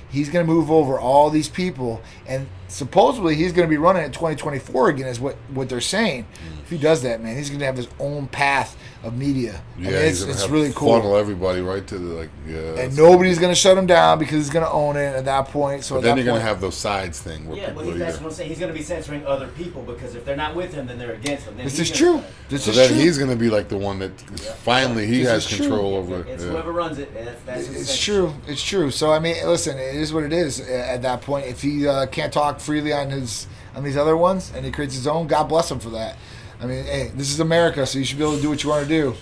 he's 0.09 0.29
going 0.29 0.45
to 0.45 0.51
move 0.51 0.71
over 0.71 0.97
all 0.97 1.29
these 1.29 1.49
people, 1.49 2.01
and 2.25 2.47
supposedly 2.73 3.35
he's 3.35 3.53
going 3.53 3.67
to 3.67 3.69
be 3.69 3.77
running 3.77 4.03
in 4.03 4.11
2024 4.11 4.89
again. 4.89 5.07
Is 5.07 5.19
what 5.19 5.35
what 5.53 5.69
they're 5.69 5.81
saying. 5.81 6.25
If 6.63 6.69
he 6.69 6.77
does 6.77 7.01
that, 7.03 7.21
man, 7.21 7.37
he's 7.37 7.49
going 7.49 7.59
to 7.59 7.65
have 7.65 7.77
his 7.77 7.89
own 7.99 8.27
path 8.27 8.77
of 9.03 9.17
media. 9.17 9.61
Yeah, 9.77 9.89
I 9.89 9.91
mean, 9.91 9.93
it's, 10.01 10.19
he's 10.19 10.29
it's 10.29 10.41
have 10.43 10.51
really 10.51 10.71
cool. 10.73 10.97
Funnel 10.97 11.17
everybody 11.17 11.59
right 11.59 11.85
to 11.87 11.97
the 11.97 12.13
like. 12.13 12.29
Yeah. 12.47 12.55
and 12.57 12.77
that's- 12.77 12.95
nobody's 12.97 13.37
going 13.37 13.51
to 13.51 13.59
shut 13.59 13.77
him 13.77 13.85
down 13.85 14.17
because 14.17 14.37
he's 14.37 14.49
going 14.49 14.65
to 14.65 14.71
own 14.71 14.95
it 14.95 15.13
at 15.13 15.25
that 15.25 15.49
point. 15.49 15.83
So 15.83 15.95
But 15.95 15.99
at 15.99 16.03
then 16.03 16.15
that 16.17 16.23
you're 16.23 16.33
gonna 16.33 16.45
have 16.45 16.61
those 16.61 16.75
sides 16.77 17.19
thing 17.19 17.47
where 17.49 17.57
Yeah, 17.57 17.67
people. 17.67 17.81
but 17.83 17.85
he, 17.89 17.91
are 17.95 17.97
that's 17.97 18.15
either- 18.15 18.23
what 18.23 18.29
I'm 18.29 18.35
saying. 18.35 18.49
He's 18.49 18.59
going 18.59 18.71
to 18.71 18.77
be 18.77 18.83
censoring 18.83 19.25
other 19.27 19.47
people 19.49 19.81
because 19.81 20.15
if 20.15 20.23
they're 20.23 20.37
not 20.37 20.55
with 20.55 20.73
him, 20.73 20.87
then 20.87 20.97
they're 20.97 21.11
against 21.15 21.45
him. 21.47 21.57
Then 21.57 21.65
This 21.65 21.77
he's 21.77 21.91
is 21.91 21.99
gonna 21.99 22.11
true. 22.13 22.19
start. 22.21 22.33
This 22.49 22.63
So 22.63 22.71
is 22.71 22.77
then 22.77 22.87
true. 22.89 22.97
he's 22.97 23.17
gonna 23.17 23.35
be 23.35 23.49
like 23.49 23.67
the 23.67 23.77
one 23.77 23.99
that 23.99 24.17
finally 24.63 25.05
he 25.05 25.19
This 25.23 25.29
has 25.31 25.45
is 25.51 25.57
true. 25.57 25.67
control 25.67 25.95
over. 25.95 26.21
It's 26.25 26.43
yeah. 26.43 26.49
whoever 26.51 26.71
runs 26.71 26.97
it. 26.97 27.13
That's, 27.13 27.41
that's 27.43 27.67
It's 27.69 28.01
true. 28.01 28.33
It's 28.47 28.63
true. 28.63 28.89
So 28.89 29.11
I 29.11 29.19
mean, 29.19 29.35
listen, 29.45 29.77
it 29.77 29.95
is 29.95 30.13
what 30.13 30.23
it 30.23 30.31
is. 30.31 30.61
At 30.61 31.01
that 31.01 31.21
point, 31.21 31.47
if 31.47 31.61
he 31.61 31.87
uh, 31.87 32.05
can't 32.07 32.31
talk 32.31 32.59
freely 32.63 32.93
on 32.93 33.09
his 33.09 33.47
on 33.75 33.83
these 33.83 33.97
other 33.97 34.15
ones 34.15 34.51
and 34.55 34.65
he 34.65 34.71
creates 34.71 34.95
his 34.95 35.07
own, 35.07 35.27
God 35.27 35.43
bless 35.49 35.69
him 35.69 35.79
for 35.79 35.89
that. 35.91 36.17
I 36.61 36.65
mean, 36.65 36.83
hey, 36.85 37.11
this 37.15 37.29
is 37.31 37.39
America, 37.39 37.85
so 37.85 37.99
you 37.99 38.05
should 38.05 38.17
be 38.17 38.23
able 38.23 38.35
to 38.37 38.41
do 38.41 38.49
what 38.49 38.63
you 38.63 38.69
want 38.69 38.83
to 38.83 38.89
do, 38.89 39.15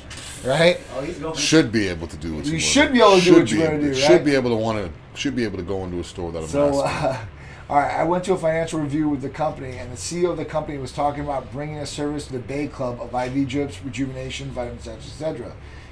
right? 0.46 0.80
Oh, 0.96 1.02
he's 1.02 1.18
going. 1.18 1.36
Should 1.36 1.72
be 1.72 1.88
able 1.88 2.08
to 2.08 2.18
do 2.18 2.36
what 2.36 2.46
You 2.46 2.54
you, 2.54 2.60
should 2.60 2.84
want. 2.84 2.94
be 2.94 3.00
able 3.00 3.10
to 3.12 3.16
do 3.16 3.22
Should 3.24 3.34
what 3.40 3.52
you 3.52 3.58
be 3.58 3.64
wanna 3.64 3.74
able- 3.76 3.84
do, 3.86 3.90
right? 3.92 3.98
Should 3.98 4.26
be 4.26 4.36
able 4.36 4.50
to 4.52 4.56
want 4.58 4.78
to. 4.78 5.20
Should 5.20 5.36
be 5.36 5.44
able 5.44 5.58
to 5.58 5.64
go 5.64 5.84
into 5.84 6.00
a 6.00 6.04
store 6.04 6.28
without 6.28 6.44
a 6.44 6.48
So, 6.48 6.70
mask. 6.84 7.04
uh, 7.04 7.18
all 7.70 7.78
right, 7.78 7.92
I 8.00 8.04
went 8.04 8.24
to 8.26 8.34
a 8.34 8.38
financial 8.38 8.80
review 8.80 9.10
with 9.10 9.22
the 9.22 9.30
company, 9.30 9.78
and 9.78 9.92
the 9.92 9.98
CEO 9.98 10.30
of 10.32 10.38
the 10.38 10.46
company 10.46 10.78
was 10.78 10.92
talking 10.92 11.24
about 11.24 11.52
bringing 11.52 11.78
a 11.80 11.86
service 11.86 12.28
to 12.28 12.34
the 12.34 12.40
Bay 12.40 12.68
Club 12.68 13.00
of 13.02 13.14
IV 13.16 13.48
drips, 13.48 13.82
rejuvenation, 13.84 14.52
vitamins, 14.52 14.88
etc. 14.88 15.52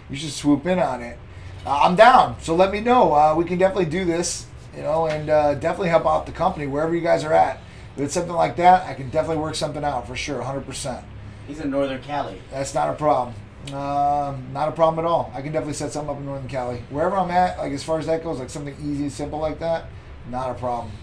You 0.10 0.16
should 0.18 0.32
swoop 0.32 0.66
in 0.68 0.78
on 0.80 1.02
it. 1.02 1.18
Uh, 1.66 1.80
I'm 1.84 1.96
down, 1.96 2.36
so 2.42 2.54
let 2.56 2.72
me 2.72 2.80
know. 2.82 3.14
Uh, 3.14 3.34
we 3.36 3.44
can 3.44 3.58
definitely 3.58 3.86
do 3.86 4.06
this, 4.06 4.46
you 4.80 4.86
know, 4.86 5.08
and 5.08 5.30
uh, 5.30 5.56
definitely 5.56 5.90
help 5.90 6.08
out 6.08 6.26
the 6.26 6.32
company 6.32 6.66
wherever 6.66 6.96
you 6.96 7.02
guys 7.02 7.26
are 7.26 7.34
at. 7.34 7.60
If 7.98 8.04
it's 8.04 8.14
something 8.14 8.34
like 8.34 8.56
that, 8.56 8.88
I 8.88 8.94
can 8.94 9.10
definitely 9.10 9.44
work 9.44 9.56
something 9.56 9.84
out 9.84 10.08
for 10.08 10.16
sure, 10.16 10.42
100%. 10.42 11.04
He's 11.48 11.60
in 11.60 11.70
Northern 11.70 12.02
Cali. 12.02 12.42
That's 12.50 12.74
not 12.74 12.90
a 12.90 12.94
problem. 12.94 13.36
Um, 13.74 14.54
not 14.54 14.70
a 14.70 14.72
problem 14.72 15.04
at 15.04 15.10
all. 15.10 15.34
I 15.36 15.42
can 15.42 15.52
definitely 15.52 15.74
set 15.74 15.92
something 15.92 16.12
up 16.12 16.18
in 16.18 16.26
Northern 16.26 16.48
Cali. 16.48 16.78
Wherever 16.90 17.18
I'm 17.18 17.30
at, 17.30 17.58
like 17.58 17.74
as 17.74 17.84
far 17.84 18.00
as 18.00 18.06
that 18.06 18.24
goes, 18.24 18.40
like 18.40 18.50
something 18.50 18.74
easy 18.82 19.04
and 19.04 19.12
simple 19.12 19.38
like 19.38 19.60
that, 19.60 19.88
not 20.30 20.50
a 20.50 20.54
problem. 20.54 20.94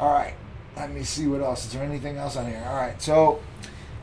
All 0.00 0.12
right, 0.12 0.34
let 0.76 0.90
me 0.90 1.04
see 1.04 1.28
what 1.28 1.40
else. 1.40 1.66
Is 1.66 1.74
there 1.74 1.84
anything 1.84 2.16
else 2.16 2.34
on 2.34 2.46
here? 2.46 2.64
All 2.66 2.74
right, 2.74 3.00
so 3.00 3.40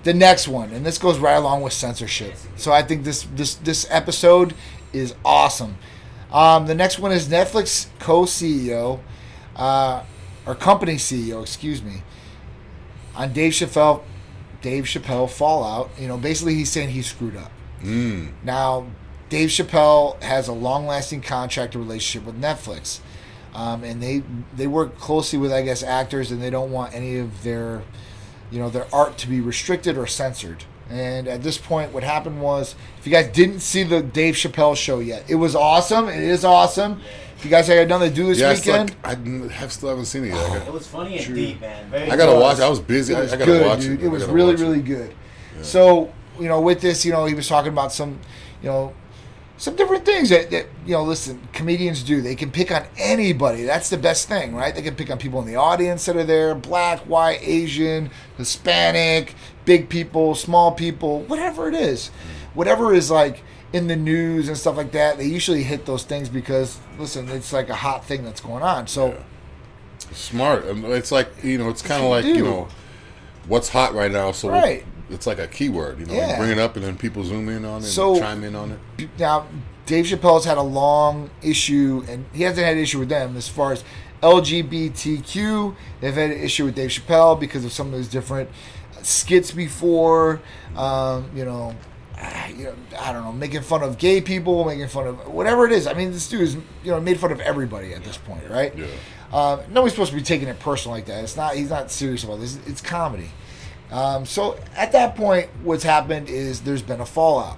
the 0.03 0.13
next 0.13 0.47
one, 0.47 0.71
and 0.71 0.85
this 0.85 0.97
goes 0.97 1.19
right 1.19 1.33
along 1.33 1.63
with 1.63 1.73
censorship. 1.73 2.35
So 2.55 2.71
I 2.71 2.81
think 2.81 3.03
this 3.03 3.27
this 3.35 3.55
this 3.55 3.85
episode 3.89 4.53
is 4.93 5.15
awesome. 5.25 5.75
Um, 6.31 6.67
the 6.67 6.75
next 6.75 6.99
one 6.99 7.11
is 7.11 7.27
Netflix 7.27 7.87
co-CEO, 7.99 8.99
uh, 9.55 10.03
or 10.45 10.55
company 10.55 10.95
CEO, 10.95 11.41
excuse 11.41 11.81
me, 11.81 12.03
on 13.15 13.33
Dave 13.33 13.53
Chappelle. 13.53 14.03
Dave 14.61 14.85
Chappelle 14.85 15.29
fallout. 15.29 15.91
You 15.99 16.07
know, 16.07 16.17
basically 16.17 16.55
he's 16.55 16.71
saying 16.71 16.89
he 16.89 17.03
screwed 17.03 17.35
up. 17.35 17.51
Mm. 17.83 18.31
Now, 18.43 18.87
Dave 19.29 19.49
Chappelle 19.49 20.21
has 20.23 20.47
a 20.47 20.53
long-lasting 20.53 21.21
contract 21.21 21.75
relationship 21.75 22.25
with 22.25 22.41
Netflix, 22.41 22.99
um, 23.53 23.83
and 23.83 24.01
they 24.01 24.23
they 24.55 24.67
work 24.67 24.97
closely 24.97 25.39
with 25.39 25.51
I 25.51 25.61
guess 25.61 25.83
actors, 25.83 26.31
and 26.31 26.41
they 26.41 26.49
don't 26.49 26.71
want 26.71 26.93
any 26.93 27.17
of 27.17 27.43
their, 27.43 27.83
you 28.51 28.59
know, 28.59 28.69
their 28.69 28.87
art 28.93 29.17
to 29.19 29.27
be 29.27 29.39
restricted 29.39 29.97
or 29.97 30.07
censored. 30.07 30.63
And 30.89 31.27
at 31.27 31.41
this 31.41 31.57
point, 31.57 31.91
what 31.93 32.03
happened 32.03 32.41
was, 32.41 32.75
if 32.99 33.07
you 33.07 33.11
guys 33.11 33.27
didn't 33.31 33.61
see 33.61 33.83
the 33.83 34.01
Dave 34.03 34.35
Chappelle 34.35 34.75
show 34.77 34.99
yet, 34.99 35.23
it 35.27 35.35
was 35.35 35.55
awesome. 35.55 36.07
It 36.09 36.21
is 36.23 36.45
awesome. 36.45 37.01
If 37.37 37.43
you 37.43 37.49
guys 37.51 37.67
had 37.67 37.89
nothing 37.89 38.09
to 38.09 38.15
do 38.15 38.27
this 38.27 38.39
Yeah, 38.39 38.51
it's 38.51 38.65
weekend, 38.65 38.95
like 39.03 39.17
I 39.17 39.19
n- 39.21 39.49
have 39.49 39.71
still 39.73 39.89
haven't 39.89 40.05
seen 40.05 40.25
it 40.25 40.27
yet. 40.27 40.37
I, 40.51 40.57
It 40.67 40.71
was 40.73 40.87
funny 40.87 41.17
and 41.17 41.25
True. 41.25 41.35
deep, 41.35 41.59
man. 41.59 41.89
Very 41.89 42.09
I 42.11 42.15
gotta 42.15 42.33
was. 42.33 42.41
watch. 42.41 42.59
I 42.59 42.69
was 42.69 42.79
busy. 42.79 43.13
it 43.13 43.19
was 43.19 43.31
I, 43.33 43.35
I 43.35 43.39
gotta 43.39 43.51
good, 43.51 43.65
watch 43.67 43.79
dude. 43.81 43.99
it. 43.99 44.05
It 44.05 44.09
was 44.09 44.23
gotta 44.23 44.33
really, 44.33 44.53
it. 44.53 44.59
really 44.59 44.81
good. 44.81 45.13
So, 45.61 46.13
you 46.39 46.47
know, 46.47 46.61
with 46.61 46.81
this, 46.81 47.03
you 47.05 47.11
know, 47.11 47.25
he 47.25 47.33
was 47.33 47.47
talking 47.47 47.71
about 47.71 47.91
some, 47.91 48.19
you 48.61 48.69
know, 48.69 48.93
some 49.57 49.75
different 49.75 50.05
things 50.05 50.29
that, 50.29 50.51
that 50.51 50.67
you 50.85 50.93
know, 50.93 51.03
listen, 51.03 51.47
comedians 51.53 52.03
do. 52.03 52.21
They 52.21 52.35
can 52.35 52.51
pick 52.51 52.71
on 52.71 52.85
anybody. 52.97 53.63
That's 53.63 53.89
the 53.89 53.97
best 53.97 54.27
thing, 54.27 54.53
right? 54.53 54.75
They 54.75 54.81
can 54.81 54.95
pick 54.95 55.09
on 55.09 55.17
people 55.17 55.39
in 55.39 55.47
the 55.47 55.55
audience 55.55 56.05
that 56.05 56.15
are 56.17 56.23
there 56.23 56.53
black, 56.55 56.99
white, 57.01 57.39
Asian, 57.41 58.09
Hispanic, 58.37 59.33
big 59.63 59.87
people, 59.87 60.35
small 60.35 60.71
people, 60.71 61.21
whatever 61.21 61.67
it 61.69 61.75
is. 61.75 62.09
Whatever 62.53 62.93
is 62.93 63.09
like 63.09 63.43
in 63.71 63.87
the 63.87 63.95
news 63.95 64.47
and 64.47 64.57
stuff 64.57 64.77
like 64.77 64.91
that, 64.91 65.17
they 65.17 65.25
usually 65.25 65.63
hit 65.63 65.85
those 65.85 66.03
things 66.03 66.29
because, 66.29 66.79
listen, 66.97 67.29
it's 67.29 67.51
like 67.53 67.69
a 67.69 67.75
hot 67.75 68.05
thing 68.05 68.23
that's 68.23 68.41
going 68.41 68.63
on. 68.63 68.87
So, 68.87 69.21
Smart. 70.11 70.67
Um, 70.67 70.85
It's 70.85 71.11
like 71.11 71.29
you 71.43 71.57
know. 71.57 71.69
It's 71.69 71.81
kind 71.81 72.03
of 72.03 72.09
like 72.09 72.23
do. 72.23 72.33
you 72.33 72.43
know, 72.43 72.67
what's 73.47 73.69
hot 73.69 73.93
right 73.93 74.11
now. 74.11 74.31
So 74.31 74.49
Right. 74.49 74.85
It's 75.09 75.27
like 75.27 75.39
a 75.39 75.47
keyword. 75.47 75.99
You 75.99 76.05
know, 76.05 76.13
Yeah. 76.13 76.31
you 76.31 76.37
bring 76.37 76.51
it 76.51 76.59
up 76.59 76.75
and 76.75 76.85
then 76.85 76.97
people 76.97 77.23
zoom 77.23 77.49
in 77.49 77.65
on 77.65 77.81
it, 77.81 77.85
So- 77.85 78.13
and 78.13 78.21
chime 78.21 78.43
in 78.43 78.55
on 78.55 78.71
it. 78.97 79.09
now 79.19 79.45
Dave 79.85 80.05
Chappelle's 80.05 80.45
had 80.45 80.57
a 80.57 80.63
long 80.63 81.29
issue, 81.43 82.03
and 82.09 82.25
he 82.33 82.41
hasn't 82.43 82.65
had 82.65 82.75
an 82.77 82.81
issue 82.81 82.99
with 82.99 83.09
them 83.09 83.37
as 83.37 83.47
far 83.47 83.71
as 83.71 83.83
LGBTQ. 84.23 85.75
They've 86.01 86.13
had 86.13 86.31
an 86.31 86.39
issue 86.41 86.65
with 86.65 86.75
Dave 86.75 86.89
Chappelle 86.89 87.39
because 87.39 87.65
of 87.65 87.71
some 87.71 87.87
of 87.87 87.93
his 87.93 88.07
different 88.07 88.49
skits 89.01 89.51
before. 89.51 90.41
Um, 90.75 91.29
you 91.35 91.45
know, 91.45 91.75
you 92.55 92.63
know, 92.65 92.73
I 92.99 93.11
don't 93.13 93.23
know, 93.23 93.31
making 93.31 93.61
fun 93.61 93.83
of 93.83 93.97
gay 93.97 94.21
people, 94.21 94.65
making 94.65 94.87
fun 94.87 95.07
of 95.07 95.27
whatever 95.27 95.65
it 95.65 95.71
is. 95.71 95.85
I 95.87 95.93
mean, 95.93 96.11
this 96.11 96.27
dude 96.27 96.41
is 96.41 96.55
you 96.55 96.91
know 96.91 96.99
made 96.99 97.19
fun 97.19 97.31
of 97.31 97.39
everybody 97.41 97.93
at 97.93 98.03
this 98.03 98.17
point, 98.17 98.49
right? 98.49 98.75
Yeah. 98.75 98.85
Uh, 99.33 99.61
nobody's 99.69 99.93
supposed 99.93 100.11
to 100.11 100.15
be 100.17 100.23
taking 100.23 100.47
it 100.47 100.59
personal 100.59 100.95
like 100.95 101.05
that. 101.05 101.23
It's 101.23 101.35
not. 101.35 101.55
He's 101.55 101.69
not 101.69 101.91
serious 101.91 102.23
about 102.23 102.39
this. 102.39 102.57
It's 102.65 102.81
comedy. 102.81 103.29
Um, 103.91 104.25
so 104.25 104.57
at 104.75 104.91
that 104.93 105.15
point, 105.15 105.49
what's 105.63 105.83
happened 105.83 106.29
is 106.29 106.61
there's 106.61 106.81
been 106.81 106.99
a 107.01 107.05
fallout. 107.05 107.57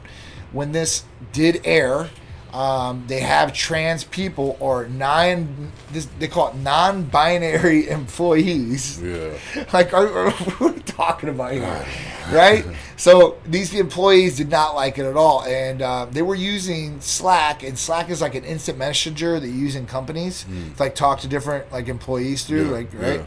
When 0.51 0.71
this 0.71 1.03
did 1.33 1.61
air, 1.65 2.09
um, 2.53 3.03
they 3.07 3.19
have 3.19 3.53
trans 3.53 4.03
people 4.05 4.55
or 4.59 4.87
nine. 4.87 5.71
This, 5.91 6.07
they 6.19 6.27
call 6.27 6.49
it 6.49 6.55
non-binary 6.55 7.89
employees. 7.89 9.01
Yeah. 9.01 9.37
Like, 9.73 9.93
are, 9.93 10.07
are, 10.07 10.31
what 10.31 10.61
are 10.71 10.73
we 10.73 10.81
talking 10.81 11.29
about 11.29 11.51
here? 11.53 11.85
Right? 12.31 12.65
So 12.99 13.37
these 13.45 13.75
employees 13.75 14.37
did 14.37 14.49
not 14.49 14.73
like 14.73 14.97
it 14.97 15.05
at 15.05 15.15
all, 15.15 15.43
and 15.43 15.83
uh, 15.83 16.07
they 16.09 16.23
were 16.23 16.33
using 16.33 16.99
Slack, 16.99 17.61
and 17.61 17.77
Slack 17.77 18.09
is 18.09 18.21
like 18.21 18.33
an 18.33 18.43
instant 18.43 18.79
messenger 18.79 19.39
that 19.39 19.47
you 19.47 19.53
use 19.53 19.75
in 19.75 19.85
companies 19.85 20.45
to 20.75 20.83
like 20.83 20.95
talk 20.95 21.19
to 21.19 21.27
different 21.27 21.71
like 21.71 21.89
employees 21.89 22.43
through, 22.45 22.65
Yeah, 22.65 22.71
like 22.71 22.93
right. 22.95 23.19
yeah. 23.19 23.25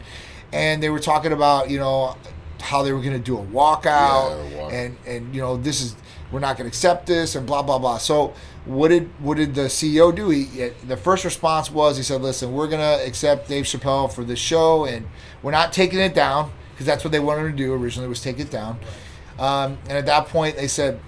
And 0.51 0.83
they 0.83 0.89
were 0.89 0.99
talking 0.99 1.31
about 1.31 1.69
you 1.69 1.79
know 1.79 2.17
how 2.61 2.83
they 2.83 2.91
were 2.93 3.01
going 3.01 3.13
to 3.13 3.19
do 3.19 3.37
a 3.37 3.41
walkout, 3.43 4.51
Yeah, 4.51 4.61
walk. 4.61 4.73
and 4.73 4.97
and 5.05 5.33
you 5.35 5.41
know 5.41 5.57
this 5.57 5.81
is 5.81 5.95
we're 6.31 6.39
not 6.39 6.55
going 6.57 6.63
to 6.65 6.69
accept 6.69 7.07
this, 7.07 7.35
and 7.35 7.45
blah 7.45 7.61
blah 7.61 7.77
blah. 7.79 7.97
So 7.97 8.33
what 8.65 8.87
did 8.89 9.09
what 9.19 9.37
did 9.37 9.53
the 9.55 9.63
CEO 9.63 10.15
do? 10.15 10.29
He 10.29 10.69
the 10.87 10.97
first 10.97 11.25
response 11.25 11.69
was 11.71 11.97
he 11.97 12.03
said, 12.03 12.21
"Listen, 12.21 12.53
we're 12.53 12.67
going 12.67 12.81
to 12.99 13.05
accept 13.05 13.47
Dave 13.49 13.65
Chappelle 13.65 14.11
for 14.11 14.23
this 14.23 14.39
show, 14.39 14.85
and 14.85 15.07
we're 15.43 15.51
not 15.51 15.73
taking 15.73 15.99
it 15.99 16.13
down 16.13 16.51
because 16.71 16.85
that's 16.85 17.03
what 17.03 17.11
they 17.11 17.19
wanted 17.19 17.43
to 17.43 17.51
do 17.57 17.73
originally 17.73 18.07
was 18.07 18.21
take 18.21 18.39
it 18.39 18.49
down." 18.51 18.79
Um, 19.39 19.77
and 19.89 19.97
at 19.97 20.05
that 20.05 20.27
point, 20.27 20.55
they 20.55 20.67
said, 20.67 20.99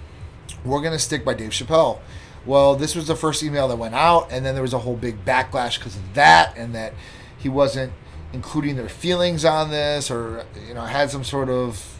we're 0.64 0.80
going 0.80 0.92
to 0.92 0.98
stick 0.98 1.24
by 1.24 1.34
Dave 1.34 1.50
Chappelle. 1.50 2.00
Well, 2.44 2.74
this 2.74 2.96
was 2.96 3.06
the 3.06 3.14
first 3.14 3.42
email 3.44 3.68
that 3.68 3.76
went 3.76 3.94
out, 3.94 4.28
and 4.32 4.44
then 4.44 4.54
there 4.54 4.62
was 4.62 4.72
a 4.72 4.78
whole 4.80 4.96
big 4.96 5.24
backlash 5.24 5.78
because 5.78 5.94
of 5.94 6.14
that, 6.14 6.56
and 6.56 6.74
that 6.74 6.94
he 7.38 7.48
wasn't 7.48 7.92
including 8.34 8.76
their 8.76 8.88
feelings 8.88 9.44
on 9.44 9.70
this, 9.70 10.10
or 10.10 10.44
you 10.68 10.74
know, 10.74 10.82
had 10.82 11.10
some 11.10 11.24
sort 11.24 11.48
of 11.48 11.90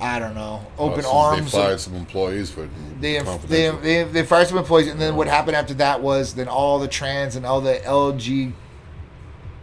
I 0.00 0.18
don't 0.18 0.34
know, 0.34 0.64
open 0.78 1.00
Oh, 1.00 1.02
so 1.02 1.12
arms. 1.14 1.52
They 1.52 1.58
fired 1.58 1.78
some 1.80 1.94
employees 1.94 2.50
but 2.52 2.68
they, 3.00 3.18
they, 3.18 3.22
confidential. 3.22 3.80
they, 3.82 4.04
they 4.04 4.22
fired 4.24 4.46
some 4.48 4.56
employees, 4.56 4.88
and 4.88 4.98
then 4.98 5.14
what 5.14 5.26
happened 5.26 5.56
after 5.56 5.74
that 5.74 6.00
was 6.00 6.34
then 6.34 6.48
all 6.48 6.78
the 6.78 6.88
trans 6.88 7.36
and 7.36 7.44
all 7.44 7.60
the 7.60 7.74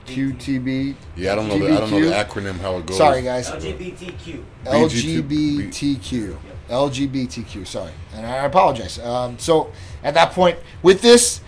LGQTB. 0.06 0.96
yeah, 1.16 1.32
I 1.32 1.36
don't 1.36 1.48
know. 1.48 1.58
The, 1.58 1.66
I 1.66 1.80
don't 1.80 1.90
know 1.92 2.02
the 2.02 2.12
acronym 2.12 2.60
how 2.60 2.78
it 2.78 2.86
goes. 2.86 2.98
Sorry, 2.98 3.24
guys. 3.24 3.50
LGBTQ. 3.50 4.44
LGBTQ. 4.66 6.38
LGBTQ. 6.70 7.66
Sorry, 7.66 7.92
and 8.14 8.26
I 8.26 8.46
apologize. 8.46 9.00
Um, 9.00 9.40
so 9.40 9.72
at 10.04 10.14
that 10.14 10.34
point, 10.34 10.60
with 10.84 11.02
this, 11.02 11.42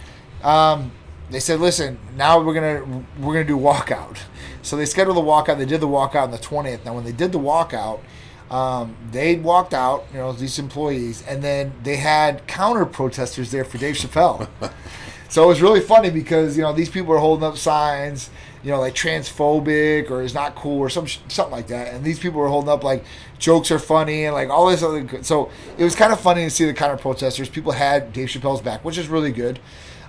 um, 0.44 0.92
they 1.30 1.40
said, 1.40 1.60
"Listen, 1.60 2.00
now 2.16 2.40
we're 2.42 2.54
gonna 2.56 3.04
we're 3.20 3.34
gonna 3.34 3.44
do 3.46 3.58
walkout." 3.58 4.18
So 4.62 4.76
they 4.76 4.86
scheduled 4.86 5.18
the 5.18 5.22
walkout. 5.22 5.58
They 5.58 5.66
did 5.66 5.82
the 5.82 5.88
walkout 5.88 6.24
on 6.24 6.32
the 6.32 6.38
twentieth. 6.38 6.86
Now, 6.86 6.94
when 6.96 7.04
they 7.04 7.12
did 7.12 7.32
the 7.32 7.40
walkout, 7.40 8.00
um, 8.52 8.96
they 9.12 9.36
walked 9.36 9.74
out. 9.74 10.06
You 10.12 10.20
know, 10.20 10.34
these 10.34 10.60
employees, 10.60 11.24
and 11.28 11.44
then 11.44 11.74
they 11.84 11.98
had 11.98 12.46
counter 12.48 12.86
protesters 12.86 13.52
there 13.52 13.64
for 13.64 13.78
Dave 13.78 13.96
Chappelle. 13.96 14.50
So 15.30 15.44
it 15.44 15.48
was 15.48 15.62
really 15.62 15.80
funny 15.80 16.10
because 16.10 16.58
you 16.58 16.64
know 16.64 16.74
these 16.74 16.90
people 16.90 17.14
are 17.14 17.20
holding 17.20 17.46
up 17.46 17.56
signs, 17.56 18.32
you 18.64 18.72
know, 18.72 18.80
like 18.80 18.96
transphobic 18.96 20.10
or 20.10 20.24
is 20.24 20.34
not 20.34 20.56
cool 20.56 20.80
or 20.80 20.90
some 20.90 21.06
sh- 21.06 21.20
something 21.28 21.52
like 21.52 21.68
that, 21.68 21.94
and 21.94 22.04
these 22.04 22.18
people 22.18 22.40
were 22.42 22.48
holding 22.48 22.70
up 22.70 22.84
like 22.84 23.06
jokes 23.38 23.70
are 23.70 23.78
funny 23.78 24.26
and 24.26 24.34
like 24.34 24.50
all 24.50 24.68
this 24.68 24.82
other. 24.82 25.02
Good. 25.04 25.28
So 25.28 25.52
it 25.78 25.84
was 25.84 25.96
kind 25.96 26.12
of 26.12 26.20
funny 26.20 26.46
to 26.46 26.50
see 26.50 26.66
the 26.66 26.74
counter 26.74 26.98
protesters. 26.98 27.48
People 27.48 27.74
had 27.74 28.12
Dave 28.12 28.30
Chappelle's 28.30 28.62
back, 28.62 28.84
which 28.84 28.98
is 28.98 29.08
really 29.08 29.32
good, 29.32 29.60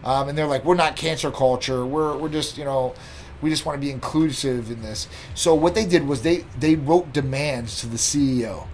um, 0.04 0.30
and 0.30 0.38
they're 0.38 0.46
like, 0.46 0.64
we're 0.64 0.74
not 0.74 0.96
cancer 0.96 1.30
culture. 1.30 1.84
We're 1.84 2.16
we're 2.16 2.30
just 2.30 2.56
you 2.56 2.64
know. 2.64 2.94
We 3.42 3.50
just 3.50 3.64
want 3.64 3.76
to 3.76 3.80
be 3.80 3.90
inclusive 3.90 4.70
in 4.70 4.82
this. 4.82 5.08
So 5.34 5.54
what 5.54 5.74
they 5.74 5.86
did 5.86 6.06
was 6.06 6.22
they 6.22 6.44
they 6.58 6.74
wrote 6.74 7.12
demands 7.12 7.80
to 7.80 7.86
the 7.86 7.96
CEO, 7.96 8.66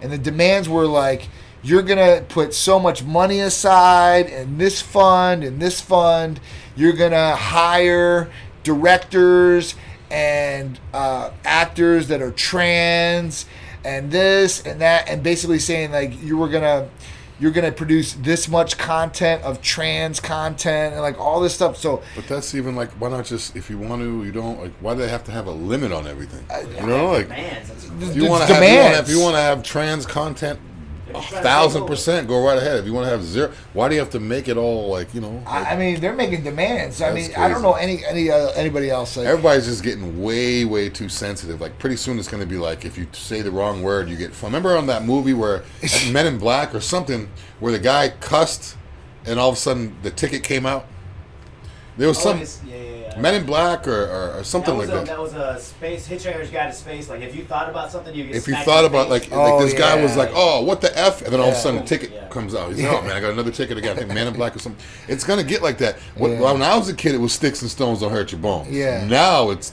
and 0.00 0.12
the 0.12 0.18
demands 0.18 0.68
were 0.68 0.86
like 0.86 1.28
you're 1.62 1.82
gonna 1.82 2.24
put 2.28 2.54
so 2.54 2.78
much 2.78 3.02
money 3.02 3.40
aside 3.40 4.26
in 4.26 4.58
this 4.58 4.80
fund 4.80 5.42
and 5.42 5.60
this 5.60 5.80
fund. 5.80 6.38
You're 6.76 6.92
gonna 6.92 7.34
hire 7.34 8.30
directors 8.62 9.74
and 10.10 10.78
uh, 10.94 11.30
actors 11.44 12.08
that 12.08 12.22
are 12.22 12.30
trans 12.30 13.46
and 13.84 14.10
this 14.10 14.64
and 14.64 14.80
that 14.80 15.08
and 15.08 15.22
basically 15.22 15.58
saying 15.58 15.92
like 15.92 16.20
you 16.22 16.36
were 16.36 16.48
gonna 16.48 16.88
you're 17.38 17.50
gonna 17.50 17.72
produce 17.72 18.14
this 18.14 18.48
much 18.48 18.78
content 18.78 19.42
of 19.42 19.60
trans 19.60 20.20
content 20.20 20.94
and 20.94 21.02
like 21.02 21.18
all 21.18 21.40
this 21.40 21.54
stuff 21.54 21.76
so 21.76 22.02
But 22.14 22.26
that's 22.28 22.54
even 22.54 22.74
like, 22.76 22.90
why 22.92 23.10
not 23.10 23.24
just 23.26 23.56
if 23.56 23.68
you 23.68 23.78
want 23.78 24.02
to, 24.02 24.24
you 24.24 24.32
don't 24.32 24.60
like. 24.60 24.72
Why 24.80 24.94
do 24.94 25.00
they 25.00 25.08
have 25.08 25.24
to 25.24 25.32
have 25.32 25.46
a 25.46 25.50
limit 25.52 25.92
on 25.92 26.06
everything? 26.06 26.44
Uh, 26.50 26.60
you 26.80 26.86
know, 26.86 27.12
like 27.12 27.28
Demands. 27.28 27.68
That's- 27.68 28.10
if 28.10 28.16
you 28.16 28.28
want 28.28 28.46
to 28.46 28.54
have, 28.54 28.62
have, 28.62 29.08
if 29.08 29.14
you 29.14 29.20
want 29.20 29.36
to 29.36 29.40
have 29.40 29.62
trans 29.62 30.06
content, 30.06 30.58
a 31.16 31.20
They're 31.20 31.28
trying 31.30 31.42
to 31.42 31.48
thousand 31.48 31.86
percent, 31.86 32.28
go 32.28 32.44
right 32.44 32.58
ahead. 32.58 32.78
If 32.78 32.86
you 32.86 32.92
want 32.92 33.06
to 33.06 33.10
have 33.10 33.22
zero, 33.24 33.52
why 33.72 33.88
do 33.88 33.94
you 33.94 34.00
have 34.00 34.10
to 34.10 34.20
make 34.20 34.48
it 34.48 34.56
all 34.56 34.88
like 34.88 35.14
you 35.14 35.20
know? 35.20 35.30
like- 35.44 35.48
I, 35.48 35.72
I 35.72 35.76
mean 35.76 36.00
they're 36.00 36.14
making 36.14 36.44
demands 36.44 37.00
I 37.02 37.12
mean 37.12 37.30
I 37.36 37.48
don't 37.48 37.62
know 37.62 37.74
any 37.74 38.04
any 38.04 38.30
uh, 38.30 38.50
anybody 38.52 38.90
else 38.90 39.16
like, 39.16 39.26
Everybody's 39.26 39.66
just 39.66 39.82
getting 39.82 40.22
way, 40.22 40.64
way 40.64 40.88
too 40.88 41.08
sensitive. 41.08 41.60
Like 41.60 41.78
pretty 41.78 41.96
soon, 41.96 42.18
it's 42.18 42.28
going 42.28 42.42
to 42.42 42.48
be 42.48 42.58
like 42.58 42.84
if 42.84 42.96
you 42.98 43.06
say 43.12 43.42
the 43.42 43.50
wrong 43.50 43.82
word, 43.82 44.08
you 44.08 44.16
get. 44.16 44.40
Remember 44.42 44.76
on 44.76 44.86
that 44.86 45.04
movie 45.04 45.34
where 45.34 45.64
Men 46.10 46.26
in 46.26 46.38
Black 46.38 46.74
or 46.74 46.80
something, 46.80 47.28
where 47.60 47.72
the 47.72 47.78
guy 47.78 48.08
cussed, 48.20 48.76
and 49.24 49.38
all 49.40 49.48
of 49.50 49.56
a 49.56 49.58
sudden 49.58 49.96
the 50.02 50.10
ticket 50.10 50.42
came 50.42 50.66
out. 50.66 50.86
There 51.96 52.08
was 52.08 52.18
Oh, 52.26 52.44
some 52.44 52.68
yeah, 52.68 52.76
yeah. 52.76 52.95
Men 53.18 53.34
in 53.34 53.46
Black 53.46 53.86
or, 53.88 54.04
or, 54.04 54.32
or 54.38 54.44
something 54.44 54.74
that 54.74 54.78
was 54.80 54.88
like 54.88 54.96
a, 54.96 55.00
that. 55.00 55.06
That 55.06 55.20
was 55.20 55.34
a 55.34 55.58
space 55.60 56.08
Hitchhiker's 56.08 56.50
Guide 56.50 56.66
to 56.70 56.72
Space. 56.72 57.08
Like 57.08 57.22
if 57.22 57.34
you 57.34 57.44
thought 57.44 57.68
about 57.68 57.90
something, 57.90 58.14
you 58.14 58.24
get 58.24 58.36
if 58.36 58.46
you 58.48 58.54
thought 58.56 58.84
in 58.84 58.90
about 58.90 59.08
like. 59.08 59.28
Oh, 59.32 59.56
like 59.56 59.64
this 59.64 59.78
guy 59.78 60.00
was 60.02 60.16
like, 60.16 60.30
oh, 60.32 60.62
what 60.62 60.80
the 60.80 60.96
f, 60.98 61.22
and 61.22 61.32
then 61.32 61.40
all 61.40 61.48
of 61.48 61.54
a 61.54 61.58
sudden 61.58 61.80
a 61.82 61.86
ticket 61.86 62.10
Yeah. 62.12 62.28
comes 62.28 62.54
out. 62.54 62.70
He's 62.72 62.82
like, 62.82 62.92
oh 62.92 63.02
man, 63.02 63.12
I 63.12 63.20
got 63.20 63.32
another 63.32 63.50
ticket 63.50 63.78
again. 63.78 63.96
I 63.96 64.00
think 64.00 64.12
Man 64.12 64.26
in 64.26 64.34
Black 64.34 64.54
or 64.54 64.58
something. 64.58 64.84
It's 65.08 65.24
gonna 65.24 65.44
get 65.44 65.62
like 65.62 65.78
that. 65.78 65.98
When, 66.16 66.32
Yeah. 66.32 66.52
when 66.52 66.62
I 66.62 66.76
was 66.76 66.88
a 66.88 66.94
kid, 66.94 67.14
it 67.14 67.18
was 67.18 67.32
sticks 67.32 67.62
and 67.62 67.70
stones 67.70 68.00
don't 68.00 68.10
hurt 68.12 68.32
your 68.32 68.40
bones. 68.40 68.70
Yeah. 68.70 69.06
Now 69.06 69.50
it's 69.50 69.72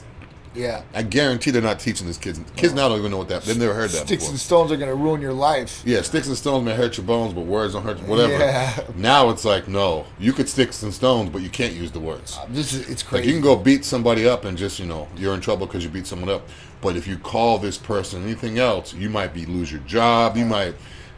yeah 0.54 0.82
I 0.94 1.02
guarantee 1.02 1.50
they're 1.50 1.62
not 1.62 1.80
teaching 1.80 2.06
these 2.06 2.18
kids. 2.18 2.40
Kids 2.56 2.74
now 2.74 2.88
don't 2.88 2.98
even 2.98 3.10
know 3.10 3.18
what 3.18 3.28
that. 3.28 3.42
They've 3.42 3.58
never 3.58 3.74
heard 3.74 3.90
that 3.90 4.06
sticks 4.06 4.22
before. 4.24 4.30
and 4.30 4.40
stones 4.40 4.72
are 4.72 4.76
gonna 4.76 4.94
ruin 4.94 5.20
your 5.20 5.32
life 5.32 5.82
yeah, 5.84 6.02
sticks 6.02 6.26
and 6.28 6.36
stones 6.36 6.64
may 6.64 6.74
hurt 6.74 6.96
your 6.96 7.06
bones, 7.06 7.32
but 7.34 7.42
words 7.42 7.74
don't 7.74 7.82
hurt. 7.82 8.00
Whatever. 8.02 8.32
Yeah. 8.32 8.86
Now 8.96 9.30
it's 9.30 9.44
like 9.44 9.68
no, 9.68 10.06
you 10.18 10.32
could 10.32 10.48
sticks 10.48 10.82
and 10.82 10.92
stones, 10.94 11.30
but 11.30 11.42
you 11.42 11.48
can't 11.50 11.74
use 11.74 11.90
the 11.90 12.00
words. 12.00 12.36
Uh, 12.38 12.46
this 12.50 12.72
is 12.72 12.88
it's 12.88 13.02
Like 13.02 13.08
crazy 13.10 13.28
you 13.28 13.34
can 13.34 13.42
go 13.42 13.56
beat 13.56 13.84
somebody 13.84 14.28
up 14.28 14.44
and 14.44 14.56
just 14.56 14.78
you 14.78 14.86
know 14.86 15.08
you're 15.16 15.34
in 15.34 15.40
trouble 15.40 15.66
because 15.66 15.84
you 15.84 15.90
beat 15.90 16.06
someone 16.06 16.28
up. 16.28 16.48
But 16.80 16.96
if 16.96 17.06
you 17.06 17.16
call 17.16 17.58
this 17.58 17.78
person 17.78 18.22
anything 18.22 18.58
else, 18.58 18.92
you 18.94 19.08
might 19.08 19.32
be 19.32 19.46
lose 19.46 19.72
your 19.72 19.80
job. 19.82 20.36
You 20.36 20.44
might 20.44 20.74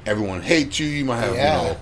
everyone 0.07 0.41
hate 0.41 0.79
you. 0.79 0.87
You 0.87 1.05
might 1.05 1.21
have 1.21 1.35
Yeah. 1.35 1.61
you 1.63 1.69
know. 1.69 1.77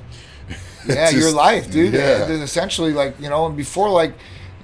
yeah, 0.94 1.04
it's 1.08 1.12
your 1.14 1.32
life, 1.32 1.70
dude. 1.70 1.94
Yeah. 1.94 2.26
Essentially 2.28 2.92
like 2.92 3.18
you 3.20 3.28
know, 3.28 3.46
and 3.46 3.56
before 3.56 3.90
like, 3.90 4.14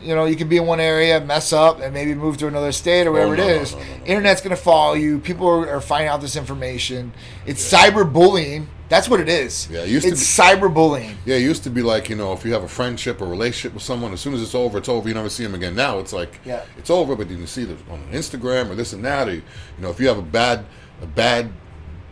you 0.03 0.15
know, 0.15 0.25
you 0.25 0.37
can 0.37 0.49
be 0.49 0.57
in 0.57 0.67
one 0.67 0.81
area, 0.81 1.21
mess 1.21 1.53
up, 1.53 1.81
and 1.81 1.93
maybe 1.95 2.15
move 2.15 2.37
to 2.39 2.47
another 2.47 2.73
state 2.73 3.07
or 3.07 3.13
wherever 3.13 3.35
Oh, 3.35 3.37
no, 3.37 3.47
it 3.49 3.73
no, 3.73 3.79
no, 3.79 3.85
no. 3.85 4.05
Internet's 4.07 4.41
gonna 4.41 4.57
follow 4.57 4.95
you. 4.95 5.19
People 5.19 5.49
are, 5.49 5.69
are 5.69 5.81
finding 5.81 6.09
out 6.09 6.21
this 6.21 6.37
information. 6.37 7.13
It's 7.47 7.63
cyberbullying. 7.73 8.67
That's 8.89 9.09
what 9.09 9.21
it 9.21 9.29
is. 9.29 9.69
Yeah, 9.71 9.83
it 9.83 9.89
used 9.89 10.05
to 10.07 10.13
it's 10.13 10.39
cyberbullying. 10.39 11.15
Yeah, 11.25 11.37
it 11.37 11.43
used 11.43 11.63
to 11.65 11.71
be 11.71 11.81
like 11.83 12.09
you 12.11 12.17
know 12.17 12.33
if 12.33 12.45
you 12.45 12.53
have 12.53 12.65
a 12.65 12.69
friendship 12.69 13.21
or 13.21 13.27
relationship 13.27 13.73
with 13.75 13.83
someone, 13.85 14.13
as 14.13 14.21
soon 14.21 14.35
as 14.35 14.43
it's 14.43 14.55
over, 14.55 14.79
it's 14.79 14.89
over. 14.89 15.09
You 15.09 15.15
never 15.15 15.29
see 15.31 15.45
them 15.45 15.55
again. 15.55 15.75
Now 15.77 15.99
it's 16.01 16.13
like 16.13 16.41
Yeah. 16.45 16.65
it's 16.77 16.91
over, 16.91 17.15
but 17.15 17.29
then 17.29 17.39
you 17.39 17.47
see 17.47 17.65
them 17.65 17.79
on 17.91 18.01
Instagram 18.13 18.69
or 18.71 18.75
this 18.75 18.93
and 18.93 19.05
that. 19.05 19.29
Or, 19.29 19.35
you 19.35 19.43
know, 19.79 19.91
if 19.91 20.01
you 20.01 20.09
have 20.09 20.19
a 20.19 20.23
bad 20.23 20.65
a 21.03 21.07
bad 21.07 21.51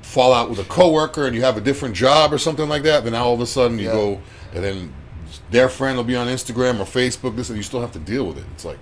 fallout 0.03 0.48
with 0.48 0.59
a 0.61 0.64
coworker 0.64 1.27
and 1.27 1.35
you 1.35 1.42
have 1.42 1.57
a 1.57 1.61
different 1.61 1.94
job 1.94 2.33
or 2.33 2.38
something 2.38 2.68
like 2.68 2.83
that, 2.85 3.03
then 3.05 3.12
now 3.12 3.24
all 3.24 3.35
of 3.35 3.40
a 3.40 3.46
sudden 3.46 3.79
you 3.79 3.87
Yeah. 3.87 3.92
go 3.92 4.20
and 4.55 4.64
then 4.64 4.92
their 5.50 5.68
friend 5.68 5.96
will 5.96 6.04
be 6.04 6.16
on 6.16 6.26
Instagram 6.26 6.78
or 6.80 6.84
Facebook. 6.84 7.37
This 7.37 7.48
and 7.48 7.56
you 7.56 7.62
still 7.62 7.80
have 7.80 7.92
to 7.92 7.98
deal 7.98 8.26
with 8.26 8.38
it. 8.38 8.44
It's 8.54 8.64
like 8.64 8.78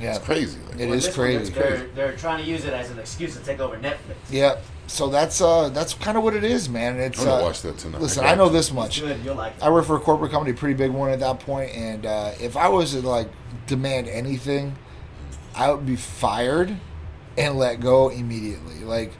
Yeah, 0.00 0.16
it's 0.16 0.24
crazy. 0.24 0.58
Like, 0.68 0.80
It 0.80 0.86
Well, 0.88 0.94
is 0.98 1.08
crazy. 1.08 1.52
They're, 1.52 1.86
they're 1.94 2.16
trying 2.16 2.42
to 2.44 2.50
use 2.50 2.64
it 2.64 2.72
as 2.72 2.90
an 2.90 2.98
excuse 2.98 3.36
to 3.36 3.42
take 3.42 3.60
over 3.60 3.76
Netflix. 3.76 4.16
yeah. 4.30 4.56
So 4.86 5.08
that's 5.08 5.40
uh 5.40 5.68
that's 5.68 5.94
kind 5.94 6.18
of 6.18 6.24
what 6.24 6.34
it 6.34 6.42
is, 6.42 6.68
man. 6.68 6.98
It's 6.98 7.20
I'm 7.20 7.26
gonna 7.26 7.42
uh, 7.42 7.44
watch 7.44 7.62
that 7.62 7.78
tonight. 7.78 8.00
listen. 8.00 8.24
I 8.24 8.34
know 8.34 8.48
this 8.48 8.72
much. 8.72 9.00
good. 9.00 9.24
You'll 9.24 9.36
like 9.36 9.56
it. 9.56 9.62
I 9.62 9.70
work 9.70 9.84
for 9.84 9.94
a 9.96 10.00
corporate 10.00 10.32
company, 10.32 10.52
pretty 10.52 10.74
big 10.74 10.90
one 10.90 11.10
at 11.10 11.20
that 11.20 11.38
point, 11.38 11.70
and 11.76 12.04
uh, 12.04 12.32
if 12.40 12.56
I 12.56 12.66
was 12.68 12.90
to 12.92 13.00
like 13.02 13.28
demand 13.68 14.08
anything, 14.08 14.74
I 15.54 15.70
would 15.70 15.86
be 15.86 15.94
fired 15.94 16.76
and 17.38 17.56
let 17.56 17.80
go 17.80 18.08
immediately. 18.08 18.80
Like 18.80 19.12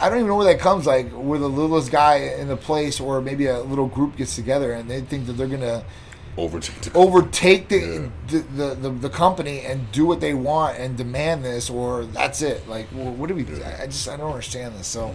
I 0.00 0.08
don't 0.08 0.18
even 0.18 0.28
know 0.28 0.36
where 0.36 0.52
that 0.52 0.60
comes. 0.60 0.86
Like 0.86 1.10
where 1.10 1.38
the 1.38 1.48
littlest 1.48 1.90
guy 1.90 2.16
in 2.38 2.48
the 2.48 2.56
place, 2.56 3.00
or 3.00 3.20
maybe 3.20 3.46
a 3.46 3.60
little 3.60 3.86
group 3.88 4.16
gets 4.16 4.34
together 4.34 4.72
and 4.72 4.88
they 4.90 5.00
think 5.00 5.26
that 5.26 5.34
they're 5.34 5.46
gonna 5.46 5.84
overtake 6.36 6.80
the 6.82 6.92
overtake 6.96 7.68
the, 7.68 7.78
Yeah. 7.78 8.08
the, 8.28 8.38
the, 8.38 8.74
the 8.76 8.90
the 8.90 9.10
company 9.10 9.60
and 9.60 9.90
do 9.92 10.06
what 10.06 10.20
they 10.20 10.34
want 10.34 10.78
and 10.78 10.96
demand 10.96 11.44
this, 11.44 11.68
or 11.70 12.04
that's 12.04 12.42
it. 12.42 12.68
Like 12.68 12.86
well, 12.92 13.12
what 13.12 13.28
do 13.28 13.34
we? 13.34 13.44
I 13.64 13.82
I 13.82 13.86
just 13.86 14.08
I 14.08 14.16
don't 14.16 14.30
understand 14.30 14.74
this. 14.76 14.86
So 14.86 15.14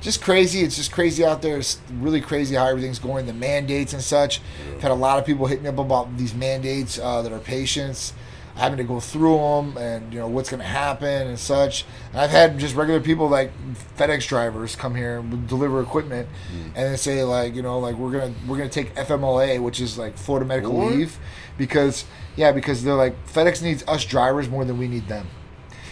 just 0.00 0.22
crazy. 0.22 0.60
It's 0.60 0.76
just 0.76 0.92
crazy 0.92 1.24
out 1.24 1.42
there. 1.42 1.58
It's 1.58 1.78
really 2.00 2.20
crazy 2.20 2.54
how 2.54 2.66
everything's 2.66 2.98
going. 3.00 3.26
The 3.26 3.32
mandates 3.32 3.92
and 3.92 4.02
such. 4.02 4.40
I've 4.76 4.82
had 4.82 4.90
a 4.90 4.94
lot 4.94 5.18
of 5.18 5.26
people 5.26 5.46
hit 5.46 5.62
me 5.62 5.68
up 5.68 5.78
about 5.78 6.16
these 6.16 6.34
mandates 6.34 6.98
uh, 6.98 7.22
that 7.22 7.32
are 7.32 7.38
patients 7.40 8.12
having 8.58 8.76
to 8.76 8.84
go 8.84 8.98
through 9.00 9.38
them 9.38 9.76
and 9.78 10.12
you 10.12 10.18
know 10.18 10.28
what's 10.28 10.50
going 10.50 10.60
to 10.60 10.66
happen 10.66 11.28
and 11.28 11.38
such. 11.38 11.84
And 12.12 12.20
I've 12.20 12.30
had 12.30 12.58
just 12.58 12.74
regular 12.74 13.00
people 13.00 13.28
like 13.28 13.52
FedEx 13.96 14.26
drivers 14.26 14.76
come 14.76 14.94
here 14.94 15.20
and 15.20 15.48
deliver 15.48 15.80
equipment, 15.80 16.28
mm. 16.52 16.66
and 16.66 16.92
they 16.92 16.96
say 16.96 17.22
like 17.24 17.54
you 17.54 17.62
know 17.62 17.78
like 17.78 17.96
we're 17.96 18.10
gonna 18.12 18.34
we're 18.46 18.58
gonna 18.58 18.68
take 18.68 18.94
FMLA, 18.96 19.62
which 19.62 19.80
is 19.80 19.96
like 19.96 20.18
Florida 20.18 20.46
medical 20.46 20.74
What? 20.74 20.92
leave, 20.92 21.18
because 21.56 22.04
yeah 22.36 22.52
because 22.52 22.84
they're 22.84 22.94
like 22.94 23.14
FedEx 23.26 23.62
needs 23.62 23.84
us 23.86 24.04
drivers 24.04 24.48
more 24.48 24.64
than 24.64 24.78
we 24.78 24.88
need 24.88 25.08
them. 25.08 25.28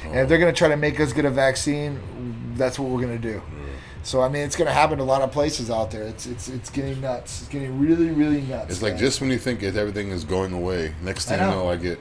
And 0.05 0.21
if 0.21 0.29
they're 0.29 0.39
oh. 0.39 0.41
going 0.41 0.55
to 0.55 0.59
try 0.59 0.69
to 0.69 0.77
make 0.77 1.01
us 1.01 1.13
get 1.13 1.25
a 1.25 1.31
vaccine, 1.31 2.55
that's 2.57 2.79
what 2.79 2.91
we're 2.91 3.03
going 3.03 3.21
to 3.21 3.33
do. 3.33 3.43
So 4.03 4.23
I 4.23 4.29
mean, 4.29 4.43
it's 4.43 4.55
going 4.55 4.69
to 4.69 4.73
happen 4.73 4.99
to 4.99 5.03
a 5.03 5.05
lot 5.05 5.23
of 5.23 5.33
places 5.33 5.69
out 5.69 5.91
there. 5.91 6.05
It's 6.05 6.27
it's 6.27 6.49
it's 6.49 6.71
getting 6.71 7.01
nuts. 7.01 7.41
It's 7.41 7.49
getting 7.49 7.81
really 7.81 8.11
really 8.11 8.41
nuts. 8.43 8.71
It's 8.71 8.83
like 8.83 8.93
man. 8.95 9.01
just 9.01 9.21
when 9.21 9.31
you 9.31 9.39
think 9.39 9.65
everything 9.65 10.11
is 10.11 10.23
going 10.23 10.53
away, 10.53 10.95
next 11.03 11.27
thing 11.27 11.41
I 11.41 11.45
you 11.45 11.51
know. 11.51 11.65
know, 11.65 11.71
I 11.71 11.77
get 11.77 11.99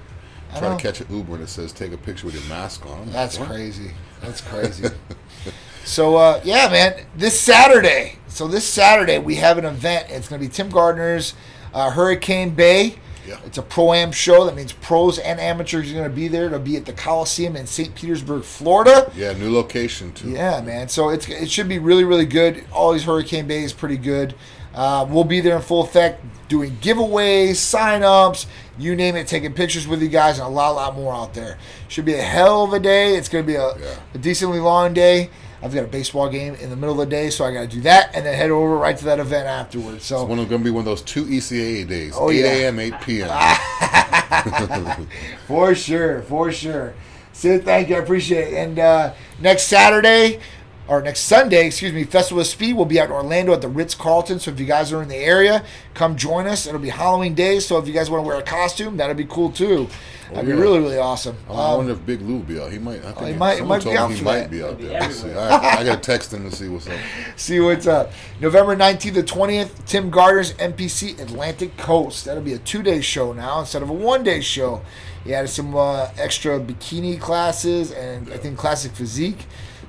try 0.60 0.76
to 0.76 0.82
catch 0.82 1.01
an 1.01 1.08
Uber 1.10 1.36
and 1.36 1.43
it 1.43 1.49
says 1.49 1.72
take 1.72 1.91
a 1.91 1.97
picture 1.97 2.26
with 2.26 2.36
your 2.36 2.45
mask 2.49 2.86
on. 2.86 3.12
That's 3.12 3.39
what? 3.39 3.49
crazy. 3.49 3.91
That's 4.22 4.41
crazy. 4.41 4.89
so 5.86 6.16
uh, 6.16 6.41
yeah, 6.43 6.70
man. 6.70 7.06
This 7.16 7.39
Saturday. 7.39 8.18
So 8.28 8.47
this 8.47 8.68
Saturday 8.68 9.20
we 9.20 9.36
have 9.36 9.58
an 9.58 9.66
event. 9.66 10.08
It's 10.10 10.28
going 10.28 10.41
to 10.41 10.47
be 10.47 10.51
Tim 10.51 10.70
Gardner's 10.70 11.34
uh, 11.74 11.91
Hurricane 11.91 12.51
Bay. 12.51 12.95
Yeah. 13.28 13.39
It's 13.45 13.58
a 13.58 13.62
pro 13.64 13.93
am 13.93 14.12
show. 14.12 14.45
That 14.45 14.56
means 14.56 14.72
pros 14.72 15.18
and 15.18 15.39
amateurs 15.39 15.89
are 15.89 15.93
going 15.93 16.10
to 16.10 16.16
be 16.16 16.28
there. 16.28 16.45
It'll 16.45 16.60
be 16.60 16.78
at 16.78 16.86
the 16.86 16.93
Coliseum 16.93 17.56
in 17.56 17.66
St. 17.66 17.95
Petersburg, 17.95 18.43
Florida. 18.43 19.12
Yeah, 19.16 19.34
new 19.34 19.51
location 19.51 20.14
too. 20.14 20.30
Yeah, 20.30 20.62
man. 20.62 20.89
So 20.89 21.10
it's 21.10 21.28
it 21.28 21.49
should 21.49 21.68
be 21.68 21.80
really 21.80 22.03
really 22.03 22.26
good. 22.26 22.66
Always 22.72 23.03
Hurricane 23.03 23.47
Bay 23.47 23.64
is 23.64 23.74
pretty 23.74 23.97
good. 23.97 24.36
Uh, 24.76 25.08
we'll 25.10 25.24
be 25.24 25.39
there 25.39 25.56
in 25.56 25.62
full 25.62 25.82
effect, 25.82 26.24
doing 26.48 26.78
giveaways, 26.82 27.56
sign 27.56 28.04
ups, 28.04 28.48
you 28.78 28.96
name 28.96 29.16
it, 29.16 29.28
taking 29.28 29.54
pictures 29.54 29.88
with 29.88 30.02
you 30.02 30.10
guys, 30.10 30.38
and 30.39 30.48
a 30.48 30.50
lot, 30.50 30.72
lot 30.72 30.96
more 30.96 31.14
out 31.14 31.34
there. 31.34 31.58
Should 31.88 32.06
be 32.06 32.14
a 32.14 32.22
hell 32.22 32.64
of 32.66 32.74
a 32.74 32.80
day. 32.80 33.16
It's 33.16 33.30
going 33.30 33.43
to 33.43 33.48
be 33.48 33.56
a, 33.56 33.68
Yeah. 33.78 33.96
a 34.14 34.18
decently 34.18 34.60
long 34.60 34.93
day. 34.93 35.30
I've 35.64 35.74
got 35.74 35.84
a 35.86 35.88
baseball 35.88 36.30
game 36.30 36.54
in 36.56 36.70
the 36.70 36.76
middle 36.76 36.91
of 37.02 37.10
the 37.10 37.16
day, 37.16 37.32
so 37.32 37.43
I 37.46 37.52
got 37.52 37.62
to 37.62 37.68
do 37.68 37.82
that 37.82 38.12
and 38.16 38.24
then 38.26 38.36
head 38.36 38.52
over 38.52 38.78
right 38.78 38.96
to 38.96 39.06
that 39.06 39.20
event 39.20 39.48
afterwards. 39.48 40.04
So 40.06 40.18
It's 40.18 40.28
going 40.28 40.48
to 40.48 40.58
be 40.60 40.70
one 40.70 40.82
of 40.82 40.86
those 40.86 41.02
two 41.02 41.26
ECAA 41.26 41.88
days. 41.88 42.14
Oh, 42.16 42.30
8 42.30 42.36
yeah. 42.39 42.46
a.m., 42.46 42.80
8 42.80 42.93
p.m. 43.02 43.30
For 45.48 45.74
sure, 45.76 46.22
for 46.24 46.52
sure. 46.52 46.93
Sid, 47.34 47.66
thank 47.66 47.89
you. 47.89 47.96
I 47.96 48.00
appreciate 48.00 48.54
it. 48.54 48.58
And 48.58 48.80
uh, 48.80 49.14
next 49.39 49.64
Saturday, 49.64 50.39
or 50.88 51.02
next 51.02 51.22
Sunday, 51.22 51.66
excuse 51.68 51.94
me, 51.94 52.04
Festival 52.04 52.42
of 52.42 52.48
Speed 52.48 52.76
will 52.76 52.86
be 52.86 53.00
out 53.00 53.06
in 53.08 53.12
Orlando 53.12 53.54
at 53.54 53.62
the 53.62 53.68
Ritz 53.68 53.96
Carlton. 53.96 54.40
So 54.40 54.52
if 54.52 54.60
you 54.60 54.66
guys 54.66 54.94
are 54.94 55.02
in 55.02 55.10
the 55.10 55.16
area, 55.16 55.64
come 55.96 56.16
join 56.16 56.46
us. 56.48 56.68
It'll 56.68 56.80
be 56.80 56.90
Halloween 56.90 57.34
Day. 57.34 57.60
So 57.60 57.78
if 57.80 57.88
you 57.88 57.94
guys 57.94 58.10
want 58.10 58.24
to 58.24 58.28
wear 58.28 58.38
a 58.38 58.44
costume, 58.44 58.98
that'll 58.98 59.16
be 59.16 59.26
cool 59.26 59.52
too. 59.52 59.88
That'd 60.32 60.48
yeah. 60.50 60.56
be 60.56 60.60
really, 60.62 60.80
really 60.80 60.98
awesome. 60.98 61.38
Oh, 61.48 61.56
I 61.56 61.70
Um, 61.72 61.78
wonder 61.78 61.94
if 61.94 62.06
Big 62.06 62.22
Lou 62.22 62.36
will 62.38 62.40
be 62.44 62.60
out. 62.60 62.72
He 62.72 62.80
might. 62.80 63.04
I 63.06 63.12
think 63.12 63.28
he 63.28 63.34
might- 63.34 63.52
he 63.54 63.58
someone 63.60 63.68
might 63.68 63.78
be 63.78 63.84
told 63.84 63.94
me 63.96 63.98
out 64.00 64.12
he 64.12 64.22
might 64.24 64.40
that. 64.40 64.52
be 64.52 64.64
out 64.64 64.68
He'll 64.70 64.76
be 64.78 64.86
there. 64.86 65.00
Let's 65.02 65.16
see. 65.16 65.22
everywhere. 65.28 65.50
All 65.52 65.60
right, 65.60 65.80
I 65.80 65.84
got 65.84 66.04
to 66.04 66.12
text 66.12 66.34
him 66.34 66.50
to 66.50 66.56
see 66.56 66.68
what's 66.68 66.88
up. 66.88 66.94
see 67.36 67.60
what's 67.60 67.86
up. 67.88 68.12
November 68.42 68.76
19th 68.76 69.14
to 69.14 69.24
20th, 69.24 69.86
Tim 69.86 70.10
Gardner's 70.10 70.54
NPC 70.54 71.20
Atlantic 71.20 71.78
Coast. 71.78 72.26
That'll 72.26 72.42
be 72.44 72.54
a 72.54 72.58
two 72.60 72.82
day 72.82 73.02
show 73.02 73.34
now 73.34 73.60
instead 73.60 73.84
of 73.84 73.90
a 73.90 73.94
one 73.94 74.24
day 74.24 74.42
show. 74.42 74.82
He 75.24 75.34
added 75.34 75.48
some 75.50 75.76
uh, 75.76 76.10
extra 76.18 76.60
bikini 76.60 77.20
classes 77.20 77.92
and 77.92 78.32
I 78.32 78.38
think 78.38 78.58
classic 78.58 78.92
physique. 78.94 79.46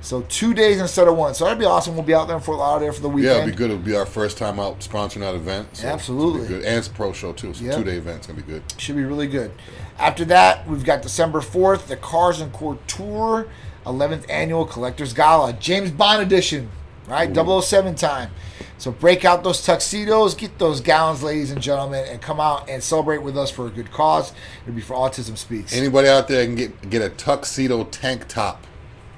So 0.07 0.21
two 0.29 0.53
days 0.53 0.79
instead 0.79 1.09
of 1.09 1.17
one. 1.17 1.33
So 1.33 1.43
that'd 1.43 1.59
be 1.59 1.65
awesome. 1.65 1.93
We'll 1.93 2.05
be 2.05 2.13
out 2.13 2.27
there 2.27 2.37
in 2.37 2.41
Fort 2.41 2.59
Lauderdale 2.59 2.93
for 2.93 3.01
the 3.01 3.09
weekend. 3.09 3.35
Yeah, 3.35 3.41
it'd 3.41 3.53
be 3.53 3.57
good. 3.57 3.71
It'll 3.71 3.83
be 3.83 3.93
our 3.93 4.05
first 4.05 4.37
time 4.37 4.57
out 4.57 4.79
sponsoring 4.79 5.19
that 5.19 5.35
event. 5.35 5.67
So 5.75 5.85
Absolutely. 5.89 6.47
good. 6.47 6.63
And 6.63 6.77
it's 6.77 6.87
a 6.87 6.91
pro 6.91 7.11
show 7.11 7.33
too. 7.33 7.53
So 7.53 7.65
Yep. 7.65 7.75
two 7.75 7.83
day 7.83 7.97
event's 7.97 8.25
gonna 8.25 8.41
be 8.41 8.49
good. 8.49 8.63
Should 8.77 8.95
be 8.95 9.03
really 9.03 9.27
good. 9.27 9.51
After 9.99 10.23
that, 10.23 10.65
we've 10.65 10.85
got 10.85 11.01
December 11.01 11.41
4th, 11.41 11.87
the 11.87 11.97
Cars 11.97 12.39
and 12.39 12.53
Couture, 12.53 13.47
11th 13.85 14.25
Annual 14.29 14.67
Collectors 14.67 15.11
Gala, 15.11 15.51
James 15.51 15.91
Bond 15.91 16.21
edition, 16.21 16.69
right? 17.09 17.33
007 17.33 17.93
time. 17.95 18.29
So 18.77 18.91
break 18.91 19.25
out 19.25 19.43
those 19.43 19.61
tuxedos, 19.61 20.35
get 20.35 20.57
those 20.57 20.79
gowns, 20.79 21.21
ladies 21.21 21.51
and 21.51 21.61
gentlemen, 21.61 22.05
and 22.09 22.21
come 22.21 22.39
out 22.39 22.69
and 22.69 22.81
celebrate 22.81 23.23
with 23.23 23.37
us 23.37 23.51
for 23.51 23.67
a 23.67 23.69
good 23.69 23.91
cause. 23.91 24.31
It'll 24.63 24.73
be 24.73 24.79
for 24.79 24.93
Autism 24.95 25.37
Speaks. 25.37 25.75
Anybody 25.75 26.07
out 26.07 26.29
there 26.29 26.45
can 26.45 26.55
get 26.55 26.89
get 26.89 27.01
a 27.01 27.09
tuxedo 27.09 27.83
tank 27.83 28.29
top 28.29 28.63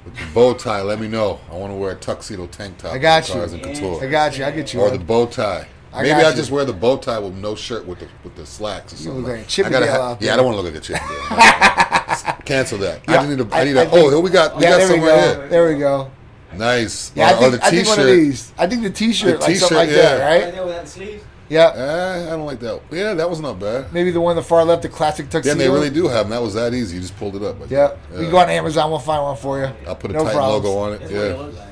with 0.04 0.16
the 0.16 0.24
bow 0.34 0.54
tie? 0.54 0.82
Let 0.82 1.00
me 1.00 1.08
know. 1.08 1.40
I 1.50 1.54
want 1.54 1.72
to 1.72 1.76
wear 1.76 1.92
a 1.92 1.94
tuxedo 1.96 2.46
tank 2.46 2.78
top. 2.78 2.92
I 2.92 2.98
got 2.98 3.28
you. 3.28 3.34
Cars 3.34 3.52
and 3.52 3.60
Yeah. 3.64 3.72
Couture. 3.72 4.02
I 4.04 4.06
got 4.10 4.38
you. 4.38 4.44
I 4.44 4.50
get 4.50 4.72
you. 4.74 4.80
or 4.80 4.90
the 4.90 4.98
bow 4.98 5.26
tie. 5.26 5.66
I 5.92 6.02
Maybe 6.02 6.12
I 6.14 6.32
just 6.32 6.52
wear 6.52 6.64
the 6.64 6.72
bow 6.72 6.96
tie 6.98 7.18
with 7.18 7.34
no 7.34 7.56
shirt 7.56 7.84
with 7.84 7.98
the 7.98 8.06
with 8.22 8.36
the 8.36 8.46
slacks 8.46 8.92
or 8.92 8.96
You 8.96 9.02
something. 9.04 9.22
look 9.22 9.30
like 9.32 9.40
a 9.40 9.42
I 9.42 9.46
Chippendale 9.46 9.80
gotta 9.86 10.00
out 10.02 10.22
Yeah. 10.22 10.34
I 10.34 10.36
don't 10.36 10.46
want 10.46 10.56
to 10.58 10.62
look 10.62 10.72
like 10.72 10.82
a 10.82 10.86
Chippendale. 10.86 12.36
Cancel 12.44 12.78
that. 12.78 13.00
I 13.08 13.12
Yeah, 13.12 13.18
just 13.18 13.28
need 13.30 13.40
a. 13.40 13.54
I- 13.54 13.60
I 13.60 13.64
need 13.64 13.76
I 13.76 13.82
a. 13.82 13.90
think- 13.90 14.04
Oh, 14.04 14.08
here 14.10 14.20
we 14.20 14.30
got. 14.30 14.56
We 14.56 14.62
yeah, 14.62 14.70
got 14.70 14.76
there 14.78 14.86
we 14.88 14.92
some 14.94 15.00
go. 15.00 15.06
right 15.16 15.36
here. 15.36 15.48
There 15.48 15.68
we 15.68 15.78
go. 15.80 16.10
Nice. 16.54 17.12
Yeah, 17.14 17.26
I 17.28 17.32
or, 17.32 17.34
or 17.34 17.38
think, 17.50 17.52
the 17.60 17.64
I 17.66 17.70
think 17.70 17.88
one 17.88 18.00
of 18.00 18.06
these. 18.06 18.52
I 18.58 18.66
think 18.66 18.82
the 18.82 18.90
T-shirt, 18.90 19.40
The 19.40 19.46
like 19.46 19.56
something 19.56 19.76
like 19.78 19.88
t-shirt, 19.88 20.02
that, 20.02 20.18
yeah. 20.18 20.24
right? 20.28 20.44
Right 20.44 20.54
there 20.54 20.64
without 20.66 20.84
the 20.84 20.90
sleeves. 20.90 21.24
Yeah. 21.50 21.72
Eh, 21.74 22.26
I 22.28 22.30
don't 22.30 22.46
like 22.46 22.60
that. 22.60 22.80
Yeah, 22.90 23.12
that 23.14 23.28
was 23.28 23.40
not 23.40 23.58
bad. 23.58 23.92
Maybe 23.92 24.10
the 24.12 24.20
one 24.20 24.30
on 24.30 24.36
the 24.36 24.42
far 24.42 24.64
left, 24.64 24.82
the 24.82 24.88
classic 24.88 25.28
tuxedo. 25.28 25.50
Then 25.54 25.58
they 25.58 25.68
really 25.68 25.90
do 25.90 26.06
have 26.08 26.24
them. 26.26 26.30
That 26.30 26.40
was 26.42 26.54
that 26.54 26.72
easy. 26.72 26.94
You 26.94 27.02
just 27.02 27.16
pulled 27.18 27.36
it 27.36 27.42
up. 27.42 27.56
I 27.60 27.64
Yeah. 27.68 27.88
think. 27.88 27.98
You 28.12 28.18
can 28.22 28.30
go 28.30 28.38
on 28.38 28.48
Amazon. 28.48 28.88
We'll 28.90 29.00
find 29.00 29.22
one 29.22 29.36
for 29.36 29.58
you. 29.58 29.68
I'll 29.86 29.96
put 29.96 30.10
a 30.12 30.14
No 30.14 30.20
Titan 30.24 30.38
problems. 30.38 30.64
logo 30.64 30.78
on 30.78 30.92
it. 30.94 31.00
That's 31.00 31.12
Yeah. 31.12 31.34
like. 31.34 31.66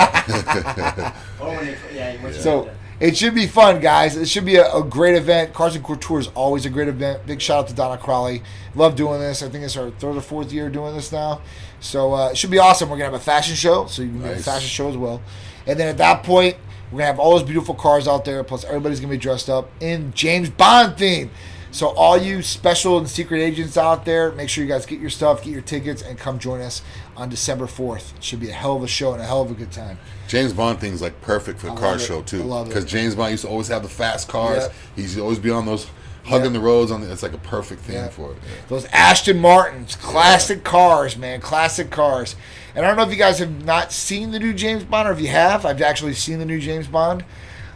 or 1.40 1.48
when 1.48 1.66
they, 1.66 1.76
yeah, 1.94 2.30
So 2.32 2.70
it 3.00 3.16
should 3.16 3.34
be 3.34 3.46
fun, 3.46 3.80
guys. 3.80 4.16
It 4.16 4.28
should 4.28 4.44
be 4.44 4.56
a, 4.56 4.72
a 4.72 4.82
great 4.84 5.16
event. 5.16 5.52
Cars 5.52 5.74
and 5.74 5.84
Couture 5.84 6.20
is 6.20 6.28
always 6.28 6.64
a 6.66 6.70
great 6.70 6.88
event. 6.88 7.26
Big 7.26 7.40
shout 7.40 7.58
out 7.64 7.68
to 7.68 7.74
Donna 7.74 7.98
Crowley. 7.98 8.42
Love 8.74 8.94
doing 8.94 9.20
this. 9.20 9.42
I 9.42 9.48
think 9.48 9.64
it's 9.64 9.76
our 9.76 9.90
third 9.90 10.16
or 10.16 10.20
fourth 10.20 10.52
year 10.52 10.68
doing 10.70 10.94
this 10.94 11.10
now. 11.10 11.40
So 11.80 12.14
uh, 12.14 12.28
it 12.30 12.38
should 12.38 12.50
be 12.50 12.58
awesome. 12.58 12.88
We're 12.88 12.96
gonna 12.96 13.10
have 13.10 13.20
a 13.20 13.24
fashion 13.24 13.56
show, 13.56 13.86
so 13.86 14.02
you 14.02 14.10
can 14.10 14.20
do 14.22 14.26
a 14.26 14.36
fashion 14.36 14.68
show 14.68 14.88
as 14.88 14.96
well. 14.96 15.20
And 15.66 15.78
then 15.80 15.88
at 15.88 15.98
that 15.98 16.22
point, 16.22 16.56
we're 16.90 16.98
gonna 16.98 17.06
have 17.06 17.18
all 17.18 17.32
those 17.32 17.42
beautiful 17.42 17.74
cars 17.74 18.06
out 18.08 18.24
there. 18.24 18.42
Plus, 18.44 18.64
everybody's 18.64 19.00
gonna 19.00 19.10
be 19.10 19.18
dressed 19.18 19.48
up 19.48 19.70
in 19.80 20.12
James 20.12 20.50
Bond 20.50 20.96
theme. 20.96 21.30
So 21.72 21.88
all 21.90 22.18
you 22.18 22.42
special 22.42 22.98
and 22.98 23.08
secret 23.08 23.40
agents 23.40 23.76
out 23.76 24.04
there, 24.04 24.32
make 24.32 24.48
sure 24.48 24.64
you 24.64 24.68
guys 24.68 24.86
get 24.86 24.98
your 24.98 25.08
stuff, 25.10 25.44
get 25.44 25.52
your 25.52 25.62
tickets, 25.62 26.02
and 26.02 26.18
come 26.18 26.40
join 26.40 26.60
us 26.60 26.82
on 27.16 27.28
December 27.28 27.68
fourth. 27.68 28.12
It 28.16 28.24
should 28.24 28.40
be 28.40 28.50
a 28.50 28.52
hell 28.52 28.74
of 28.76 28.82
a 28.82 28.88
show 28.88 29.12
and 29.12 29.22
a 29.22 29.24
hell 29.24 29.42
of 29.42 29.52
a 29.52 29.54
good 29.54 29.70
time. 29.70 29.98
James 30.26 30.52
Bond 30.52 30.80
thing's 30.80 31.00
like 31.00 31.20
perfect 31.20 31.60
for 31.60 31.68
a 31.68 31.72
I 31.72 31.76
car 31.76 31.98
show 32.00 32.18
I 32.18 32.22
too. 32.22 32.42
love 32.42 32.66
it. 32.66 32.70
Because 32.70 32.84
James 32.86 33.14
Bond 33.14 33.30
used 33.30 33.44
to 33.44 33.50
always 33.50 33.68
have 33.68 33.84
the 33.84 33.88
fast 33.88 34.26
cars. 34.28 34.64
Yep. 34.64 34.72
He 34.96 35.02
used 35.02 35.18
always 35.20 35.38
be 35.38 35.50
on 35.50 35.64
those 35.64 35.86
hugging 36.24 36.44
Yep. 36.44 36.52
the 36.54 36.60
roads. 36.60 36.90
On 36.90 37.00
the, 37.00 37.10
it's 37.10 37.22
like 37.22 37.32
a 37.32 37.38
perfect 37.38 37.82
thing 37.82 37.96
Yeah. 37.96 38.08
for 38.08 38.32
it. 38.32 38.38
Yeah. 38.42 38.50
Those 38.68 38.84
Aston 38.92 39.38
Martins, 39.40 39.96
classic 39.96 40.64
cars, 40.64 41.16
man, 41.16 41.40
classic 41.40 41.90
cars. 41.90 42.36
And 42.74 42.84
I 42.84 42.88
don't 42.88 42.96
know 42.96 43.02
if 43.04 43.10
you 43.10 43.16
guys 43.16 43.38
have 43.40 43.64
not 43.64 43.92
seen 43.92 44.30
the 44.30 44.38
new 44.38 44.52
James 44.54 44.84
Bond, 44.84 45.08
or 45.08 45.12
if 45.12 45.20
you 45.20 45.28
have. 45.28 45.66
I've 45.66 45.82
actually 45.82 46.14
seen 46.14 46.38
the 46.38 46.44
new 46.44 46.60
James 46.60 46.86
Bond. 46.86 47.24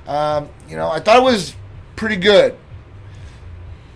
Um, 0.06 0.48
you 0.68 0.76
know, 0.76 0.88
I 0.90 1.00
thought 1.00 1.16
it 1.16 1.22
was 1.24 1.54
pretty 1.96 2.16
good. 2.16 2.56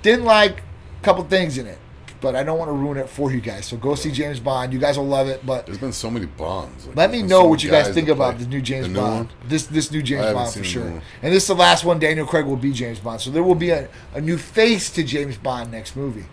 Didn't 0.03 0.25
like 0.25 0.59
a 1.01 1.05
couple 1.05 1.23
things 1.25 1.59
in 1.59 1.67
it, 1.67 1.79
but 2.21 2.35
I 2.37 2.43
don't 2.43 2.59
want 2.59 2.69
to 2.69 2.73
ruin 2.73 2.99
it 2.99 3.09
for 3.09 3.31
you 3.33 3.41
guys. 3.41 3.67
So 3.67 3.77
go 3.77 3.95
see 3.95 4.11
James 4.11 4.41
Bond. 4.41 4.73
You 4.73 4.79
guys 4.79 4.99
will 4.99 5.07
love 5.07 5.29
it. 5.29 5.45
But 5.47 5.67
There's 5.67 5.79
been 5.79 5.93
so 5.93 6.11
many 6.11 6.27
Bonds. 6.27 6.87
Like, 6.87 6.97
let 6.97 7.11
me 7.11 7.23
know 7.23 7.43
so 7.43 7.47
what 7.49 7.63
you 7.63 7.71
guys 7.71 7.89
think 7.89 8.09
about 8.09 8.35
play. 8.37 8.45
the 8.45 8.51
new 8.51 8.61
James 8.63 8.89
new 8.89 8.95
Bond. 8.95 9.27
one? 9.29 9.49
This 9.49 9.67
this 9.67 9.91
new 9.91 10.03
James 10.03 10.33
Bond 10.33 10.53
for 10.53 10.65
sure. 10.65 10.87
And 10.87 11.03
this 11.35 11.45
is 11.45 11.49
the 11.49 11.55
last 11.55 11.85
one. 11.85 11.99
Daniel 11.99 12.27
Craig 12.27 12.45
will 12.47 12.57
be 12.57 12.73
James 12.73 12.99
Bond, 12.99 13.21
so 13.21 13.31
there 13.31 13.43
will 13.43 13.55
be 13.55 13.71
a, 13.71 13.89
a 14.15 14.21
new 14.21 14.37
face 14.39 14.91
to 14.91 15.03
James 15.03 15.37
Bond 15.37 15.71
next 15.71 15.97
movie. 15.97 16.25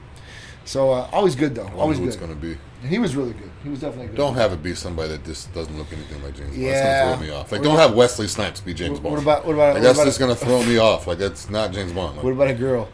So 0.68 0.92
uh, 0.92 1.08
always 1.12 1.36
good 1.36 1.54
though. 1.54 1.68
I 1.68 1.74
Always 1.74 2.00
good. 2.00 2.08
it's 2.08 2.18
gonna 2.18 2.34
be. 2.36 2.58
And 2.82 2.90
he 2.90 2.98
was 3.00 3.16
really 3.16 3.34
good. 3.34 3.50
He 3.64 3.70
was 3.70 3.80
definitely 3.82 4.08
good. 4.08 4.16
Don't 4.18 4.34
have 4.36 4.52
it 4.54 4.62
be 4.64 4.74
somebody 4.76 5.10
that 5.10 5.24
just 5.24 5.54
doesn't 5.54 5.76
look 5.78 5.92
anything 5.94 6.22
like 6.24 6.36
James 6.36 6.50
Bond. 6.50 6.62
Yeah. 6.62 6.70
It's 6.72 6.82
gonna 6.82 7.18
throw 7.18 7.28
me 7.28 7.34
off. 7.34 7.52
Like, 7.52 7.60
What 7.62 7.66
don't 7.66 7.76
about- 7.76 7.88
have 7.90 7.98
Wesley 7.98 8.28
Snipes 8.28 8.62
be 8.62 8.74
James 8.74 9.00
Bond. 9.00 9.14
what 9.16 9.22
about- 9.24 9.46
what 9.46 9.54
about- 9.54 9.66
Like, 9.68 9.74
what 9.76 9.84
that's 9.84 9.98
about- 10.00 10.06
just 10.06 10.20
gonna 10.20 10.36
throw 10.36 10.64
me 10.64 10.78
off. 10.80 11.06
Like 11.08 11.20
that's 11.20 11.50
not 11.52 11.72
James 11.72 11.92
Bond. 11.94 12.16
Like, 12.18 12.24
What 12.24 12.34
about 12.34 12.48
a 12.50 12.54
girl? 12.56 12.90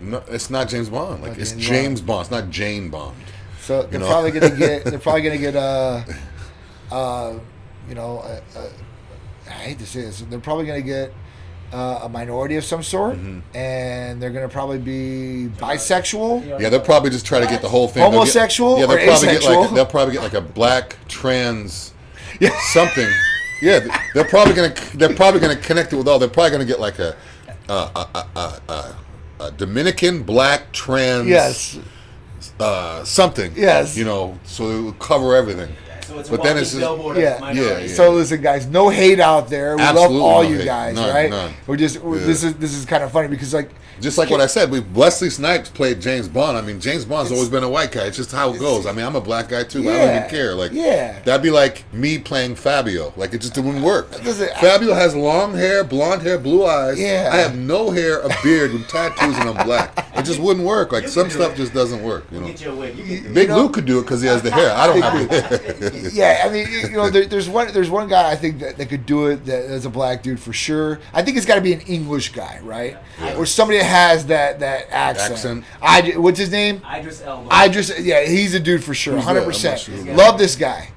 No, 0.00 0.22
it's 0.28 0.50
not 0.50 0.68
James 0.68 0.88
Bond. 0.88 1.22
Like 1.22 1.32
Not 1.32 1.38
it's 1.40 1.52
James 1.52 1.66
James 1.66 2.00
Bond. 2.00 2.20
It's 2.22 2.30
not 2.30 2.50
Jane 2.50 2.88
Bond. 2.90 3.16
So 3.60 3.82
they're 3.82 4.00
know? 4.00 4.06
probably 4.06 4.30
gonna 4.32 4.56
get. 4.56 4.84
They're 4.86 4.98
probably 4.98 5.22
gonna 5.22 5.38
get. 5.38 5.56
Uh, 5.56 6.02
uh, 6.90 7.34
you 7.88 7.94
know, 7.94 8.18
uh, 8.20 8.40
uh, 8.56 8.68
I 9.46 9.50
hate 9.50 9.78
to 9.80 9.86
say 9.86 10.02
this. 10.02 10.20
They're 10.22 10.38
probably 10.38 10.66
gonna 10.66 10.80
get 10.82 11.12
uh, 11.72 12.00
a 12.04 12.08
minority 12.08 12.56
of 12.56 12.64
some 12.64 12.82
sort, 12.82 13.16
Mm-hmm. 13.16 13.56
and 13.56 14.22
they're 14.22 14.30
gonna 14.30 14.48
probably 14.48 14.78
be 14.78 15.48
bisexual. 15.58 16.60
Yeah, 16.60 16.68
they'll 16.70 16.80
probably 16.80 17.10
just 17.10 17.26
try 17.26 17.40
to 17.40 17.46
get 17.46 17.60
the 17.60 17.68
whole 17.68 17.88
thing. 17.88 18.00
They'll 18.02 18.10
get- 18.10 18.18
Homosexual 18.18 18.78
yeah, 18.78 18.86
they'll 18.86 18.96
or 18.96 19.04
probably 19.04 19.26
get 19.26 19.36
asexual? 19.36 19.60
like 19.62 19.70
they'll 19.74 19.86
probably 19.86 20.14
get 20.14 20.22
like 20.22 20.34
a 20.34 20.40
black 20.40 20.96
trans 21.08 21.92
Yeah. 22.40 22.50
something. 22.72 23.08
Yeah, 23.60 23.80
they're 24.14 24.24
probably 24.24 24.54
gonna 24.54 24.74
they're 24.94 25.14
probably 25.14 25.40
gonna 25.40 25.56
connect 25.56 25.92
it 25.92 25.96
with 25.96 26.08
all. 26.08 26.18
They're 26.18 26.28
probably 26.28 26.52
gonna 26.52 26.64
get 26.64 26.80
like 26.80 26.98
a 27.00 27.16
a, 27.68 27.72
a, 27.72 28.60
a, 28.68 28.96
a, 29.40 29.50
Dominican 29.50 30.22
black 30.22 30.72
trans 30.72 31.26
Yes. 31.28 31.78
uh, 32.60 33.04
something. 33.04 33.52
Yes. 33.56 33.96
you 33.96 34.04
know, 34.04 34.38
so 34.44 34.68
it 34.70 34.82
would 34.82 34.98
cover 34.98 35.34
everything. 35.36 35.74
So 36.08 36.18
it's 36.18 36.28
But 36.30 36.42
then 36.42 36.56
it's 36.56 36.70
just- 36.70 36.80
billboard 36.80 37.18
Yeah. 37.18 37.50
of. 37.50 37.54
Yeah, 37.56 37.78
yeah. 37.80 37.94
So 37.94 38.10
listen, 38.12 38.40
guys, 38.40 38.66
no 38.66 38.88
hate 38.88 39.20
out 39.20 39.50
there. 39.50 39.76
We 39.76 39.82
Absolutely 39.82 40.16
love 40.16 40.24
all 40.24 40.42
no 40.42 40.48
you 40.48 40.56
hate. 40.58 40.64
guys, 40.64 40.94
None, 40.96 41.14
right? 41.14 41.30
none. 41.30 41.52
We're 41.66 41.76
just 41.76 42.00
we're, 42.00 42.18
Yeah. 42.18 42.26
this 42.26 42.42
is 42.44 42.54
this 42.54 42.74
is 42.74 42.84
kind 42.86 43.04
of 43.04 43.12
funny 43.12 43.28
because 43.28 43.52
like 43.52 43.68
Just 44.00 44.16
like 44.16 44.30
what 44.30 44.40
I 44.40 44.46
said, 44.46 44.70
we 44.70 44.78
Wesley 44.78 45.28
Snipes 45.28 45.70
played 45.70 46.00
James 46.00 46.28
Bond. 46.28 46.56
I 46.56 46.60
mean, 46.60 46.78
James 46.80 47.04
Bond's 47.04 47.32
always 47.32 47.48
been 47.48 47.64
a 47.64 47.68
white 47.68 47.90
guy. 47.90 48.02
It's 48.04 48.16
just 48.16 48.30
how 48.30 48.54
it 48.54 48.60
goes. 48.60 48.86
I 48.86 48.92
mean, 48.92 49.04
I'm 49.04 49.16
a 49.16 49.20
black 49.20 49.48
guy 49.48 49.64
too. 49.64 49.82
but 49.82 49.92
I 49.92 49.98
don't 50.06 50.16
even 50.18 50.30
care. 50.30 50.54
Like, 50.54 50.70
Yeah. 50.72 51.16
that'd 51.24 51.42
be 51.42 51.50
like 51.50 51.82
me 51.92 52.16
playing 52.18 52.54
Fabio. 52.54 53.12
Like, 53.16 53.34
it 53.34 53.38
just 53.40 53.56
wouldn't 53.58 53.82
work. 53.82 54.22
Doesn't- 54.22 54.52
Fabio 54.60 54.94
has 54.94 55.16
long 55.16 55.56
hair, 55.56 55.82
blonde 55.82 56.22
hair, 56.22 56.38
blue 56.38 56.64
eyes. 56.64 56.96
Yeah. 56.96 57.28
I 57.32 57.38
have 57.38 57.56
no 57.56 57.90
hair, 57.90 58.20
a 58.20 58.28
beard, 58.44 58.72
with 58.72 58.86
tattoos, 58.86 59.36
and 59.36 59.50
I'm 59.50 59.66
black. 59.66 59.90
It 60.16 60.22
just 60.24 60.38
wouldn't 60.38 60.64
work. 60.64 60.92
Like 60.92 61.08
some 61.08 61.28
stuff 61.28 61.54
it. 61.54 61.56
just 61.56 61.74
doesn't 61.74 62.00
work. 62.04 62.24
You 62.30 62.38
know, 62.40 62.46
Get 62.46 62.60
your 62.60 62.74
wig. 62.76 62.96
You 62.96 63.02
can 63.04 63.22
do 63.24 63.28
it. 63.30 63.34
Big 63.34 63.48
know- 63.48 63.56
Lou 63.62 63.68
could 63.68 63.84
do 63.84 63.98
it 63.98 64.02
because 64.02 64.20
he 64.22 64.28
has 64.28 64.42
the 64.42 64.52
hair. 64.52 64.70
I 64.76 64.86
don't 64.86 65.02
have 65.02 65.28
the 65.28 65.58
hair. 65.90 65.90
Yeah, 66.12 66.42
I 66.44 66.48
mean, 66.50 66.66
you 66.70 66.96
know, 66.96 67.10
there, 67.10 67.26
there's 67.26 67.48
one 67.48 67.72
there's 67.72 67.90
one 67.90 68.08
guy 68.08 68.30
I 68.30 68.36
think 68.36 68.58
that, 68.60 68.76
that 68.76 68.88
could 68.88 69.06
do 69.06 69.26
it 69.26 69.44
that, 69.46 69.64
as 69.64 69.86
a 69.86 69.90
black 69.90 70.22
dude 70.22 70.40
for 70.40 70.52
sure. 70.52 71.00
I 71.12 71.22
think 71.22 71.36
it's 71.36 71.46
got 71.46 71.56
to 71.56 71.60
be 71.60 71.72
an 71.72 71.80
English 71.82 72.32
guy, 72.32 72.60
right? 72.62 72.96
Or 73.36 73.46
somebody 73.46 73.78
that 73.78 73.84
has 73.84 74.26
that 74.26 74.60
that 74.60 74.88
accent. 74.90 75.32
Accent. 75.32 75.64
I 75.82 76.16
what's 76.18 76.38
his 76.38 76.50
name? 76.50 76.82
Idris 76.92 77.22
Elba. 77.22 77.48
I 77.50 77.68
just 77.68 77.98
yeah, 78.00 78.24
he's 78.24 78.54
a 78.54 78.60
dude 78.60 78.84
for 78.84 78.94
sure, 78.94 79.18
hundred 79.18 79.44
percent. 79.44 79.88
Love 80.16 80.38
this 80.38 80.56
guy. 80.56 80.90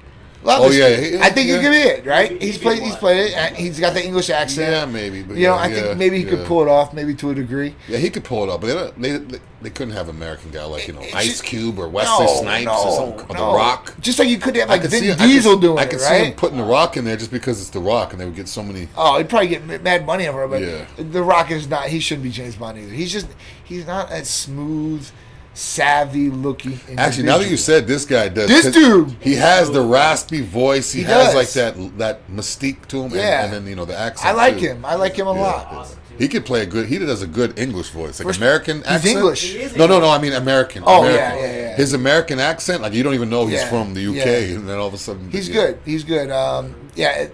Love 0.44 0.62
Oh, 0.62 0.70
yeah, 0.70 0.96
he- 0.96 1.18
I 1.18 1.30
think 1.30 1.48
yeah. 1.48 1.56
he 1.58 1.62
could 1.62 1.70
be 1.70 1.76
it, 1.78 2.04
right? 2.06 2.42
He's 2.42 2.58
played. 2.58 2.82
He's 2.82 2.96
played 2.96 3.32
it. 3.32 3.54
He's 3.54 3.78
got 3.78 3.94
the 3.94 4.04
English 4.04 4.28
accent. 4.28 4.72
Yeah, 4.72 4.84
maybe. 4.86 5.22
But 5.22 5.36
You 5.36 5.46
know, 5.48 5.54
yeah, 5.54 5.60
I 5.60 5.72
think 5.72 5.96
maybe 5.98 6.18
he 6.18 6.24
yeah. 6.24 6.30
could 6.30 6.46
pull 6.46 6.62
it 6.62 6.68
off, 6.68 6.92
maybe 6.92 7.14
to 7.14 7.30
a 7.30 7.34
degree. 7.34 7.76
Yeah, 7.86 7.98
he 7.98 8.10
could 8.10 8.24
pull 8.24 8.42
it 8.42 8.48
up, 8.50 8.60
but 8.60 8.66
they, 8.66 8.74
don't- 8.74 9.00
they, 9.02 9.16
they, 9.36 9.42
they 9.62 9.70
couldn't 9.70 9.94
have 9.94 10.08
an 10.08 10.16
American 10.16 10.50
guy 10.50 10.64
like 10.64 10.88
you 10.88 10.94
know 10.94 11.00
It's 11.00 11.14
Ice 11.14 11.26
just- 11.28 11.44
Cube 11.44 11.78
or 11.78 11.88
Wesley 11.88 12.26
No, 12.26 12.40
Snipes 12.40 12.64
no, 12.66 12.72
or, 12.72 12.96
some, 13.18 13.30
or 13.30 13.34
no. 13.36 13.52
The 13.52 13.56
Rock. 13.56 13.94
Just 14.00 14.18
like 14.18 14.28
you 14.28 14.38
could 14.38 14.56
have 14.56 14.68
like 14.68 14.82
could 14.82 14.90
Vin 14.90 15.00
see- 15.00 15.12
I 15.12 15.14
could- 15.14 15.26
Diesel 15.28 15.56
doing 15.58 15.78
I 15.78 15.82
it, 15.82 15.90
could 15.90 16.00
right? 16.00 16.20
see 16.22 16.24
him 16.26 16.32
putting 16.34 16.58
The 16.58 16.64
Rock 16.64 16.96
in 16.96 17.04
there 17.04 17.16
just 17.16 17.30
because 17.30 17.60
it's 17.60 17.70
The 17.70 17.78
Rock, 17.78 18.12
and 18.12 18.20
they 18.20 18.24
would 18.24 18.34
get 18.34 18.48
so 18.48 18.64
many. 18.64 18.88
Oh, 18.96 19.18
he'd 19.18 19.28
probably 19.28 19.46
get 19.48 19.82
mad 19.84 20.04
money 20.04 20.26
over 20.26 20.42
it, 20.44 20.48
but 20.48 20.60
Yeah. 20.62 20.84
The 21.12 21.22
Rock 21.22 21.52
is 21.52 21.68
not. 21.68 21.86
He 21.86 22.00
shouldn't 22.00 22.24
be 22.24 22.30
James 22.30 22.56
Bond 22.56 22.78
either. 22.78 22.92
He's 22.92 23.12
just 23.12 23.28
he's 23.62 23.86
not 23.86 24.10
as 24.10 24.28
smooth, 24.28 25.08
savvy 25.54 26.30
looking. 26.30 26.78
Actually, 26.96 27.24
now 27.24 27.38
that 27.38 27.50
you 27.50 27.56
said 27.56 27.86
this 27.86 28.04
guy 28.04 28.28
does, 28.28 28.48
this 28.48 28.72
dude! 28.72 29.10
he 29.20 29.34
has 29.34 29.70
the 29.70 29.82
raspy 29.82 30.40
voice. 30.40 30.92
He, 30.92 31.00
He 31.00 31.04
has 31.06 31.32
does. 31.32 31.34
like 31.34 31.50
that 31.50 31.98
that 31.98 32.30
mystique 32.30 32.86
to 32.88 32.98
him, 32.98 33.04
and, 33.12 33.14
Yeah. 33.14 33.44
and 33.44 33.52
then 33.52 33.66
you 33.66 33.74
know 33.76 33.84
the 33.84 33.98
accent. 33.98 34.28
I 34.28 34.32
like 34.32 34.54
too. 34.58 34.66
him. 34.68 34.84
I 34.84 34.94
like 34.94 35.14
him 35.16 35.26
a 35.26 35.34
Yeah. 35.34 35.40
lot. 35.40 35.66
Awesome. 35.72 35.98
He 36.18 36.28
could 36.28 36.44
play 36.44 36.62
a 36.62 36.66
good. 36.66 36.86
He 36.88 36.98
does 36.98 37.22
a 37.22 37.26
good 37.26 37.58
English 37.58 37.90
voice, 37.90 38.18
like 38.20 38.26
First- 38.28 38.38
American 38.38 38.78
he's 38.78 38.86
accent. 38.86 39.16
English. 39.16 39.52
He 39.52 39.58
is 39.60 39.76
No, 39.76 39.86
no, 39.86 39.98
no. 39.98 40.10
I 40.10 40.18
mean 40.18 40.34
American. 40.34 40.82
Oh, 40.86 41.02
American. 41.04 41.38
yeah, 41.38 41.46
yeah, 41.46 41.56
yeah. 41.70 41.76
His 41.76 41.94
American 41.94 42.38
accent, 42.38 42.82
like 42.82 42.92
you 42.92 43.02
don't 43.02 43.14
even 43.14 43.30
know 43.30 43.46
he's 43.46 43.60
Yeah, 43.60 43.68
from 43.70 43.94
the 43.94 44.06
UK, 44.06 44.14
yeah. 44.26 44.56
and 44.56 44.68
then 44.68 44.78
all 44.78 44.86
of 44.88 44.94
a 44.94 44.98
sudden 44.98 45.30
He's 45.30 45.48
yeah. 45.48 45.54
good. 45.54 45.78
He's 45.84 46.04
good. 46.04 46.30
Um, 46.30 46.74
yeah. 46.94 47.28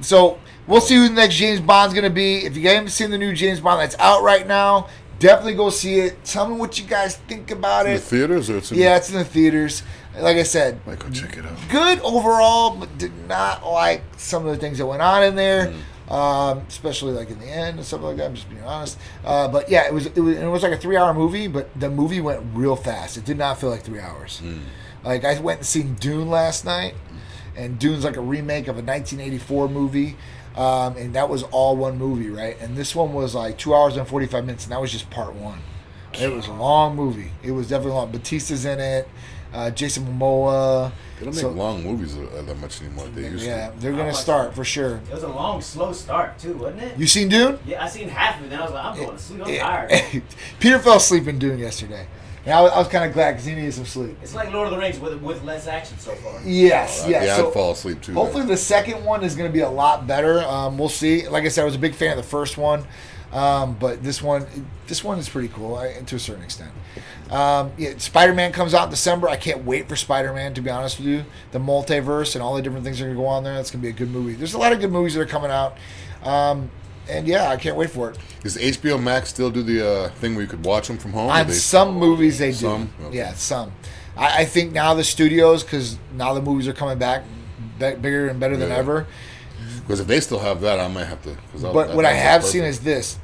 So 0.00 0.38
we'll 0.66 0.80
see 0.80 0.94
who 0.94 1.08
the 1.08 1.14
next 1.14 1.34
James 1.34 1.60
Bond's 1.60 1.92
gonna 1.94 2.08
be. 2.10 2.44
If 2.46 2.56
you 2.56 2.68
haven't 2.68 2.90
seen 2.90 3.10
the 3.10 3.18
new 3.18 3.32
James 3.34 3.60
Bond 3.60 3.80
that's 3.80 3.96
out 3.98 4.22
right 4.22 4.46
now, 4.46 4.86
definitely 5.20 5.54
go 5.54 5.70
see 5.70 6.00
it. 6.00 6.24
Tell 6.24 6.48
me 6.48 6.56
what 6.56 6.80
you 6.80 6.86
guys 6.86 7.16
think 7.16 7.52
about 7.52 7.86
it. 7.86 7.90
In 7.90 7.94
the 7.96 8.00
theaters 8.02 8.50
or 8.50 8.56
it's 8.56 8.72
in 8.72 8.78
Yeah, 8.78 8.96
it's 8.96 9.10
in 9.10 9.16
the 9.18 9.24
theaters. 9.24 9.84
Like 10.18 10.36
I 10.38 10.42
said, 10.42 10.80
go 10.84 11.08
check 11.10 11.36
it 11.36 11.46
out. 11.46 11.56
good 11.70 12.00
overall, 12.00 12.74
but 12.76 12.98
did 12.98 13.12
not 13.28 13.64
like 13.64 14.02
some 14.16 14.44
of 14.44 14.52
the 14.52 14.58
things 14.60 14.78
that 14.78 14.86
went 14.86 15.00
on 15.02 15.22
in 15.22 15.36
there, 15.36 15.72
um, 16.08 16.64
especially 16.68 17.12
like 17.12 17.30
in 17.30 17.38
the 17.38 17.46
end 17.46 17.76
and 17.78 17.86
stuff 17.86 18.02
like 18.02 18.16
that. 18.16 18.26
I'm 18.26 18.34
just 18.34 18.50
being 18.50 18.64
honest. 18.64 18.98
Uh, 19.24 19.46
but 19.46 19.70
yeah, 19.70 19.86
it 19.86 19.94
was, 19.94 20.06
it 20.06 20.18
was 20.18 20.36
it 20.36 20.46
was 20.46 20.64
like 20.64 20.72
a 20.72 20.76
three 20.76 20.96
hour 20.96 21.14
movie, 21.14 21.46
but 21.46 21.68
the 21.78 21.88
movie 21.88 22.20
went 22.20 22.42
real 22.54 22.74
fast. 22.74 23.16
It 23.16 23.24
did 23.24 23.38
not 23.38 23.60
feel 23.60 23.70
like 23.70 23.82
three 23.82 24.00
hours. 24.00 24.42
Like 25.04 25.24
I 25.24 25.38
went 25.38 25.60
and 25.60 25.66
seen 25.66 25.94
Dune 25.94 26.28
last 26.28 26.64
night, 26.64 26.94
and 27.56 27.78
Dune's 27.78 28.04
like 28.04 28.16
a 28.16 28.20
remake 28.20 28.64
of 28.66 28.76
a 28.76 28.82
1984 28.82 29.68
movie. 29.68 30.16
Um, 30.56 30.96
and 30.96 31.14
that 31.14 31.28
was 31.28 31.42
all 31.44 31.76
one 31.76 31.96
movie, 31.98 32.28
right? 32.30 32.60
And 32.60 32.76
this 32.76 32.94
one 32.94 33.12
was 33.12 33.34
like 33.34 33.56
two 33.56 33.74
hours 33.74 33.96
and 33.96 34.06
45 34.06 34.44
minutes, 34.44 34.64
and 34.64 34.72
that 34.72 34.80
was 34.80 34.90
just 34.92 35.08
part 35.10 35.34
one. 35.34 35.60
It 36.12 36.32
was 36.32 36.48
a 36.48 36.52
long 36.52 36.96
movie. 36.96 37.30
It 37.42 37.52
was 37.52 37.68
definitely 37.68 37.92
long. 37.92 38.10
Batista's 38.10 38.64
in 38.64 38.80
it, 38.80 39.08
uh, 39.54 39.70
Jason 39.70 40.04
Momoa. 40.06 40.90
They 41.20 41.24
don't 41.26 41.34
make 41.34 41.40
So- 41.42 41.50
long 41.50 41.84
movies 41.84 42.16
uh, 42.16 42.42
that 42.46 42.58
much 42.58 42.80
anymore. 42.82 43.06
They 43.14 43.28
used 43.28 43.44
yeah, 43.46 43.70
to. 43.70 43.78
they're 43.78 43.92
gonna 43.92 44.12
start 44.12 44.54
for 44.54 44.64
sure. 44.64 44.96
It 45.08 45.14
was 45.14 45.22
a 45.22 45.28
long, 45.28 45.60
slow 45.60 45.92
start 45.92 46.36
too, 46.38 46.54
wasn't 46.54 46.82
it? 46.82 46.98
You 46.98 47.06
seen 47.06 47.28
Dune? 47.28 47.58
yeah, 47.64 47.84
I 47.84 47.88
seen 47.88 48.08
half 48.08 48.40
of 48.40 48.46
it. 48.46 48.50
Then 48.50 48.58
I 48.58 48.62
was 48.64 48.72
like, 48.72 48.84
I'm 48.84 48.96
going 48.96 49.10
to 49.16 49.18
sleep. 49.22 49.42
I'm 49.46 49.56
tired. 49.56 50.22
Peter 50.58 50.78
fell 50.80 50.96
asleep 50.96 51.28
in 51.28 51.38
Dune 51.38 51.58
yesterday, 51.60 52.08
and 52.44 52.54
I 52.54 52.60
was, 52.62 52.72
I 52.72 52.78
was 52.78 52.88
kind 52.88 53.04
of 53.04 53.12
glad 53.12 53.32
because 53.32 53.44
he 53.46 53.54
needed 53.54 53.74
some 53.74 53.84
sleep. 53.86 54.16
It's 54.22 54.34
like 54.34 54.52
Lord 54.52 54.66
of 54.68 54.72
the 54.72 54.78
Rings 54.78 54.98
with 54.98 55.20
with 55.22 55.42
less 55.44 55.66
action 55.66 55.98
so 55.98 56.14
far. 56.16 56.40
Yes, 56.44 57.04
Uh, 57.04 57.08
yes. 57.08 57.24
yeah, 57.26 57.36
so 57.36 57.48
I'd 57.48 57.54
fall 57.54 57.72
asleep 57.72 58.00
too. 58.00 58.14
hopefully 58.14 58.46
the 58.46 58.56
second 58.56 59.04
one 59.04 59.22
is 59.24 59.34
going 59.36 59.48
to 59.48 59.52
be 59.52 59.60
a 59.62 59.68
lot 59.70 60.06
better. 60.06 60.40
Um, 60.42 60.78
we'll 60.78 60.88
see. 60.88 61.28
Like 61.28 61.44
I 61.44 61.48
said, 61.48 61.62
I 61.62 61.64
was 61.64 61.74
a 61.74 61.78
big 61.78 61.94
fan 61.94 62.10
of 62.12 62.16
the 62.16 62.22
first 62.30 62.56
one, 62.58 62.84
um, 63.32 63.76
but 63.78 64.02
this 64.02 64.22
one, 64.22 64.46
this 64.86 65.04
one 65.04 65.18
is 65.18 65.28
pretty 65.28 65.48
cool 65.48 65.76
I, 65.76 65.92
to 65.92 66.16
a 66.16 66.18
certain 66.18 66.42
extent. 66.42 66.70
Um, 67.30 67.70
yeah, 67.78 67.92
Spider 67.98 68.34
Man 68.34 68.50
comes 68.52 68.74
out 68.74 68.84
in 68.84 68.90
December. 68.90 69.28
I 69.28 69.36
can't 69.36 69.64
wait 69.64 69.88
for 69.88 69.94
Spider 69.94 70.32
Man. 70.32 70.52
To 70.54 70.60
be 70.62 70.70
honest 70.70 70.98
with 70.98 71.06
you, 71.06 71.24
the 71.52 71.60
multiverse 71.60 72.34
and 72.34 72.42
all 72.42 72.56
the 72.56 72.62
different 72.62 72.84
things 72.84 72.98
that 72.98 73.04
are 73.04 73.08
going 73.08 73.16
to 73.18 73.22
go 73.22 73.28
on 73.28 73.44
there. 73.44 73.54
That's 73.54 73.70
going 73.70 73.80
to 73.82 73.86
be 73.86 73.90
a 73.90 73.96
good 73.96 74.10
movie. 74.10 74.34
There's 74.34 74.54
a 74.54 74.58
lot 74.58 74.72
of 74.72 74.80
good 74.80 74.90
movies 74.90 75.14
that 75.14 75.20
are 75.20 75.26
coming 75.26 75.50
out, 75.52 75.76
um, 76.24 76.70
and 77.10 77.26
yeah, 77.26 77.48
I 77.48 77.56
can't 77.56 77.76
wait 77.76 77.90
for 77.90 78.10
it. 78.10 78.18
Does 78.42 78.56
HBO 78.56 79.02
Max 79.02 79.28
still 79.30 79.50
do 79.50 79.62
the 79.62 79.86
uh, 79.86 80.08
thing 80.10 80.34
where 80.34 80.42
you 80.42 80.48
could 80.48 80.64
watch 80.64 80.88
them 80.88 80.98
from 80.98 81.12
home? 81.12 81.30
On 81.30 81.46
they- 81.46 81.52
some 81.52 81.94
movies, 81.94 82.38
they 82.38 82.50
do. 82.50 82.56
Some? 82.56 82.90
Okay. 83.04 83.16
Yeah, 83.18 83.34
some. 83.34 83.72
I, 84.16 84.42
I 84.42 84.44
think 84.44 84.72
now 84.72 84.94
the 84.94 85.04
studios, 85.04 85.62
because 85.62 85.98
now 86.14 86.34
the 86.34 86.42
movies 86.42 86.68
are 86.68 86.72
coming 86.72 86.98
back 86.98 87.24
be- 87.78 87.94
bigger 87.94 88.28
and 88.28 88.40
better 88.40 88.56
than 88.56 88.70
ever. 88.70 89.06
Because 89.80 90.00
if 90.00 90.06
they 90.06 90.20
still 90.20 90.38
have 90.38 90.60
that, 90.60 90.78
I 90.80 90.88
might 90.88 91.04
have 91.04 91.22
to. 91.22 91.36
But 91.60 91.88
that- 91.88 91.96
what 91.96 92.04
I 92.04 92.12
have 92.12 92.44
seen 92.44 92.64
is 92.64 92.80
this: 92.80 93.18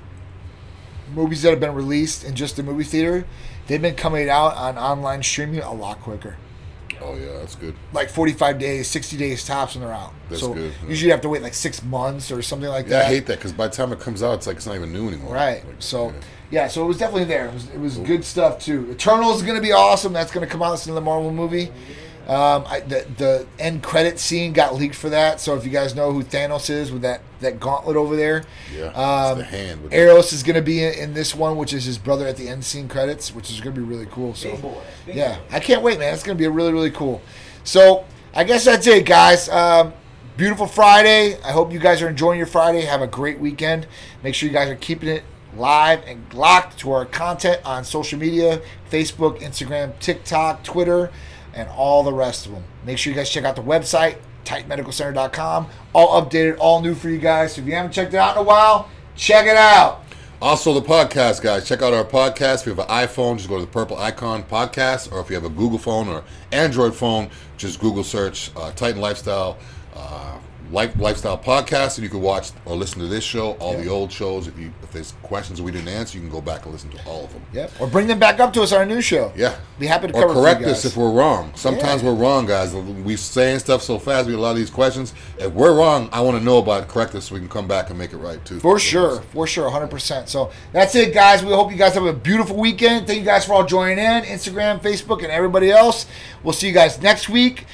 movies 1.15 1.43
that 1.43 1.51
have 1.51 1.61
been 1.61 1.75
released 1.75 2.25
in 2.25 2.35
just 2.35 2.57
the 2.57 2.63
movie 2.63 2.85
theater, 2.85 3.27
they've 3.67 3.81
been 3.83 3.95
coming 3.95 4.29
out 4.29 4.55
on 4.57 4.77
online 4.77 5.23
streaming 5.23 5.61
a 5.61 5.73
lot 5.73 6.01
quicker. 6.01 6.37
Oh 7.07 7.15
yeah, 7.15 7.39
that's 7.39 7.55
good. 7.55 7.75
Like 7.93 8.11
forty-five 8.11 8.59
days, 8.59 8.89
sixty 8.89 9.17
days 9.17 9.45
tops, 9.45 9.77
and 9.77 9.85
they're 9.85 9.93
out. 9.93 10.13
That's 10.29 10.41
so 10.41 10.55
good, 10.55 10.73
yeah. 10.83 10.89
usually 10.89 11.07
you 11.07 11.13
have 11.13 11.21
to 11.21 11.29
wait 11.29 11.43
like 11.43 11.55
six 11.55 11.83
months 11.85 12.33
or 12.33 12.43
something 12.43 12.69
like 12.69 12.87
Yeah, 12.87 12.99
that. 12.99 13.05
I 13.07 13.09
hate 13.09 13.27
that 13.27 13.39
because 13.39 13.53
by 13.53 13.69
the 13.69 13.75
time 13.75 13.93
it 13.93 14.01
comes 14.01 14.23
out, 14.23 14.35
it's 14.35 14.47
like 14.47 14.57
it's 14.57 14.67
not 14.67 14.75
even 14.75 14.93
new 14.93 15.07
anymore. 15.09 15.33
Right. 15.33 15.65
Like, 15.65 15.77
so 15.79 16.09
yeah. 16.09 16.13
yeah. 16.51 16.69
so 16.69 16.83
it 16.85 16.89
was 16.89 16.99
definitely 16.99 17.25
there. 17.25 17.47
It 17.47 17.55
was, 17.55 17.69
it 17.71 17.79
was 17.79 17.99
good 17.99 18.25
stuff 18.25 18.59
too. 18.59 18.91
Eternal 18.91 19.33
is 19.35 19.43
going 19.43 19.57
to 19.57 19.63
be 19.63 19.73
awesome. 19.73 20.13
That's 20.13 20.33
going 20.33 20.45
to 20.45 20.51
come 20.51 20.63
out. 20.63 20.75
It's 20.75 20.87
another 20.87 21.01
Marvel 21.01 21.33
movie. 21.33 21.71
Um, 22.27 22.65
I, 22.67 22.81
the 22.81 23.07
the 23.17 23.47
end 23.59 23.85
credit 23.85 24.19
scene 24.19 24.53
got 24.53 24.75
leaked 24.75 24.97
for 24.97 25.09
that. 25.11 25.41
So 25.41 25.55
if 25.55 25.65
you 25.65 25.71
guys 25.71 25.95
know 25.95 26.13
who 26.13 26.25
Thanos 26.25 26.69
is 26.69 26.91
with 26.91 27.03
that 27.03 27.21
that 27.41 27.61
gauntlet 27.61 27.97
over 27.97 28.17
there, 28.17 28.43
Yeah, 28.75 28.89
it's 28.89 28.99
um, 28.99 29.39
the 29.39 29.45
hand 29.45 29.83
with 29.83 29.93
Eros 29.93 30.33
is 30.33 30.43
going 30.43 30.57
to 30.57 30.63
be 30.63 30.83
in, 30.83 30.95
in 30.95 31.15
this 31.15 31.35
one, 31.35 31.57
which 31.57 31.73
is 31.73 31.85
his 31.85 31.99
brother 31.99 32.27
at 32.27 32.37
the 32.37 32.49
end 32.49 32.65
scene 32.65 32.89
credits, 32.89 33.33
which 33.33 33.51
is 33.51 33.61
going 33.61 33.75
to 33.75 33.81
be 33.81 33.87
really 33.87 34.07
cool. 34.07 34.35
So 34.35 34.51
Big 34.51 34.63
boy. 34.63 34.83
Big 35.07 35.17
yeah, 35.17 35.37
boy. 35.37 35.43
I 35.53 35.61
can't 35.61 35.83
wait, 35.83 36.01
man. 36.01 36.13
It's 36.15 36.25
going 36.25 36.37
to 36.37 36.43
be 36.43 36.49
really, 36.49 36.73
really 36.73 36.91
cool. 36.91 37.23
So 37.63 38.05
I 38.35 38.43
guess 38.43 38.65
that's 38.65 38.87
it, 38.89 39.07
guys. 39.07 39.49
Um, 39.49 39.93
beautiful 40.37 40.67
Friday. 40.67 41.41
I 41.43 41.53
hope 41.53 41.73
you 41.73 41.79
guys 41.79 42.03
are 42.03 42.09
enjoying 42.09 42.39
your 42.39 42.47
Friday. 42.49 42.83
Have 42.83 43.03
a 43.03 43.07
great 43.07 43.39
weekend. 43.39 43.87
Make 44.25 44.35
sure 44.35 44.49
you 44.49 44.53
guys 44.53 44.69
are 44.69 44.77
keeping 44.77 45.09
it 45.09 45.23
live 45.57 46.03
and 46.07 46.33
locked 46.35 46.79
to 46.81 46.93
our 46.93 47.07
content 47.07 47.61
on 47.65 47.85
social 47.85 48.19
media 48.19 48.61
Facebook, 48.91 49.41
Instagram, 49.41 49.99
TikTok, 50.01 50.63
Twitter, 50.65 51.11
and 51.57 51.69
all 51.71 52.05
the 52.05 52.13
rest 52.13 52.47
of 52.47 52.53
them. 52.53 52.63
Make 52.85 52.99
sure 52.99 53.13
you 53.13 53.17
guys 53.17 53.29
check 53.29 53.45
out 53.45 53.57
the 53.57 53.63
website, 53.63 54.19
titanmedicalcenter.com. 54.45 55.67
All 55.93 56.23
updated, 56.23 56.59
all 56.61 56.81
new 56.81 56.95
for 56.95 57.09
you 57.09 57.19
guys. 57.19 57.55
So 57.55 57.63
if 57.63 57.67
you 57.67 57.75
haven't 57.75 57.93
checked 57.93 58.15
it 58.15 58.19
out 58.19 58.37
in 58.37 58.43
a 58.43 58.45
while, 58.45 58.89
check 59.17 59.47
it 59.47 59.57
out. 59.57 60.05
Also, 60.41 60.75
the 60.75 60.83
podcast, 60.83 61.43
guys. 61.43 61.67
Check 61.67 61.81
out 61.81 61.95
our 61.95 62.05
podcast. 62.05 62.61
If 62.61 62.67
you 62.67 62.75
have 62.75 62.81
an 62.81 63.09
iPhone, 63.09 63.39
just 63.39 63.49
go 63.49 63.57
to 63.59 63.63
the 63.63 63.71
purple 63.71 63.97
icon 63.97 64.43
podcast. 64.43 65.11
Or 65.11 65.19
if 65.21 65.31
you 65.31 65.35
have 65.35 65.45
a 65.45 65.49
Google 65.49 65.79
phone 65.79 66.09
or 66.09 66.25
Android 66.53 66.95
phone, 66.95 67.31
just 67.57 67.81
Google 67.81 68.05
search 68.05 68.51
uh, 68.55 68.71
Titan 68.73 69.01
Lifestyle 69.01 69.57
uh, 69.95 70.37
Life, 70.71 70.99
Lifestyle 70.99 71.39
Podcast, 71.39 71.97
and 71.97 72.05
you 72.05 72.09
can 72.11 72.21
watch 72.21 72.51
or 72.65 72.75
listen 72.77 73.01
to 73.01 73.07
this 73.07 73.23
show, 73.23 73.53
all 73.55 73.77
the 73.77 73.89
old 73.89 74.11
shows. 74.11 74.49
If 74.49 74.59
you 74.59 74.73
if 74.83 74.91
there's 74.93 75.13
questions 75.23 75.63
we 75.63 75.71
didn't 75.71 75.89
answer, 75.89 76.19
you 76.19 76.23
can 76.23 76.31
go 76.31 76.41
back 76.41 76.65
and 76.65 76.73
listen 76.73 76.91
to 76.91 76.99
all 77.07 77.25
of 77.25 77.33
them. 77.33 77.43
Yep. 77.53 77.73
Or 77.81 77.87
bring 77.87 78.07
them 78.07 78.19
back 78.19 78.41
up 78.41 78.53
to 78.55 78.63
us 78.63 78.73
on 78.73 78.79
our 78.79 78.87
new 78.87 79.01
show. 79.01 79.33
Yeah. 79.37 79.57
Be 79.79 79.87
happy 79.87 80.09
to 80.09 80.15
or 80.15 80.29
for 80.29 80.35
correct 80.35 80.63
us 80.65 80.85
if 80.85 80.97
we're 80.97 81.11
wrong. 81.13 81.53
Sometimes 81.55 82.03
Yeah. 82.03 82.09
we're 82.11 82.15
wrong, 82.17 82.47
guys. 82.47 82.75
We're 82.75 83.17
saying 83.17 83.61
stuff 83.61 83.83
so 83.83 83.99
fast. 83.99 84.27
We 84.27 84.33
get 84.33 84.39
a 84.39 84.43
lot 84.43 84.51
of 84.53 84.57
these 84.57 84.71
questions. 84.71 85.15
If 85.39 85.53
we're 85.53 85.75
wrong, 85.75 86.09
I 86.13 86.21
want 86.21 86.37
to 86.39 86.45
know 86.45 86.59
about 86.59 86.83
it. 86.83 86.89
Correct 86.89 87.15
us 87.15 87.27
so 87.27 87.35
we 87.35 87.41
can 87.41 87.49
come 87.49 87.69
back 87.69 87.91
and 87.91 87.99
make 87.99 88.13
it 88.13 88.19
right 88.19 88.45
too. 88.45 88.59
For 88.61 88.79
sure, 88.79 89.21
for 89.33 89.47
sure, 89.47 89.69
100%. 89.71 90.29
So 90.29 90.51
that's 90.73 90.95
it, 90.95 91.15
guys. 91.15 91.45
We 91.45 91.53
hope 91.53 91.71
you 91.71 91.77
guys 91.77 91.95
have 91.95 92.07
a 92.07 92.13
beautiful 92.13 92.57
weekend. 92.57 93.07
Thank 93.07 93.21
you 93.21 93.25
guys 93.25 93.45
for 93.45 93.55
all 93.55 93.65
joining 93.65 93.99
in, 93.99 94.25
Instagram, 94.25 94.81
Facebook, 94.81 95.23
and 95.23 95.31
everybody 95.31 95.71
else. 95.71 96.07
We'll 96.43 96.55
see 96.55 96.67
you 96.69 96.75
guys 96.75 97.01
next 97.01 97.29
week, 97.29 97.67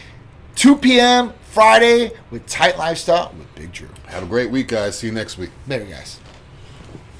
2 0.57 0.77
p.m. 0.77 1.33
Friday 1.53 2.13
with 2.31 2.47
Titan 2.47 2.79
Lifestyle 2.79 3.31
with 3.37 3.55
Big 3.55 3.73
Drew. 3.73 3.89
Have 4.07 4.23
a 4.23 4.27
great 4.27 4.51
week, 4.51 4.69
guys. 4.69 4.99
See 4.99 5.09
you 5.09 5.13
next 5.13 5.37
week. 5.37 5.51
Later, 5.69 5.85
guys. 5.85 6.19